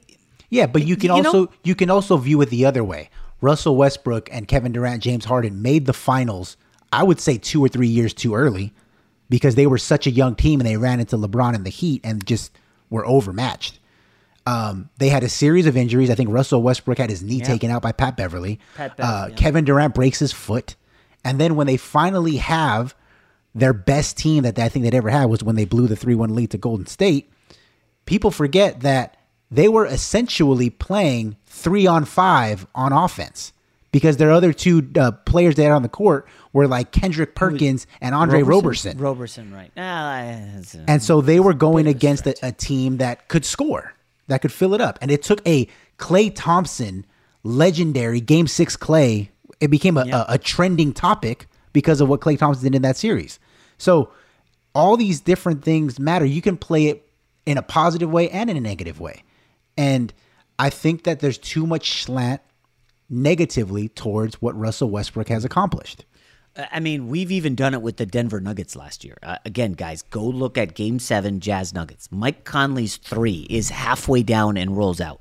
Yeah, 0.51 0.67
but 0.67 0.87
you 0.87 0.97
can 0.97 1.15
You 1.15 1.23
know- 1.23 1.29
also 1.29 1.53
you 1.65 1.75
can 1.75 1.91
also 1.91 2.17
view 2.17 2.41
it 2.41 2.51
the 2.51 2.65
other 2.67 2.83
way. 2.83 3.11
Russell 3.45 3.77
Westbrook 3.77 4.29
and 4.33 4.49
Kevin 4.49 4.73
Durant, 4.73 5.03
James 5.03 5.27
Harden 5.27 5.61
made 5.63 5.85
the 5.87 5.93
finals. 5.93 6.57
I 6.93 7.03
would 7.03 7.21
say 7.21 7.37
two 7.37 7.63
or 7.65 7.69
three 7.69 7.89
years 7.89 8.15
too 8.15 8.35
early 8.35 8.73
because 9.29 9.55
they 9.55 9.67
were 9.67 9.79
such 9.79 10.07
a 10.07 10.11
young 10.11 10.35
team 10.35 10.61
and 10.61 10.67
they 10.69 10.77
ran 10.77 10.99
into 10.99 11.17
LeBron 11.17 11.55
and 11.55 11.65
the 11.65 11.71
Heat 11.71 12.01
and 12.05 12.27
just 12.27 12.57
were 12.89 13.07
overmatched. 13.07 13.79
Um, 14.47 14.89
they 14.99 15.09
had 15.09 15.23
a 15.23 15.29
series 15.29 15.67
of 15.67 15.77
injuries. 15.77 16.11
I 16.11 16.15
think 16.15 16.31
Russell 16.31 16.63
Westbrook 16.63 16.99
had 16.99 17.11
his 17.11 17.23
knee 17.23 17.37
Yep. 17.39 17.47
taken 17.47 17.71
out 17.71 17.83
by 17.83 17.93
Pat 17.93 18.17
Beverley. 18.17 18.61
Pat 18.77 18.95
uh, 18.99 19.27
yeah. 19.29 19.35
Kevin 19.37 19.65
Durant 19.65 19.95
breaks 19.95 20.19
his 20.19 20.33
foot, 20.33 20.77
and 21.25 21.41
then 21.41 21.57
when 21.57 21.67
they 21.67 21.77
finally 21.77 22.37
have 22.37 22.95
their 23.55 23.73
best 23.73 24.19
team 24.19 24.43
that 24.43 24.59
I 24.59 24.69
think 24.69 24.85
they'd 24.85 24.95
ever 24.95 25.11
had 25.11 25.27
was 25.27 25.43
when 25.43 25.57
they 25.57 25.65
blew 25.65 25.87
the 25.87 25.97
three-one 25.97 26.35
lead 26.35 26.51
to 26.51 26.59
Golden 26.59 26.87
State. 26.87 27.31
People 28.05 28.31
forget 28.31 28.81
that 28.81 29.17
they 29.55 29.69
were 29.69 29.87
essentially 29.87 30.71
playing 30.71 31.37
three 31.47 31.87
on 31.87 32.05
five 32.05 32.67
on 32.75 32.93
offense 32.93 33.53
because 33.93 34.17
their 34.17 34.33
other 34.33 34.53
two 34.53 34.91
uh, 34.99 35.13
players 35.13 35.55
they 35.55 35.63
had 35.63 35.73
on 35.73 35.83
the 35.83 35.89
court 35.89 36.27
were 36.53 36.67
like 36.67 36.91
Kendrick 36.91 37.35
Perkins 37.35 37.87
and 38.01 38.15
Andre 38.15 38.43
Roberson. 38.43 38.99
Roberson, 38.99 39.53
right? 39.55 39.71
Uh, 39.77 39.81
And 40.89 41.03
so 41.03 41.21
they 41.21 41.39
were 41.39 41.55
going 41.55 41.87
against 41.87 42.27
a, 42.27 42.35
a 42.43 42.51
team 42.53 42.97
that 42.99 43.29
could 43.29 43.45
score, 43.45 43.95
that 44.27 44.43
could 44.43 44.53
fill 44.53 44.75
it 44.75 44.81
up. 44.81 44.99
And 45.01 45.11
it 45.11 45.23
took 45.23 45.41
a 45.47 45.69
Klay 45.99 46.33
Thompson 46.35 47.07
legendary 47.45 48.21
game 48.21 48.49
six 48.49 48.77
Klay. 48.77 49.29
It 49.61 49.69
became 49.69 49.97
a, 49.97 50.03
a, 50.03 50.25
a 50.31 50.39
trending 50.39 50.93
topic 50.93 51.47
because 51.73 52.01
of 52.01 52.09
what 52.09 52.21
Klay 52.21 52.37
Thompson 52.39 52.65
did 52.65 52.75
in 52.75 52.83
that 52.83 52.97
series. 52.97 53.39
So 53.79 54.11
all 54.75 54.97
these 54.97 55.21
different 55.21 55.63
things 55.65 56.01
matter. 56.01 56.25
You 56.25 56.43
can 56.43 56.57
play 56.57 56.87
it 56.87 57.09
in 57.47 57.59
a 57.59 57.63
positive 57.63 58.11
way 58.11 58.29
and 58.31 58.51
in 58.51 58.57
a 58.57 58.61
negative 58.61 58.99
way. 58.99 59.23
And 59.77 60.13
I 60.59 60.71
think 60.71 61.05
that 61.05 61.21
there's 61.21 61.39
too 61.39 61.67
much 61.67 62.03
slant 62.03 62.41
negatively 63.11 63.89
towards 63.89 64.41
what 64.41 64.59
Russell 64.59 64.91
Westbrook 64.91 65.29
has 65.29 65.45
accomplished. 65.45 66.05
I 66.57 66.79
mean, 66.79 67.09
we've 67.09 67.33
even 67.33 67.57
done 67.57 67.75
it 67.75 67.83
with 67.83 67.97
the 67.97 68.07
Denver 68.07 68.41
Nuggets 68.41 68.77
last 68.77 69.05
year. 69.05 69.19
Uh, 69.23 69.39
again, 69.45 69.73
guys, 69.73 70.03
go 70.03 70.23
look 70.23 70.57
at 70.57 70.75
Game 70.75 71.01
Seven, 71.01 71.41
Jazz 71.41 71.75
Nuggets. 71.75 72.09
Mike 72.13 72.45
Conley's 72.45 72.97
three 72.97 73.47
is 73.51 73.71
halfway 73.71 74.23
down 74.23 74.57
and 74.57 74.77
rolls 74.77 75.01
out, 75.01 75.21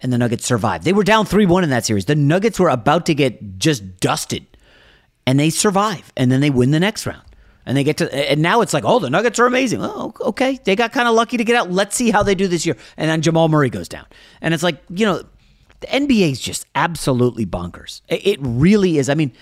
and 0.00 0.12
the 0.12 0.18
Nuggets 0.18 0.44
survive. 0.44 0.84
They 0.84 0.92
were 0.92 1.04
down 1.04 1.24
three 1.24 1.46
one 1.46 1.64
in 1.64 1.70
that 1.70 1.86
series. 1.86 2.04
The 2.04 2.14
Nuggets 2.14 2.60
were 2.60 2.68
about 2.68 3.06
to 3.06 3.14
get 3.14 3.58
just 3.58 4.00
dusted, 4.00 4.46
and 5.26 5.40
they 5.40 5.48
survive, 5.48 6.12
and 6.14 6.30
then 6.30 6.42
they 6.42 6.50
win 6.50 6.72
the 6.72 6.80
next 6.80 7.06
round. 7.06 7.29
And 7.66 7.76
they 7.76 7.84
get 7.84 7.98
to, 7.98 8.12
and 8.14 8.40
now 8.40 8.62
it's 8.62 8.72
like, 8.72 8.84
oh, 8.86 8.98
the 8.98 9.10
Nuggets 9.10 9.38
are 9.38 9.46
amazing. 9.46 9.80
Oh, 9.82 10.14
okay, 10.20 10.58
they 10.64 10.74
got 10.74 10.92
kind 10.92 11.06
of 11.06 11.14
lucky 11.14 11.36
to 11.36 11.44
get 11.44 11.56
out. 11.56 11.70
Let's 11.70 11.94
see 11.94 12.10
how 12.10 12.22
they 12.22 12.34
do 12.34 12.48
this 12.48 12.64
year. 12.64 12.76
And 12.96 13.10
then 13.10 13.20
Jamal 13.22 13.48
Murray 13.48 13.70
goes 13.70 13.88
down, 13.88 14.06
and 14.40 14.54
it's 14.54 14.62
like, 14.62 14.82
you 14.88 15.04
know, 15.04 15.22
the 15.80 15.86
NBA 15.86 16.32
is 16.32 16.40
just 16.40 16.66
absolutely 16.74 17.46
bonkers. 17.46 18.02
It, 18.08 18.38
really 18.40 18.98
is. 18.98 19.08
I 19.08 19.14
mean, 19.14 19.32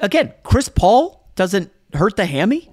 again, 0.00 0.32
Chris 0.42 0.68
Paul 0.68 1.28
doesn't 1.34 1.70
hurt 1.92 2.16
the 2.16 2.26
hammy. 2.26 2.70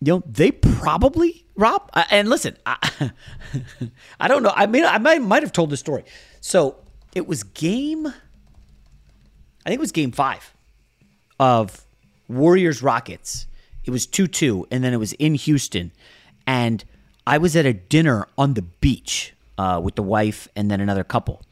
You 0.00 0.14
know, 0.14 0.22
they 0.26 0.52
probably 0.52 1.46
Rob. 1.56 1.90
And 2.10 2.28
listen, 2.28 2.56
I, 2.66 3.10
I 4.20 4.28
don't 4.28 4.42
know. 4.42 4.52
I 4.54 4.66
mean, 4.66 4.84
I 4.84 4.98
might 4.98 5.22
might 5.22 5.42
have 5.42 5.52
told 5.52 5.70
this 5.70 5.80
story. 5.80 6.04
So 6.40 6.76
it 7.14 7.26
was 7.26 7.42
game. 7.42 8.06
I 8.06 9.68
think 9.68 9.78
it 9.78 9.80
was 9.80 9.92
game 9.92 10.12
five 10.12 10.54
of 11.40 11.85
Warriors 12.28 12.82
Rockets. 12.82 13.46
It 13.84 13.90
was 13.90 14.06
2 14.06 14.26
2, 14.26 14.66
and 14.70 14.82
then 14.82 14.92
it 14.92 14.98
was 14.98 15.12
in 15.14 15.34
Houston. 15.34 15.92
And 16.46 16.84
I 17.26 17.38
was 17.38 17.56
at 17.56 17.66
a 17.66 17.72
dinner 17.72 18.28
on 18.38 18.54
the 18.54 18.62
beach 18.62 19.34
uh, 19.58 19.80
with 19.82 19.96
the 19.96 20.02
wife 20.02 20.48
and 20.54 20.70
then 20.70 20.80
another 20.80 21.04
couple. 21.04 21.42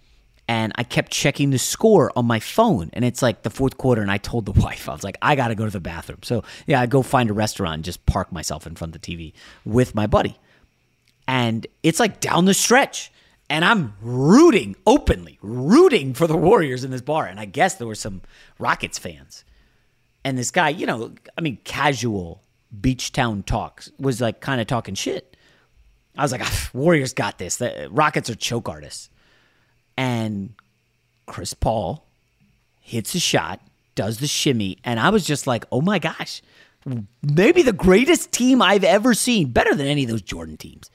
And 0.47 0.73
I 0.77 0.85
kept 0.85 1.11
checking 1.11 1.51
the 1.51 1.59
score 1.59 2.13
on 2.17 2.27
my 2.27 2.39
phone. 2.39 2.91
And 2.93 3.05
it's 3.05 3.23
like 3.23 3.43
the 3.43 3.51
fourth 3.51 3.79
quarter. 3.79 4.03
And 4.03 4.11
I 4.11 4.19
told 4.19 4.47
the 4.47 4.53
wife, 4.61 4.89
I 4.89 4.93
was 4.93 5.05
like, 5.05 5.17
I 5.23 5.37
got 5.37 5.49
to 5.49 5.55
go 5.55 5.65
to 5.65 5.71
the 5.71 5.81
bathroom. 5.81 6.21
So, 6.23 6.45
yeah, 6.67 6.81
I 6.81 6.87
go 6.87 7.03
find 7.03 7.31
a 7.31 7.33
restaurant 7.33 7.75
and 7.75 7.85
just 7.85 8.05
park 8.07 8.31
myself 8.31 8.67
in 8.67 8.75
front 8.75 8.95
of 8.95 9.01
the 9.01 9.17
TV 9.17 9.33
with 9.65 9.95
my 9.95 10.07
buddy. 10.07 10.37
And 11.27 11.67
it's 11.83 11.99
like 11.99 12.21
down 12.21 12.45
the 12.45 12.55
stretch. 12.55 13.11
And 13.51 13.65
I'm 13.65 13.95
rooting 14.01 14.75
openly, 14.87 15.39
rooting 15.43 16.15
for 16.15 16.27
the 16.27 16.37
Warriors 16.37 16.83
in 16.85 16.91
this 16.91 17.03
bar. 17.03 17.27
And 17.27 17.39
I 17.39 17.45
guess 17.45 17.75
there 17.75 17.87
were 17.87 17.95
some 17.95 18.23
Rockets 18.59 18.99
fans. 18.99 19.45
And 20.25 20.39
this 20.39 20.51
guy, 20.51 20.71
you 20.71 20.87
know, 20.87 21.13
I 21.37 21.41
mean, 21.41 21.59
casual 21.65 22.43
beach 22.81 23.13
town 23.13 23.43
talks 23.43 23.91
was 23.99 24.21
like 24.21 24.41
kind 24.41 24.61
of 24.61 24.67
talking 24.67 24.95
shit. 24.95 25.37
I 26.17 26.23
was 26.23 26.33
like, 26.33 26.43
"Ah, 26.43 26.71
Warriors 26.73 27.13
got 27.13 27.39
this. 27.39 27.57
The 27.57 27.89
Rockets 27.91 28.31
are 28.31 28.35
choke 28.35 28.69
artists. 28.69 29.11
And 29.97 30.55
Chris 31.27 31.55
Paul 31.55 32.07
hits 32.81 33.15
a 33.15 33.21
shot, 33.21 33.61
does 33.95 34.19
the 34.19 34.27
shimmy, 34.27 34.79
and 34.85 35.01
I 35.01 35.11
was 35.11 35.25
just 35.25 35.47
like, 35.47 35.65
oh 35.73 35.81
my 35.81 35.99
gosh, 35.99 36.43
maybe 37.23 37.63
the 37.63 37.73
greatest 37.73 38.33
team 38.33 38.61
I've 38.61 38.85
ever 38.85 39.15
seen, 39.15 39.51
better 39.51 39.75
than 39.75 39.87
any 39.87 40.05
of 40.05 40.11
those 40.11 40.23
Jordan 40.23 40.57
teams, 40.57 40.91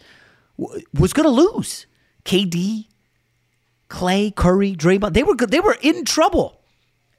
was 0.58 1.14
going 1.14 1.26
to 1.26 1.30
lose. 1.30 1.88
KD, 2.26 2.88
Klay, 3.90 4.36
Curry, 4.36 4.76
Draymond, 4.76 5.14
they 5.14 5.24
were 5.24 5.36
good. 5.36 5.50
They 5.50 5.60
were 5.60 5.78
in 5.82 6.06
trouble. 6.06 6.62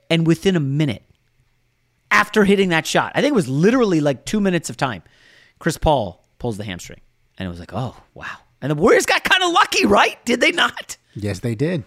And 0.08 0.26
within 0.26 0.54
a 0.56 0.61
minute, 0.61 1.04
after 2.11 2.44
hitting 2.44 2.70
that 2.70 2.86
shot, 2.86 3.12
I 3.14 3.20
think 3.20 3.32
it 3.32 3.34
was 3.34 3.48
literally 3.48 4.00
like 4.00 4.24
two 4.24 4.40
minutes 4.40 4.70
of 4.70 4.76
time, 4.76 5.02
Chris 5.58 5.78
Paul 5.78 6.24
pulls 6.38 6.56
the 6.56 6.64
hamstring. 6.64 7.00
And 7.38 7.46
it 7.46 7.50
was 7.50 7.61
like, 7.61 7.72
oh, 7.72 7.96
wow. 8.14 8.36
And 8.61 8.70
the 8.70 8.74
Warriors 8.74 9.06
got 9.06 9.24
kind 9.24 9.42
of 9.42 9.52
lucky, 9.52 9.86
right? 9.86 10.22
Did 10.24 10.40
they 10.40 10.52
not? 10.52 10.96
Yes, 11.14 11.40
they 11.40 11.54
did. 11.54 11.84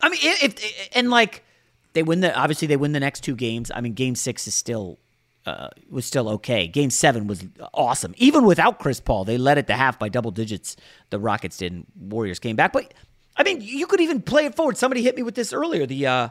I 0.00 0.08
mean, 0.08 0.20
if, 0.22 0.54
if 0.54 0.88
and 0.94 1.10
like 1.10 1.44
they 1.92 2.02
win 2.02 2.20
the 2.20 2.34
obviously 2.34 2.68
they 2.68 2.76
win 2.76 2.92
the 2.92 3.00
next 3.00 3.20
two 3.22 3.34
games. 3.34 3.70
I 3.74 3.80
mean, 3.80 3.94
Game 3.94 4.14
Six 4.14 4.46
is 4.46 4.54
still 4.54 4.98
uh, 5.46 5.68
was 5.90 6.04
still 6.06 6.28
okay. 6.30 6.66
Game 6.66 6.90
Seven 6.90 7.26
was 7.26 7.44
awesome, 7.72 8.14
even 8.18 8.44
without 8.44 8.78
Chris 8.78 9.00
Paul. 9.00 9.24
They 9.24 9.38
led 9.38 9.58
at 9.58 9.66
the 9.66 9.74
half 9.74 9.98
by 9.98 10.08
double 10.08 10.30
digits. 10.30 10.76
The 11.10 11.18
Rockets 11.18 11.58
did. 11.58 11.72
and 11.72 11.86
Warriors 11.98 12.38
came 12.38 12.56
back, 12.56 12.72
but 12.72 12.92
I 13.36 13.42
mean, 13.42 13.60
you 13.60 13.86
could 13.86 14.00
even 14.00 14.22
play 14.22 14.46
it 14.46 14.54
forward. 14.54 14.76
Somebody 14.76 15.02
hit 15.02 15.16
me 15.16 15.22
with 15.22 15.34
this 15.34 15.52
earlier. 15.52 15.86
The 15.86 16.06
uh, 16.06 16.28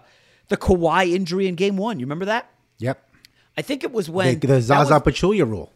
the 0.49 0.57
Kawhi 0.57 1.13
injury 1.13 1.47
in 1.47 1.55
Game 1.55 1.77
One. 1.77 1.99
You 1.99 2.05
remember 2.05 2.25
that? 2.25 2.49
Yep. 2.83 3.09
I 3.57 3.61
think 3.61 3.83
it 3.83 3.91
was 3.91 4.09
when 4.09 4.39
the, 4.39 4.47
the 4.47 4.61
Zaza 4.61 4.93
was- 4.95 5.01
Pachulia 5.03 5.47
rule. 5.49 5.71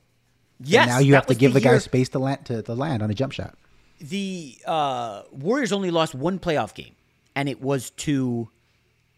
Yes, 0.59 0.83
And 0.87 0.89
now 0.91 0.99
you 0.99 1.13
have 1.13 1.27
to 1.27 1.35
give 1.35 1.53
the, 1.53 1.61
guy 1.61 1.71
year- 1.71 1.79
space 1.79 2.09
to 2.09 2.19
land 2.19 2.45
to, 2.45 2.61
to 2.63 2.73
land 2.73 3.03
on 3.03 3.11
a 3.11 3.13
jump 3.13 3.31
shot. 3.33 3.55
the 3.99 4.57
uh, 4.65 5.21
Warriors 5.31 5.71
only 5.71 5.91
lost 5.91 6.15
one 6.15 6.39
playoff 6.39 6.73
game, 6.73 6.95
and 7.35 7.47
it 7.47 7.61
was 7.61 7.91
to 7.91 8.49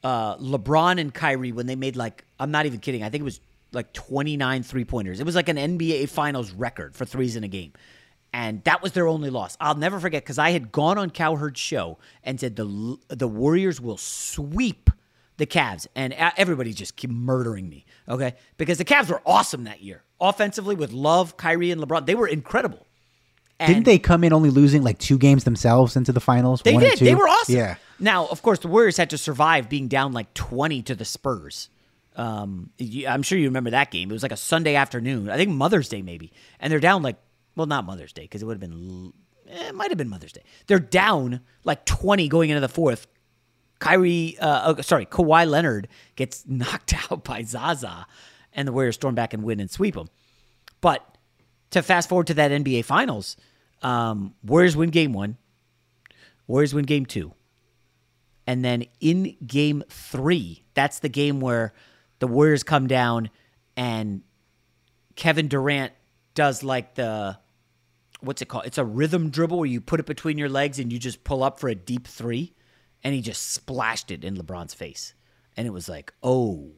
uh, 0.04 0.36
LeBron 0.38 1.00
and 1.00 1.14
Kyrie 1.14 1.52
when 1.54 1.66
they 1.66 1.76
made 1.76 1.96
like 1.96 2.26
I'm 2.40 2.52
not 2.52 2.66
even 2.66 2.80
kidding. 2.80 3.04
I 3.04 3.10
think 3.10 3.22
it 3.22 3.26
was 3.26 3.40
like 3.72 3.94
29 3.94 4.64
three 4.64 4.84
pointers. 4.86 5.20
It 5.22 5.26
was 5.26 5.36
like 5.36 5.48
an 5.50 5.56
NBA 5.58 6.10
Finals 6.10 6.52
record 6.52 6.96
for 6.96 7.06
threes 7.06 7.36
in 7.38 7.44
a 7.46 7.48
game, 7.50 7.72
and 8.34 8.62
that 8.66 8.82
was 8.84 8.92
their 8.92 9.08
only 9.08 9.30
loss. 9.30 9.56
I'll 9.62 9.76
never 9.76 10.00
forget 10.02 10.24
because 10.24 10.40
I 10.40 10.52
had 10.52 10.72
gone 10.74 10.98
on 10.98 11.10
Cowherd's 11.10 11.60
show 11.60 11.98
and 12.24 12.38
said 12.40 12.58
the 12.58 12.98
the 13.08 13.28
Warriors 13.30 13.80
will 13.80 13.98
sweep 13.98 14.90
the 15.40 15.48
Cavs, 15.48 15.88
and 15.96 16.14
everybody 16.14 16.74
just 16.74 16.96
keep 16.96 17.10
murdering 17.10 17.68
me. 17.68 17.86
Okay, 18.08 18.36
because 18.58 18.78
the 18.78 18.86
Cavs 18.86 19.10
were 19.10 19.22
awesome 19.26 19.64
that 19.64 19.82
year 19.82 20.04
offensively 20.22 20.76
with 20.76 20.92
Love, 20.92 21.38
Kyrie, 21.38 21.72
and 21.72 21.82
LeBron. 21.82 22.06
They 22.06 22.16
were 22.16 22.28
incredible. 22.28 22.86
Didn't 23.66 23.84
they 23.84 24.00
come 24.00 24.24
in 24.24 24.32
only 24.32 24.50
losing 24.50 24.84
like 24.84 25.00
two 25.00 25.18
games 25.18 25.44
themselves 25.44 25.98
into 25.98 26.14
the 26.14 26.22
finals? 26.22 26.62
They 26.62 26.78
did. 26.78 26.98
two? 26.98 27.06
They 27.06 27.16
were 27.16 27.28
awesome. 27.28 27.56
Yeah. 27.56 27.76
Now, 28.00 28.26
of 28.28 28.42
course, 28.42 28.60
the 28.60 28.70
Warriors 28.70 28.96
had 28.96 29.10
to 29.10 29.18
survive 29.18 29.68
being 29.68 29.90
down 29.90 30.14
like 30.14 30.34
20 30.34 30.82
to 30.84 30.96
the 30.96 31.04
Spurs. 31.04 31.70
Um, 32.16 32.70
I'm 33.06 33.22
sure 33.22 33.38
you 33.38 33.46
remember 33.48 33.72
that 33.72 33.92
game. 33.92 34.10
It 34.10 34.14
was 34.14 34.24
like 34.24 34.32
a 34.32 34.38
Sunday 34.38 34.76
afternoon. 34.76 35.30
I 35.30 35.36
think 35.36 35.52
Mother's 35.52 35.90
Day, 35.90 36.02
maybe. 36.02 36.32
And 36.62 36.72
they're 36.72 36.80
down 36.80 37.02
like, 37.02 37.18
well, 37.58 37.68
not 37.68 37.86
Mother's 37.86 38.14
Day, 38.14 38.22
because 38.24 38.42
it 38.42 38.46
would 38.46 38.62
have 38.62 38.70
been, 38.72 39.12
eh, 39.50 39.68
it 39.68 39.76
might 39.76 39.92
have 39.92 39.98
been 39.98 40.10
Mother's 40.10 40.32
Day. 40.32 40.44
They're 40.68 40.80
down 40.80 41.42
like 41.66 41.86
20 41.86 42.30
going 42.30 42.50
into 42.50 42.62
the 42.62 42.70
fourth. 42.70 43.08
Kyrie, 43.80 44.38
uh, 44.40 44.82
sorry, 44.82 45.06
Kawhi 45.06 45.50
Leonard 45.50 45.88
gets 46.16 46.44
knocked 46.48 46.94
out 47.12 47.24
by 47.24 47.44
Zaza, 47.44 48.06
and 48.54 48.68
the 48.68 48.72
Warriors 48.72 48.96
storm 48.96 49.16
back 49.16 49.34
and 49.34 49.44
win 49.44 49.60
and 49.60 49.70
sweep 49.70 49.96
them. 49.96 50.10
But 50.82 51.18
to 51.72 51.82
fast 51.82 52.10
forward 52.10 52.28
to 52.28 52.34
that 52.36 52.52
NBA 52.52 52.86
Finals, 52.86 53.38
um, 53.82 54.34
Warriors 54.44 54.76
win 54.76 54.90
game 54.90 55.14
one, 55.14 55.38
Warriors 56.48 56.74
win 56.74 56.86
game 56.86 57.06
two. 57.06 57.34
And 58.48 58.66
then 58.66 58.86
in 59.00 59.38
game 59.46 59.84
three, 59.90 60.64
that's 60.74 61.00
the 61.00 61.10
game 61.10 61.40
where 61.40 61.74
the 62.18 62.28
Warriors 62.28 62.64
come 62.64 62.88
down 62.88 63.30
and 63.78 64.24
Kevin 65.16 65.48
Durant 65.48 65.94
does 66.34 66.64
like 66.64 66.96
the 66.96 67.38
what's 68.22 68.42
it 68.42 68.48
called? 68.48 68.66
It's 68.66 68.78
a 68.78 68.86
rhythm 68.86 69.30
dribble 69.30 69.58
where 69.58 69.68
you 69.68 69.80
put 69.82 70.00
it 70.00 70.06
between 70.06 70.38
your 70.38 70.50
legs 70.50 70.80
and 70.80 70.92
you 70.92 70.98
just 70.98 71.24
pull 71.24 71.44
up 71.44 71.60
for 71.60 71.70
a 71.70 71.76
deep 71.76 72.08
three. 72.08 72.54
And 73.04 73.16
he 73.16 73.22
just 73.22 73.52
splashed 73.54 74.12
it 74.12 74.24
in 74.24 74.36
LeBron's 74.36 74.74
face. 74.74 75.14
And 75.56 75.66
it 75.68 75.72
was 75.72 75.88
like, 75.90 76.14
oh, 76.22 76.72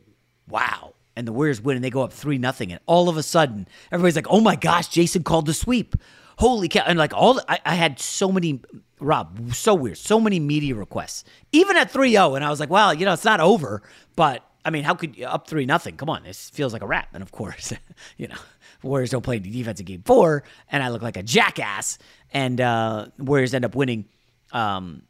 wow. 0.47 0.93
And 1.15 1.27
the 1.27 1.31
Warriors 1.31 1.61
win 1.61 1.75
and 1.75 1.83
they 1.83 1.89
go 1.89 2.03
up 2.03 2.13
3 2.13 2.37
nothing. 2.37 2.71
And 2.71 2.79
all 2.85 3.09
of 3.09 3.17
a 3.17 3.23
sudden, 3.23 3.67
everybody's 3.91 4.15
like, 4.15 4.29
oh 4.29 4.39
my 4.39 4.55
gosh, 4.55 4.87
Jason 4.87 5.23
called 5.23 5.45
the 5.45 5.53
sweep. 5.53 5.95
Holy 6.37 6.69
cow. 6.69 6.83
And 6.85 6.97
like 6.97 7.13
all, 7.13 7.35
the, 7.35 7.51
I, 7.51 7.59
I 7.65 7.75
had 7.75 7.99
so 7.99 8.31
many, 8.31 8.61
Rob, 8.99 9.53
so 9.53 9.73
weird, 9.73 9.97
so 9.97 10.19
many 10.19 10.39
media 10.39 10.75
requests, 10.75 11.23
even 11.51 11.75
at 11.77 11.91
3 11.91 12.11
0. 12.11 12.35
And 12.35 12.45
I 12.45 12.49
was 12.49 12.59
like, 12.59 12.69
well, 12.69 12.93
you 12.93 13.05
know, 13.05 13.13
it's 13.13 13.25
not 13.25 13.39
over, 13.39 13.83
but 14.15 14.43
I 14.63 14.69
mean, 14.69 14.83
how 14.83 14.93
could 14.93 15.17
you 15.17 15.25
up 15.25 15.47
three 15.47 15.65
nothing? 15.65 15.97
Come 15.97 16.09
on, 16.09 16.23
this 16.23 16.49
feels 16.49 16.73
like 16.73 16.81
a 16.81 16.87
wrap. 16.87 17.09
And 17.13 17.23
of 17.23 17.31
course, 17.31 17.73
you 18.17 18.27
know, 18.27 18.37
Warriors 18.83 19.09
don't 19.09 19.21
play 19.21 19.39
defense 19.39 19.79
in 19.79 19.85
game 19.85 20.03
four, 20.05 20.43
and 20.71 20.83
I 20.83 20.89
look 20.89 21.01
like 21.01 21.17
a 21.17 21.23
jackass. 21.23 21.97
And 22.31 22.61
uh, 22.61 23.07
Warriors 23.17 23.53
end 23.53 23.65
up 23.65 23.75
winning, 23.75 24.05
um, 24.51 25.03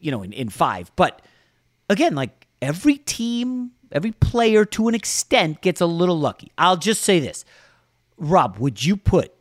you 0.00 0.10
know, 0.10 0.22
in, 0.22 0.32
in 0.32 0.48
five. 0.48 0.90
But 0.96 1.22
again, 1.88 2.14
like 2.14 2.46
every 2.62 2.96
team, 2.96 3.72
every 3.92 4.12
player 4.12 4.64
to 4.66 4.88
an 4.88 4.94
extent 4.94 5.60
gets 5.60 5.80
a 5.80 5.86
little 5.86 6.18
lucky. 6.18 6.50
I'll 6.58 6.76
just 6.76 7.02
say 7.02 7.20
this, 7.20 7.44
Rob, 8.16 8.58
would 8.58 8.84
you 8.84 8.96
put 8.96 9.32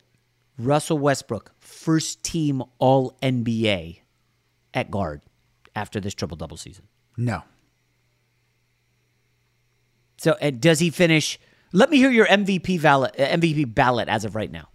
Russell 0.57 0.97
Westbrook 0.97 1.51
first 1.59 2.23
team 2.23 2.63
All 2.79 3.17
NBA 3.21 3.99
at 4.73 4.91
guard 4.91 5.21
after 5.75 5.99
this 5.99 6.13
triple 6.13 6.37
double 6.37 6.57
season? 6.57 6.87
No. 7.17 7.43
So, 10.17 10.35
and 10.41 10.59
does 10.59 10.79
he 10.79 10.89
finish? 10.89 11.39
Let 11.71 11.89
me 11.89 11.97
hear 11.97 12.11
your 12.11 12.27
MVP 12.27 12.81
ballot, 12.81 13.15
uh, 13.17 13.27
MVP 13.27 13.73
ballot 13.73 14.09
as 14.09 14.25
of 14.25 14.35
right 14.35 14.51
now. 14.51 14.67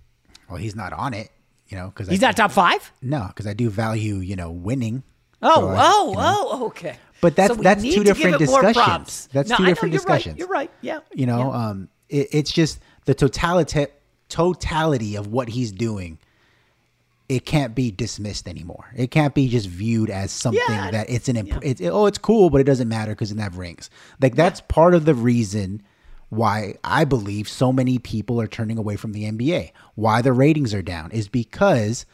Well, 0.49 0.59
he's 0.59 0.75
not 0.75 0.93
on 0.93 1.13
it, 1.13 1.31
you 1.69 1.77
know, 1.77 1.89
because 1.89 2.09
He's 2.09 2.21
not 2.21 2.37
top 2.37 2.53
five. 2.53 2.93
No, 3.03 3.27
because 3.29 3.47
I 3.47 3.53
do 3.53 3.69
value, 3.69 4.17
you 4.17 4.37
know, 4.37 4.51
winning. 4.51 5.03
Oh, 5.45 5.55
So 5.61 5.69
I- 5.69 5.77
oh, 5.85 6.09
you 6.11 6.17
know. 6.17 6.23
oh, 6.51 6.67
okay. 6.67 6.97
But 7.21 7.37
that's 7.37 7.55
So 7.55 7.63
that's 7.63 7.83
two 7.83 8.03
different 8.05 8.39
discussions. 8.39 9.29
That's 9.33 9.49
No, 9.51 9.57
two 9.57 9.65
different 9.67 9.93
you're 9.95 10.03
right, 10.03 10.07
discussions. 10.17 10.39
You're 10.39 10.49
right. 10.49 10.71
Yeah. 10.83 11.01
You 11.15 11.27
know, 11.27 11.39
Yeah. 11.53 11.69
um, 11.69 11.89
it, 12.09 12.29
it's 12.33 12.51
just 12.53 12.81
the 13.07 13.15
totality 13.15 13.87
totality 14.29 15.15
of 15.17 15.29
what 15.29 15.49
he's 15.51 15.71
doing. 15.73 16.19
It 17.29 17.47
can't 17.47 17.75
be 17.75 17.91
dismissed 17.91 18.47
anymore. 18.49 18.87
It 18.95 19.11
can't 19.11 19.35
be 19.35 19.49
just 19.49 19.69
viewed 19.69 20.11
as 20.11 20.31
something 20.31 20.61
Yeah, 20.69 20.91
that 20.91 21.09
it's 21.09 21.29
an 21.29 21.37
imp- 21.37 21.65
it's, 21.65 21.81
oh 21.83 22.07
it's 22.07 22.19
cool, 22.19 22.51
but 22.51 22.61
it 22.61 22.65
doesn't 22.65 22.89
matter 22.89 23.13
because 23.13 23.33
it 23.33 23.39
have 23.39 23.57
rings. 23.57 23.89
Like 24.21 24.35
that's 24.35 24.61
part 24.63 24.95
of 24.95 25.07
the 25.07 25.15
reason 25.15 25.83
why 26.29 26.75
I 26.85 27.05
believe 27.05 27.49
so 27.49 27.73
many 27.73 27.99
people 27.99 28.41
are 28.41 28.47
turning 28.47 28.77
away 28.77 28.97
from 28.97 29.13
the 29.13 29.25
NBA. 29.25 29.71
Why 29.95 30.21
the 30.21 30.33
ratings 30.33 30.75
are 30.75 30.83
down 30.83 31.11
is 31.13 31.29
because 31.29 32.05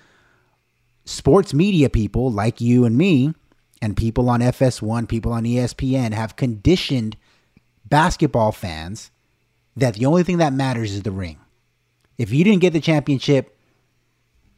sports 1.11 1.53
media 1.53 1.91
people 1.91 2.31
like 2.31 2.61
you 2.61 2.85
and 2.85 2.97
me 2.97 3.35
and 3.83 3.97
people 3.97 4.29
on 4.29 4.41
FS1, 4.41 5.09
people 5.09 5.33
on 5.33 5.45
ESPN 5.45 6.13
have 6.13 6.37
conditioned 6.37 7.17
basketball 7.85 8.53
fans 8.53 9.11
that 9.77 9.95
the 9.95 10.07
only 10.07 10.23
thing 10.23 10.39
that 10.39 10.53
matters 10.53 10.93
is 10.93 11.03
the 11.03 11.11
ring. 11.11 11.39
If 12.19 12.33
you 12.33 12.45
didn't 12.45 12.61
get 12.61 12.73
the 12.73 12.81
championship, 12.81 13.57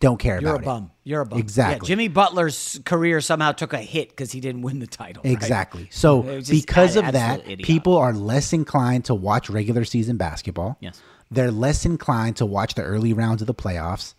don't 0.01 0.19
care 0.19 0.39
about 0.39 0.47
it. 0.47 0.49
You're 0.49 0.57
a 0.57 0.65
bum. 0.65 0.91
You're 1.05 1.21
a 1.21 1.27
bum. 1.27 1.39
Exactly. 1.39 1.87
Yeah, 1.87 1.89
Jimmy 1.89 2.09
Butler's 2.09 2.81
career 2.85 3.21
somehow 3.21 3.53
took 3.53 3.73
a 3.73 3.79
hit 3.79 4.11
because 4.11 4.33
he 4.33 4.41
didn't 4.41 4.63
win 4.63 4.81
the 4.81 4.87
title. 4.89 5.23
it. 5.23 5.29
right? 5.29 5.33
Exactly. 5.33 5.89
So 5.93 6.23
It 6.23 6.37
was 6.37 6.49
just 6.49 6.67
because 6.67 6.97
of 6.97 7.13
that, 7.13 7.43
idiot. 7.45 7.63
people 7.63 7.97
are 7.97 8.13
less 8.13 8.53
inclined 8.53 9.05
to 9.05 9.15
watch 9.15 9.49
regular 9.49 9.85
season 9.85 10.17
basketball. 10.17 10.77
Yes. 10.81 11.01
They're 11.31 11.53
less 11.53 11.87
inclined 11.87 12.37
to 12.39 12.47
watch 12.47 12.75
the 12.75 12.83
early 12.83 13.13
rounds 13.13 13.43
of 13.43 13.47
the 13.47 13.55
playoffs. 13.55 14.15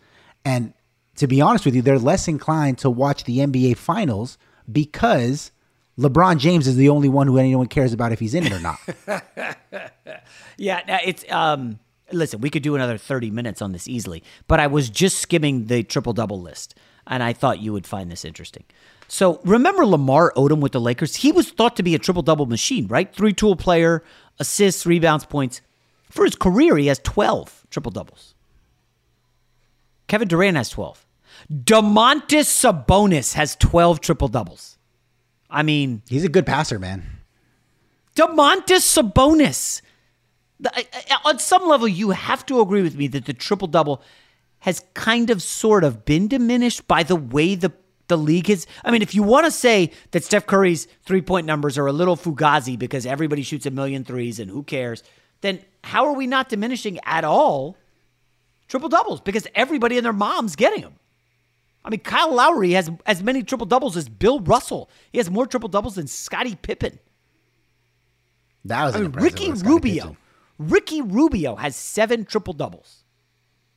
And 0.45 0.73
to 1.17 1.27
be 1.27 1.41
honest 1.41 1.65
with 1.65 1.75
you, 1.75 1.81
they're 1.81 1.99
less 1.99 2.27
inclined 2.27 2.77
to 2.79 2.89
watch 2.89 3.23
the 3.23 3.39
NBA 3.39 3.77
finals 3.77 4.37
because 4.71 5.51
LeBron 5.97 6.37
James 6.37 6.67
is 6.67 6.75
the 6.75 6.89
only 6.89 7.09
one 7.09 7.27
who 7.27 7.37
anyone 7.37 7.67
cares 7.67 7.93
about 7.93 8.11
if 8.11 8.19
he's 8.19 8.33
in 8.33 8.45
it 8.45 8.53
or 8.53 8.59
not. 8.59 8.79
Yeah, 10.57 10.99
it's 11.03 11.25
um 11.31 11.79
listen, 12.11 12.39
we 12.39 12.49
could 12.51 12.61
do 12.61 12.75
another 12.75 12.97
30 12.97 13.31
minutes 13.31 13.61
on 13.61 13.71
this 13.71 13.87
easily, 13.87 14.23
but 14.47 14.59
I 14.59 14.67
was 14.67 14.89
just 14.89 15.17
skimming 15.17 15.65
the 15.65 15.81
triple 15.83 16.13
double 16.13 16.39
list 16.39 16.75
and 17.07 17.23
I 17.23 17.33
thought 17.33 17.59
you 17.59 17.73
would 17.73 17.87
find 17.87 18.11
this 18.11 18.23
interesting. 18.23 18.63
So, 19.07 19.41
remember 19.43 19.85
Lamar 19.85 20.31
Odom 20.35 20.59
with 20.59 20.71
the 20.71 20.79
Lakers? 20.79 21.17
He 21.17 21.31
was 21.31 21.49
thought 21.51 21.75
to 21.75 21.83
be 21.83 21.95
a 21.95 21.99
triple 21.99 22.21
double 22.21 22.45
machine, 22.45 22.87
right? 22.87 23.13
Three 23.13 23.33
tool 23.33 23.55
player, 23.55 24.03
assists, 24.39 24.85
rebounds, 24.85 25.25
points. 25.25 25.61
For 26.09 26.23
his 26.23 26.35
career, 26.35 26.77
he 26.77 26.87
has 26.87 26.99
12 26.99 27.67
triple 27.69 27.91
doubles. 27.91 28.33
Kevin 30.07 30.27
Durant 30.27 30.57
has 30.57 30.69
12. 30.69 31.02
Domantas 31.53 32.47
Sabonis 32.49 33.33
has 33.33 33.55
12 33.57 34.01
triple 34.01 34.27
doubles. 34.27 34.77
I 35.49 35.61
mean, 35.61 36.01
he's 36.09 36.23
a 36.23 36.29
good 36.29 36.45
passer, 36.45 36.79
man. 36.79 37.03
Domantas 38.15 38.81
Sabonis. 38.81 39.81
The- 40.59 40.75
I- 40.75 40.87
I- 41.11 41.29
on 41.29 41.39
some 41.39 41.67
level, 41.67 41.87
you 41.87 42.11
have 42.11 42.45
to 42.47 42.59
agree 42.61 42.81
with 42.81 42.95
me 42.95 43.07
that 43.07 43.25
the 43.25 43.33
triple 43.33 43.67
double 43.67 44.01
has 44.59 44.83
kind 44.93 45.29
of 45.29 45.43
sort 45.43 45.83
of 45.83 46.05
been 46.05 46.27
diminished 46.27 46.87
by 46.87 47.03
the 47.03 47.15
way 47.15 47.55
the 47.55 47.71
the 48.09 48.17
league 48.17 48.49
is. 48.49 48.67
I 48.83 48.91
mean, 48.91 49.01
if 49.01 49.15
you 49.15 49.23
want 49.23 49.45
to 49.45 49.51
say 49.51 49.89
that 50.11 50.25
Steph 50.25 50.45
Curry's 50.45 50.87
three 51.05 51.21
point 51.21 51.47
numbers 51.47 51.77
are 51.77 51.87
a 51.87 51.93
little 51.93 52.17
fugazi 52.17 52.77
because 52.77 53.05
everybody 53.05 53.43
shoots 53.43 53.65
a 53.65 53.71
million 53.71 54.03
threes 54.03 54.39
and 54.39 54.51
who 54.51 54.61
cares, 54.63 55.03
then 55.41 55.59
how 55.85 56.05
are 56.05 56.13
we 56.13 56.27
not 56.27 56.49
diminishing 56.49 56.99
at 57.05 57.23
all 57.23 57.77
triple 58.67 58.89
doubles? 58.89 59.21
Because 59.21 59.47
everybody 59.55 59.97
and 59.97 60.05
their 60.05 60.11
mom's 60.13 60.55
getting 60.57 60.81
them. 60.81 60.95
I 61.85 61.89
mean, 61.89 61.99
Kyle 61.99 62.33
Lowry 62.33 62.71
has 62.71 62.89
as 63.05 63.21
many 63.21 63.43
triple 63.43 63.65
doubles 63.65 63.97
as 63.97 64.07
Bill 64.07 64.39
Russell. 64.39 64.89
He 65.11 65.17
has 65.17 65.29
more 65.29 65.45
triple 65.45 65.69
doubles 65.69 65.95
than 65.95 66.07
Scottie 66.07 66.55
Pippen. 66.55 66.99
That 68.65 68.85
was 68.85 68.95
I 68.95 69.01
mean, 69.01 69.11
Ricky 69.11 69.51
Rubio. 69.51 70.03
Pippen. 70.03 70.17
Ricky 70.59 71.01
Rubio 71.01 71.55
has 71.55 71.75
seven 71.75 72.23
triple 72.25 72.53
doubles. 72.53 73.03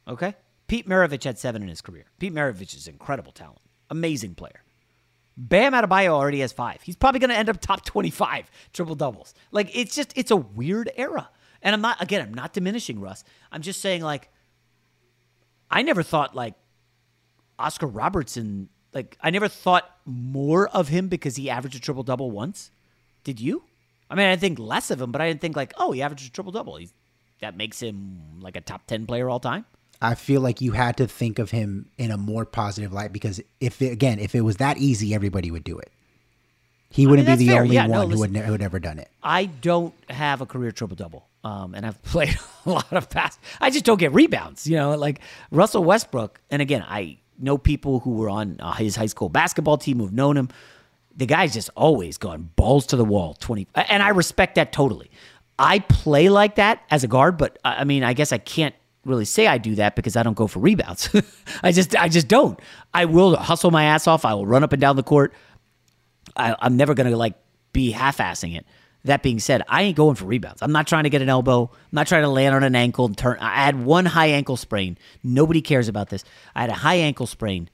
Okay? 0.06 0.36
Pete 0.68 0.88
Maravich 0.88 1.24
had 1.24 1.38
seven 1.38 1.62
in 1.62 1.68
his 1.68 1.80
career. 1.80 2.04
Pete 2.18 2.32
Maravich 2.32 2.76
is 2.76 2.86
incredible 2.86 3.32
talent. 3.32 3.60
Amazing 3.90 4.34
player. 4.34 4.62
Bam 5.36 5.72
Adebayo 5.72 6.10
already 6.10 6.40
has 6.40 6.52
five. 6.52 6.80
He's 6.82 6.96
probably 6.96 7.20
going 7.20 7.30
to 7.30 7.36
end 7.36 7.48
up 7.48 7.60
top 7.60 7.84
25 7.84 8.50
triple 8.72 8.94
doubles. 8.94 9.34
Like, 9.50 9.76
it's 9.76 9.94
just, 9.94 10.12
it's 10.16 10.30
a 10.30 10.36
weird 10.36 10.90
era. 10.96 11.28
And 11.62 11.74
I'm 11.74 11.80
not, 11.80 12.00
again, 12.00 12.22
I'm 12.22 12.34
not 12.34 12.52
diminishing 12.52 13.00
Russ. 13.00 13.24
I'm 13.52 13.62
just 13.62 13.80
saying, 13.80 14.02
like, 14.02 14.30
I 15.70 15.82
never 15.82 16.02
thought, 16.02 16.34
like, 16.34 16.54
Oscar 17.58 17.86
Robertson, 17.86 18.68
like, 18.92 19.16
I 19.20 19.30
never 19.30 19.48
thought 19.48 19.90
more 20.04 20.68
of 20.68 20.88
him 20.88 21.08
because 21.08 21.36
he 21.36 21.50
averaged 21.50 21.76
a 21.76 21.80
triple 21.80 22.02
double 22.02 22.30
once. 22.30 22.70
Did 23.24 23.40
you? 23.40 23.64
I 24.08 24.14
mean, 24.14 24.26
I 24.26 24.36
think 24.36 24.58
less 24.58 24.90
of 24.90 25.00
him, 25.00 25.10
but 25.12 25.20
I 25.20 25.28
didn't 25.28 25.40
think, 25.40 25.56
like, 25.56 25.74
oh, 25.78 25.92
he 25.92 26.02
averaged 26.02 26.28
a 26.28 26.32
triple 26.32 26.52
double. 26.52 26.78
That 27.40 27.56
makes 27.56 27.80
him 27.80 28.40
like 28.40 28.56
a 28.56 28.60
top 28.60 28.86
10 28.86 29.06
player 29.06 29.28
all 29.28 29.40
time. 29.40 29.64
I 30.00 30.14
feel 30.14 30.40
like 30.40 30.60
you 30.60 30.72
had 30.72 30.96
to 30.98 31.06
think 31.06 31.38
of 31.38 31.50
him 31.50 31.88
in 31.98 32.10
a 32.10 32.16
more 32.16 32.44
positive 32.44 32.92
light 32.92 33.12
because 33.12 33.40
if 33.60 33.80
it, 33.80 33.92
again, 33.92 34.18
if 34.18 34.34
it 34.34 34.42
was 34.42 34.56
that 34.58 34.76
easy, 34.78 35.14
everybody 35.14 35.50
would 35.50 35.64
do 35.64 35.78
it. 35.78 35.90
He 36.90 37.06
wouldn't 37.06 37.26
that's 37.26 37.38
be 37.40 37.46
the 37.46 37.52
fair. 37.52 37.62
only 37.62 37.74
Yeah, 37.74 37.86
no, 37.86 38.00
one 38.00 38.10
who 38.10 38.18
would 38.20 38.32
ne- 38.32 38.42
who 38.42 38.52
had 38.52 38.62
ever 38.62 38.78
done 38.78 38.98
it. 38.98 39.08
I 39.22 39.46
don't 39.46 39.92
have 40.08 40.40
a 40.40 40.46
career 40.46 40.70
triple 40.70 40.96
double, 40.96 41.26
um, 41.44 41.74
and 41.74 41.84
I've 41.84 42.00
played 42.04 42.38
a 42.64 42.70
lot 42.70 42.92
of 42.92 43.10
pass. 43.10 43.38
I 43.60 43.70
just 43.70 43.84
don't 43.84 43.98
get 43.98 44.12
rebounds. 44.12 44.66
You 44.66 44.76
know, 44.76 44.96
like 44.96 45.20
Russell 45.50 45.82
Westbrook. 45.84 46.40
And 46.50 46.62
again, 46.62 46.84
I 46.86 47.18
know 47.38 47.58
people 47.58 48.00
who 48.00 48.12
were 48.12 48.28
on 48.30 48.56
uh, 48.60 48.72
his 48.72 48.96
high 48.96 49.06
school 49.06 49.28
basketball 49.28 49.78
team 49.78 49.98
who've 49.98 50.12
known 50.12 50.36
him. 50.36 50.48
The 51.16 51.26
guy's 51.26 51.54
just 51.54 51.70
always 51.74 52.18
gone 52.18 52.50
balls 52.56 52.86
to 52.86 52.96
the 52.96 53.04
wall. 53.04 53.34
Twenty, 53.34 53.66
and 53.74 54.02
I 54.02 54.10
respect 54.10 54.56
that 54.56 54.72
totally. 54.72 55.10
I 55.58 55.78
play 55.78 56.28
like 56.28 56.56
that 56.56 56.82
as 56.90 57.04
a 57.04 57.08
guard, 57.08 57.38
but 57.38 57.58
I 57.64 57.84
mean, 57.84 58.04
I 58.04 58.12
guess 58.12 58.32
I 58.32 58.38
can't 58.38 58.74
really 59.04 59.24
say 59.24 59.46
I 59.46 59.58
do 59.58 59.76
that 59.76 59.96
because 59.96 60.16
I 60.16 60.22
don't 60.22 60.36
go 60.36 60.46
for 60.46 60.58
rebounds. 60.58 61.08
I 61.62 61.72
just, 61.72 61.96
I 61.96 62.08
just 62.08 62.28
don't. 62.28 62.60
I 62.92 63.06
will 63.06 63.36
hustle 63.36 63.70
my 63.70 63.84
ass 63.84 64.06
off. 64.06 64.24
I 64.24 64.34
will 64.34 64.46
run 64.46 64.64
up 64.64 64.72
and 64.72 64.80
down 64.80 64.96
the 64.96 65.02
court. 65.02 65.32
I, 66.36 66.54
I'm 66.58 66.76
never 66.76 66.92
gonna 66.94 67.16
like 67.16 67.34
be 67.72 67.90
half-assing 67.90 68.56
it. 68.56 68.66
That 69.06 69.22
being 69.22 69.38
said, 69.38 69.62
I 69.68 69.82
ain't 69.82 69.96
going 69.96 70.16
for 70.16 70.24
rebounds. 70.24 70.62
I'm 70.62 70.72
not 70.72 70.86
trying 70.86 71.04
to 71.04 71.10
get 71.10 71.22
an 71.22 71.28
elbow. 71.28 71.70
I'm 71.72 71.88
not 71.92 72.06
trying 72.06 72.22
to 72.22 72.28
land 72.28 72.54
on 72.54 72.62
an 72.62 72.74
ankle 72.76 73.06
and 73.06 73.16
turn. 73.16 73.38
I 73.40 73.64
had 73.64 73.84
one 73.84 74.04
high 74.04 74.26
ankle 74.26 74.56
sprain. 74.56 74.98
Nobody 75.22 75.62
cares 75.62 75.88
about 75.88 76.10
this. 76.10 76.24
I 76.54 76.62
had 76.62 76.70
a 76.70 76.74
high 76.74 76.96
ankle 76.96 77.26
sprain, 77.26 77.70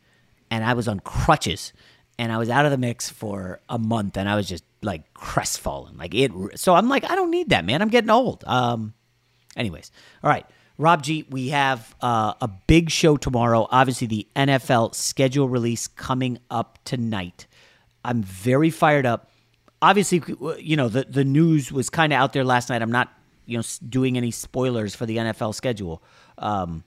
and 0.50 0.64
I 0.64 0.74
was 0.74 0.88
on 0.88 1.00
crutches, 1.00 1.72
and 2.18 2.30
I 2.30 2.38
was 2.38 2.50
out 2.50 2.64
of 2.64 2.70
the 2.70 2.78
mix 2.78 3.10
for 3.10 3.60
a 3.68 3.78
month, 3.78 4.16
and 4.16 4.28
I 4.28 4.36
was 4.36 4.48
just 4.48 4.64
like 4.82 5.12
crestfallen. 5.14 5.96
Like 5.96 6.14
it. 6.14 6.30
So 6.56 6.74
I'm 6.74 6.88
like, 6.88 7.10
I 7.10 7.14
don't 7.14 7.30
need 7.30 7.50
that, 7.50 7.64
man. 7.64 7.82
I'm 7.82 7.88
getting 7.88 8.10
old. 8.10 8.44
Um. 8.46 8.94
Anyways, 9.56 9.90
all 10.22 10.30
right. 10.30 10.46
Rob 10.78 11.02
G, 11.02 11.26
we 11.28 11.50
have 11.50 11.94
uh, 12.00 12.32
a 12.40 12.48
big 12.66 12.90
show 12.90 13.16
tomorrow. 13.16 13.68
Obviously, 13.70 14.06
the 14.06 14.26
NFL 14.34 14.94
schedule 14.94 15.48
release 15.48 15.86
coming 15.86 16.38
up 16.50 16.78
tonight. 16.84 17.46
I'm 18.04 18.22
very 18.22 18.70
fired 18.70 19.06
up. 19.06 19.30
Obviously, 19.82 20.22
you 20.58 20.76
know 20.76 20.88
the 20.88 21.04
the 21.04 21.24
news 21.24 21.70
was 21.70 21.90
kind 21.90 22.12
of 22.12 22.18
out 22.18 22.32
there 22.32 22.44
last 22.44 22.70
night. 22.70 22.80
I'm 22.80 22.92
not 22.92 23.12
you 23.44 23.58
know 23.58 23.64
doing 23.88 24.16
any 24.16 24.30
spoilers 24.30 24.94
for 24.94 25.04
the 25.04 25.18
NFL 25.18 25.54
schedule, 25.54 26.02
um, 26.38 26.84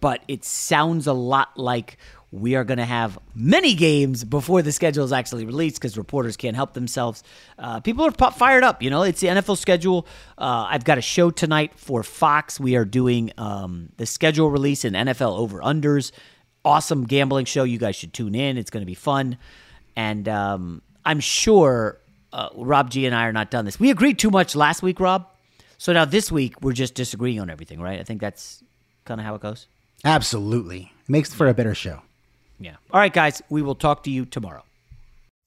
but 0.00 0.22
it 0.28 0.44
sounds 0.44 1.06
a 1.06 1.12
lot 1.12 1.56
like 1.58 1.98
we 2.30 2.54
are 2.54 2.64
going 2.64 2.78
to 2.78 2.84
have 2.84 3.18
many 3.34 3.74
games 3.74 4.24
before 4.24 4.60
the 4.62 4.72
schedule 4.72 5.04
is 5.04 5.12
actually 5.12 5.44
released 5.44 5.76
because 5.76 5.96
reporters 5.96 6.36
can't 6.36 6.56
help 6.56 6.74
themselves. 6.74 7.22
Uh, 7.58 7.80
people 7.80 8.04
are 8.04 8.30
fired 8.32 8.64
up. 8.64 8.82
You 8.82 8.90
know, 8.90 9.02
it's 9.02 9.20
the 9.20 9.28
NFL 9.28 9.56
schedule. 9.58 10.06
Uh, 10.36 10.66
I've 10.68 10.84
got 10.84 10.98
a 10.98 11.02
show 11.02 11.30
tonight 11.30 11.72
for 11.76 12.02
Fox. 12.02 12.58
We 12.60 12.76
are 12.76 12.84
doing 12.84 13.32
um, 13.38 13.90
the 13.96 14.06
schedule 14.06 14.50
release 14.50 14.84
and 14.84 14.94
NFL 14.94 15.38
over 15.38 15.60
unders. 15.60 16.12
Awesome 16.64 17.04
gambling 17.06 17.44
show. 17.44 17.62
You 17.64 17.78
guys 17.78 17.96
should 17.96 18.12
tune 18.12 18.34
in. 18.34 18.58
It's 18.58 18.70
going 18.70 18.82
to 18.82 18.86
be 18.86 18.94
fun. 18.94 19.38
And 19.94 20.28
um, 20.28 20.82
I'm 21.06 21.20
sure 21.20 21.98
uh, 22.32 22.50
Rob 22.54 22.90
G 22.90 23.06
and 23.06 23.14
I 23.14 23.24
are 23.26 23.32
not 23.32 23.50
done 23.50 23.64
this. 23.64 23.80
We 23.80 23.90
agreed 23.90 24.18
too 24.18 24.30
much 24.30 24.54
last 24.54 24.82
week, 24.82 25.00
Rob. 25.00 25.26
So 25.78 25.92
now 25.92 26.04
this 26.04 26.30
week 26.30 26.60
we're 26.60 26.72
just 26.72 26.94
disagreeing 26.94 27.40
on 27.40 27.48
everything, 27.48 27.80
right? 27.80 28.00
I 28.00 28.02
think 28.02 28.20
that's 28.20 28.62
kind 29.04 29.20
of 29.20 29.26
how 29.26 29.34
it 29.36 29.40
goes. 29.40 29.68
Absolutely. 30.04 30.92
Makes 31.08 31.32
for 31.32 31.48
a 31.48 31.54
better 31.54 31.74
show. 31.74 32.02
Yeah. 32.58 32.76
All 32.90 33.00
right, 33.00 33.12
guys. 33.12 33.40
We 33.48 33.62
will 33.62 33.74
talk 33.74 34.02
to 34.04 34.10
you 34.10 34.24
tomorrow. 34.24 34.64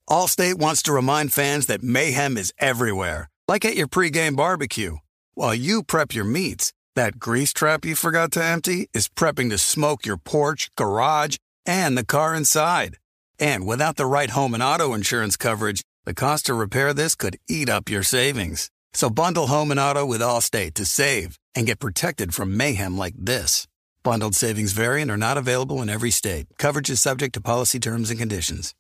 Allstate 0.09 0.55
wants 0.55 0.81
to 0.83 0.93
remind 0.93 1.33
fans 1.33 1.67
that 1.67 1.83
mayhem 1.83 2.37
is 2.37 2.53
everywhere, 2.57 3.29
like 3.47 3.65
at 3.65 3.75
your 3.75 3.87
pregame 3.87 4.35
barbecue. 4.35 4.97
While 5.35 5.53
you 5.53 5.83
prep 5.83 6.15
your 6.15 6.25
meats, 6.25 6.73
that 6.95 7.19
grease 7.19 7.53
trap 7.53 7.85
you 7.85 7.95
forgot 7.95 8.31
to 8.33 8.43
empty 8.43 8.89
is 8.93 9.07
prepping 9.09 9.49
to 9.51 9.57
smoke 9.57 10.05
your 10.05 10.17
porch, 10.17 10.69
garage, 10.75 11.37
and 11.65 11.97
the 11.97 12.05
car 12.05 12.33
inside. 12.33 12.97
And 13.39 13.65
without 13.65 13.95
the 13.95 14.05
right 14.05 14.29
home 14.29 14.53
and 14.53 14.61
auto 14.61 14.93
insurance 14.93 15.37
coverage, 15.37 15.81
the 16.03 16.13
cost 16.13 16.47
to 16.47 16.53
repair 16.53 16.93
this 16.93 17.15
could 17.15 17.37
eat 17.47 17.69
up 17.69 17.89
your 17.89 18.03
savings. 18.03 18.69
So 18.93 19.09
bundle 19.09 19.47
home 19.47 19.71
and 19.71 19.79
auto 19.79 20.05
with 20.05 20.21
Allstate 20.21 20.73
to 20.73 20.85
save 20.85 21.37
and 21.55 21.65
get 21.65 21.79
protected 21.79 22.33
from 22.33 22.57
mayhem 22.57 22.97
like 22.97 23.13
this. 23.17 23.67
Bundled 24.03 24.35
savings 24.35 24.73
variant 24.73 25.11
are 25.11 25.17
not 25.17 25.37
available 25.37 25.81
in 25.81 25.89
every 25.89 26.11
state. 26.11 26.47
Coverage 26.57 26.89
is 26.89 27.01
subject 27.01 27.33
to 27.35 27.41
policy 27.41 27.79
terms 27.79 28.09
and 28.09 28.19
conditions. 28.19 28.73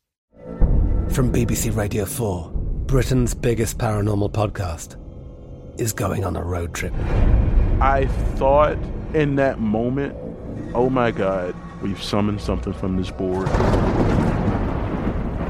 From 1.09 1.31
BBC 1.31 1.75
Radio 1.75 2.05
4, 2.05 2.51
Britain's 2.85 3.33
biggest 3.33 3.77
paranormal 3.77 4.31
podcast 4.31 4.97
is 5.79 5.93
going 5.93 6.25
on 6.25 6.35
a 6.35 6.43
road 6.43 6.73
trip. 6.73 6.93
I 7.81 8.07
thought 8.35 8.77
in 9.13 9.35
that 9.35 9.59
moment, 9.59 10.15
oh 10.73 10.89
my 10.89 11.11
God, 11.11 11.55
we've 11.81 12.01
summoned 12.01 12.41
something 12.41 12.73
from 12.73 12.97
this 12.97 13.11
board. 13.11 13.47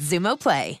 Xumo 0.00 0.38
Play. 0.38 0.80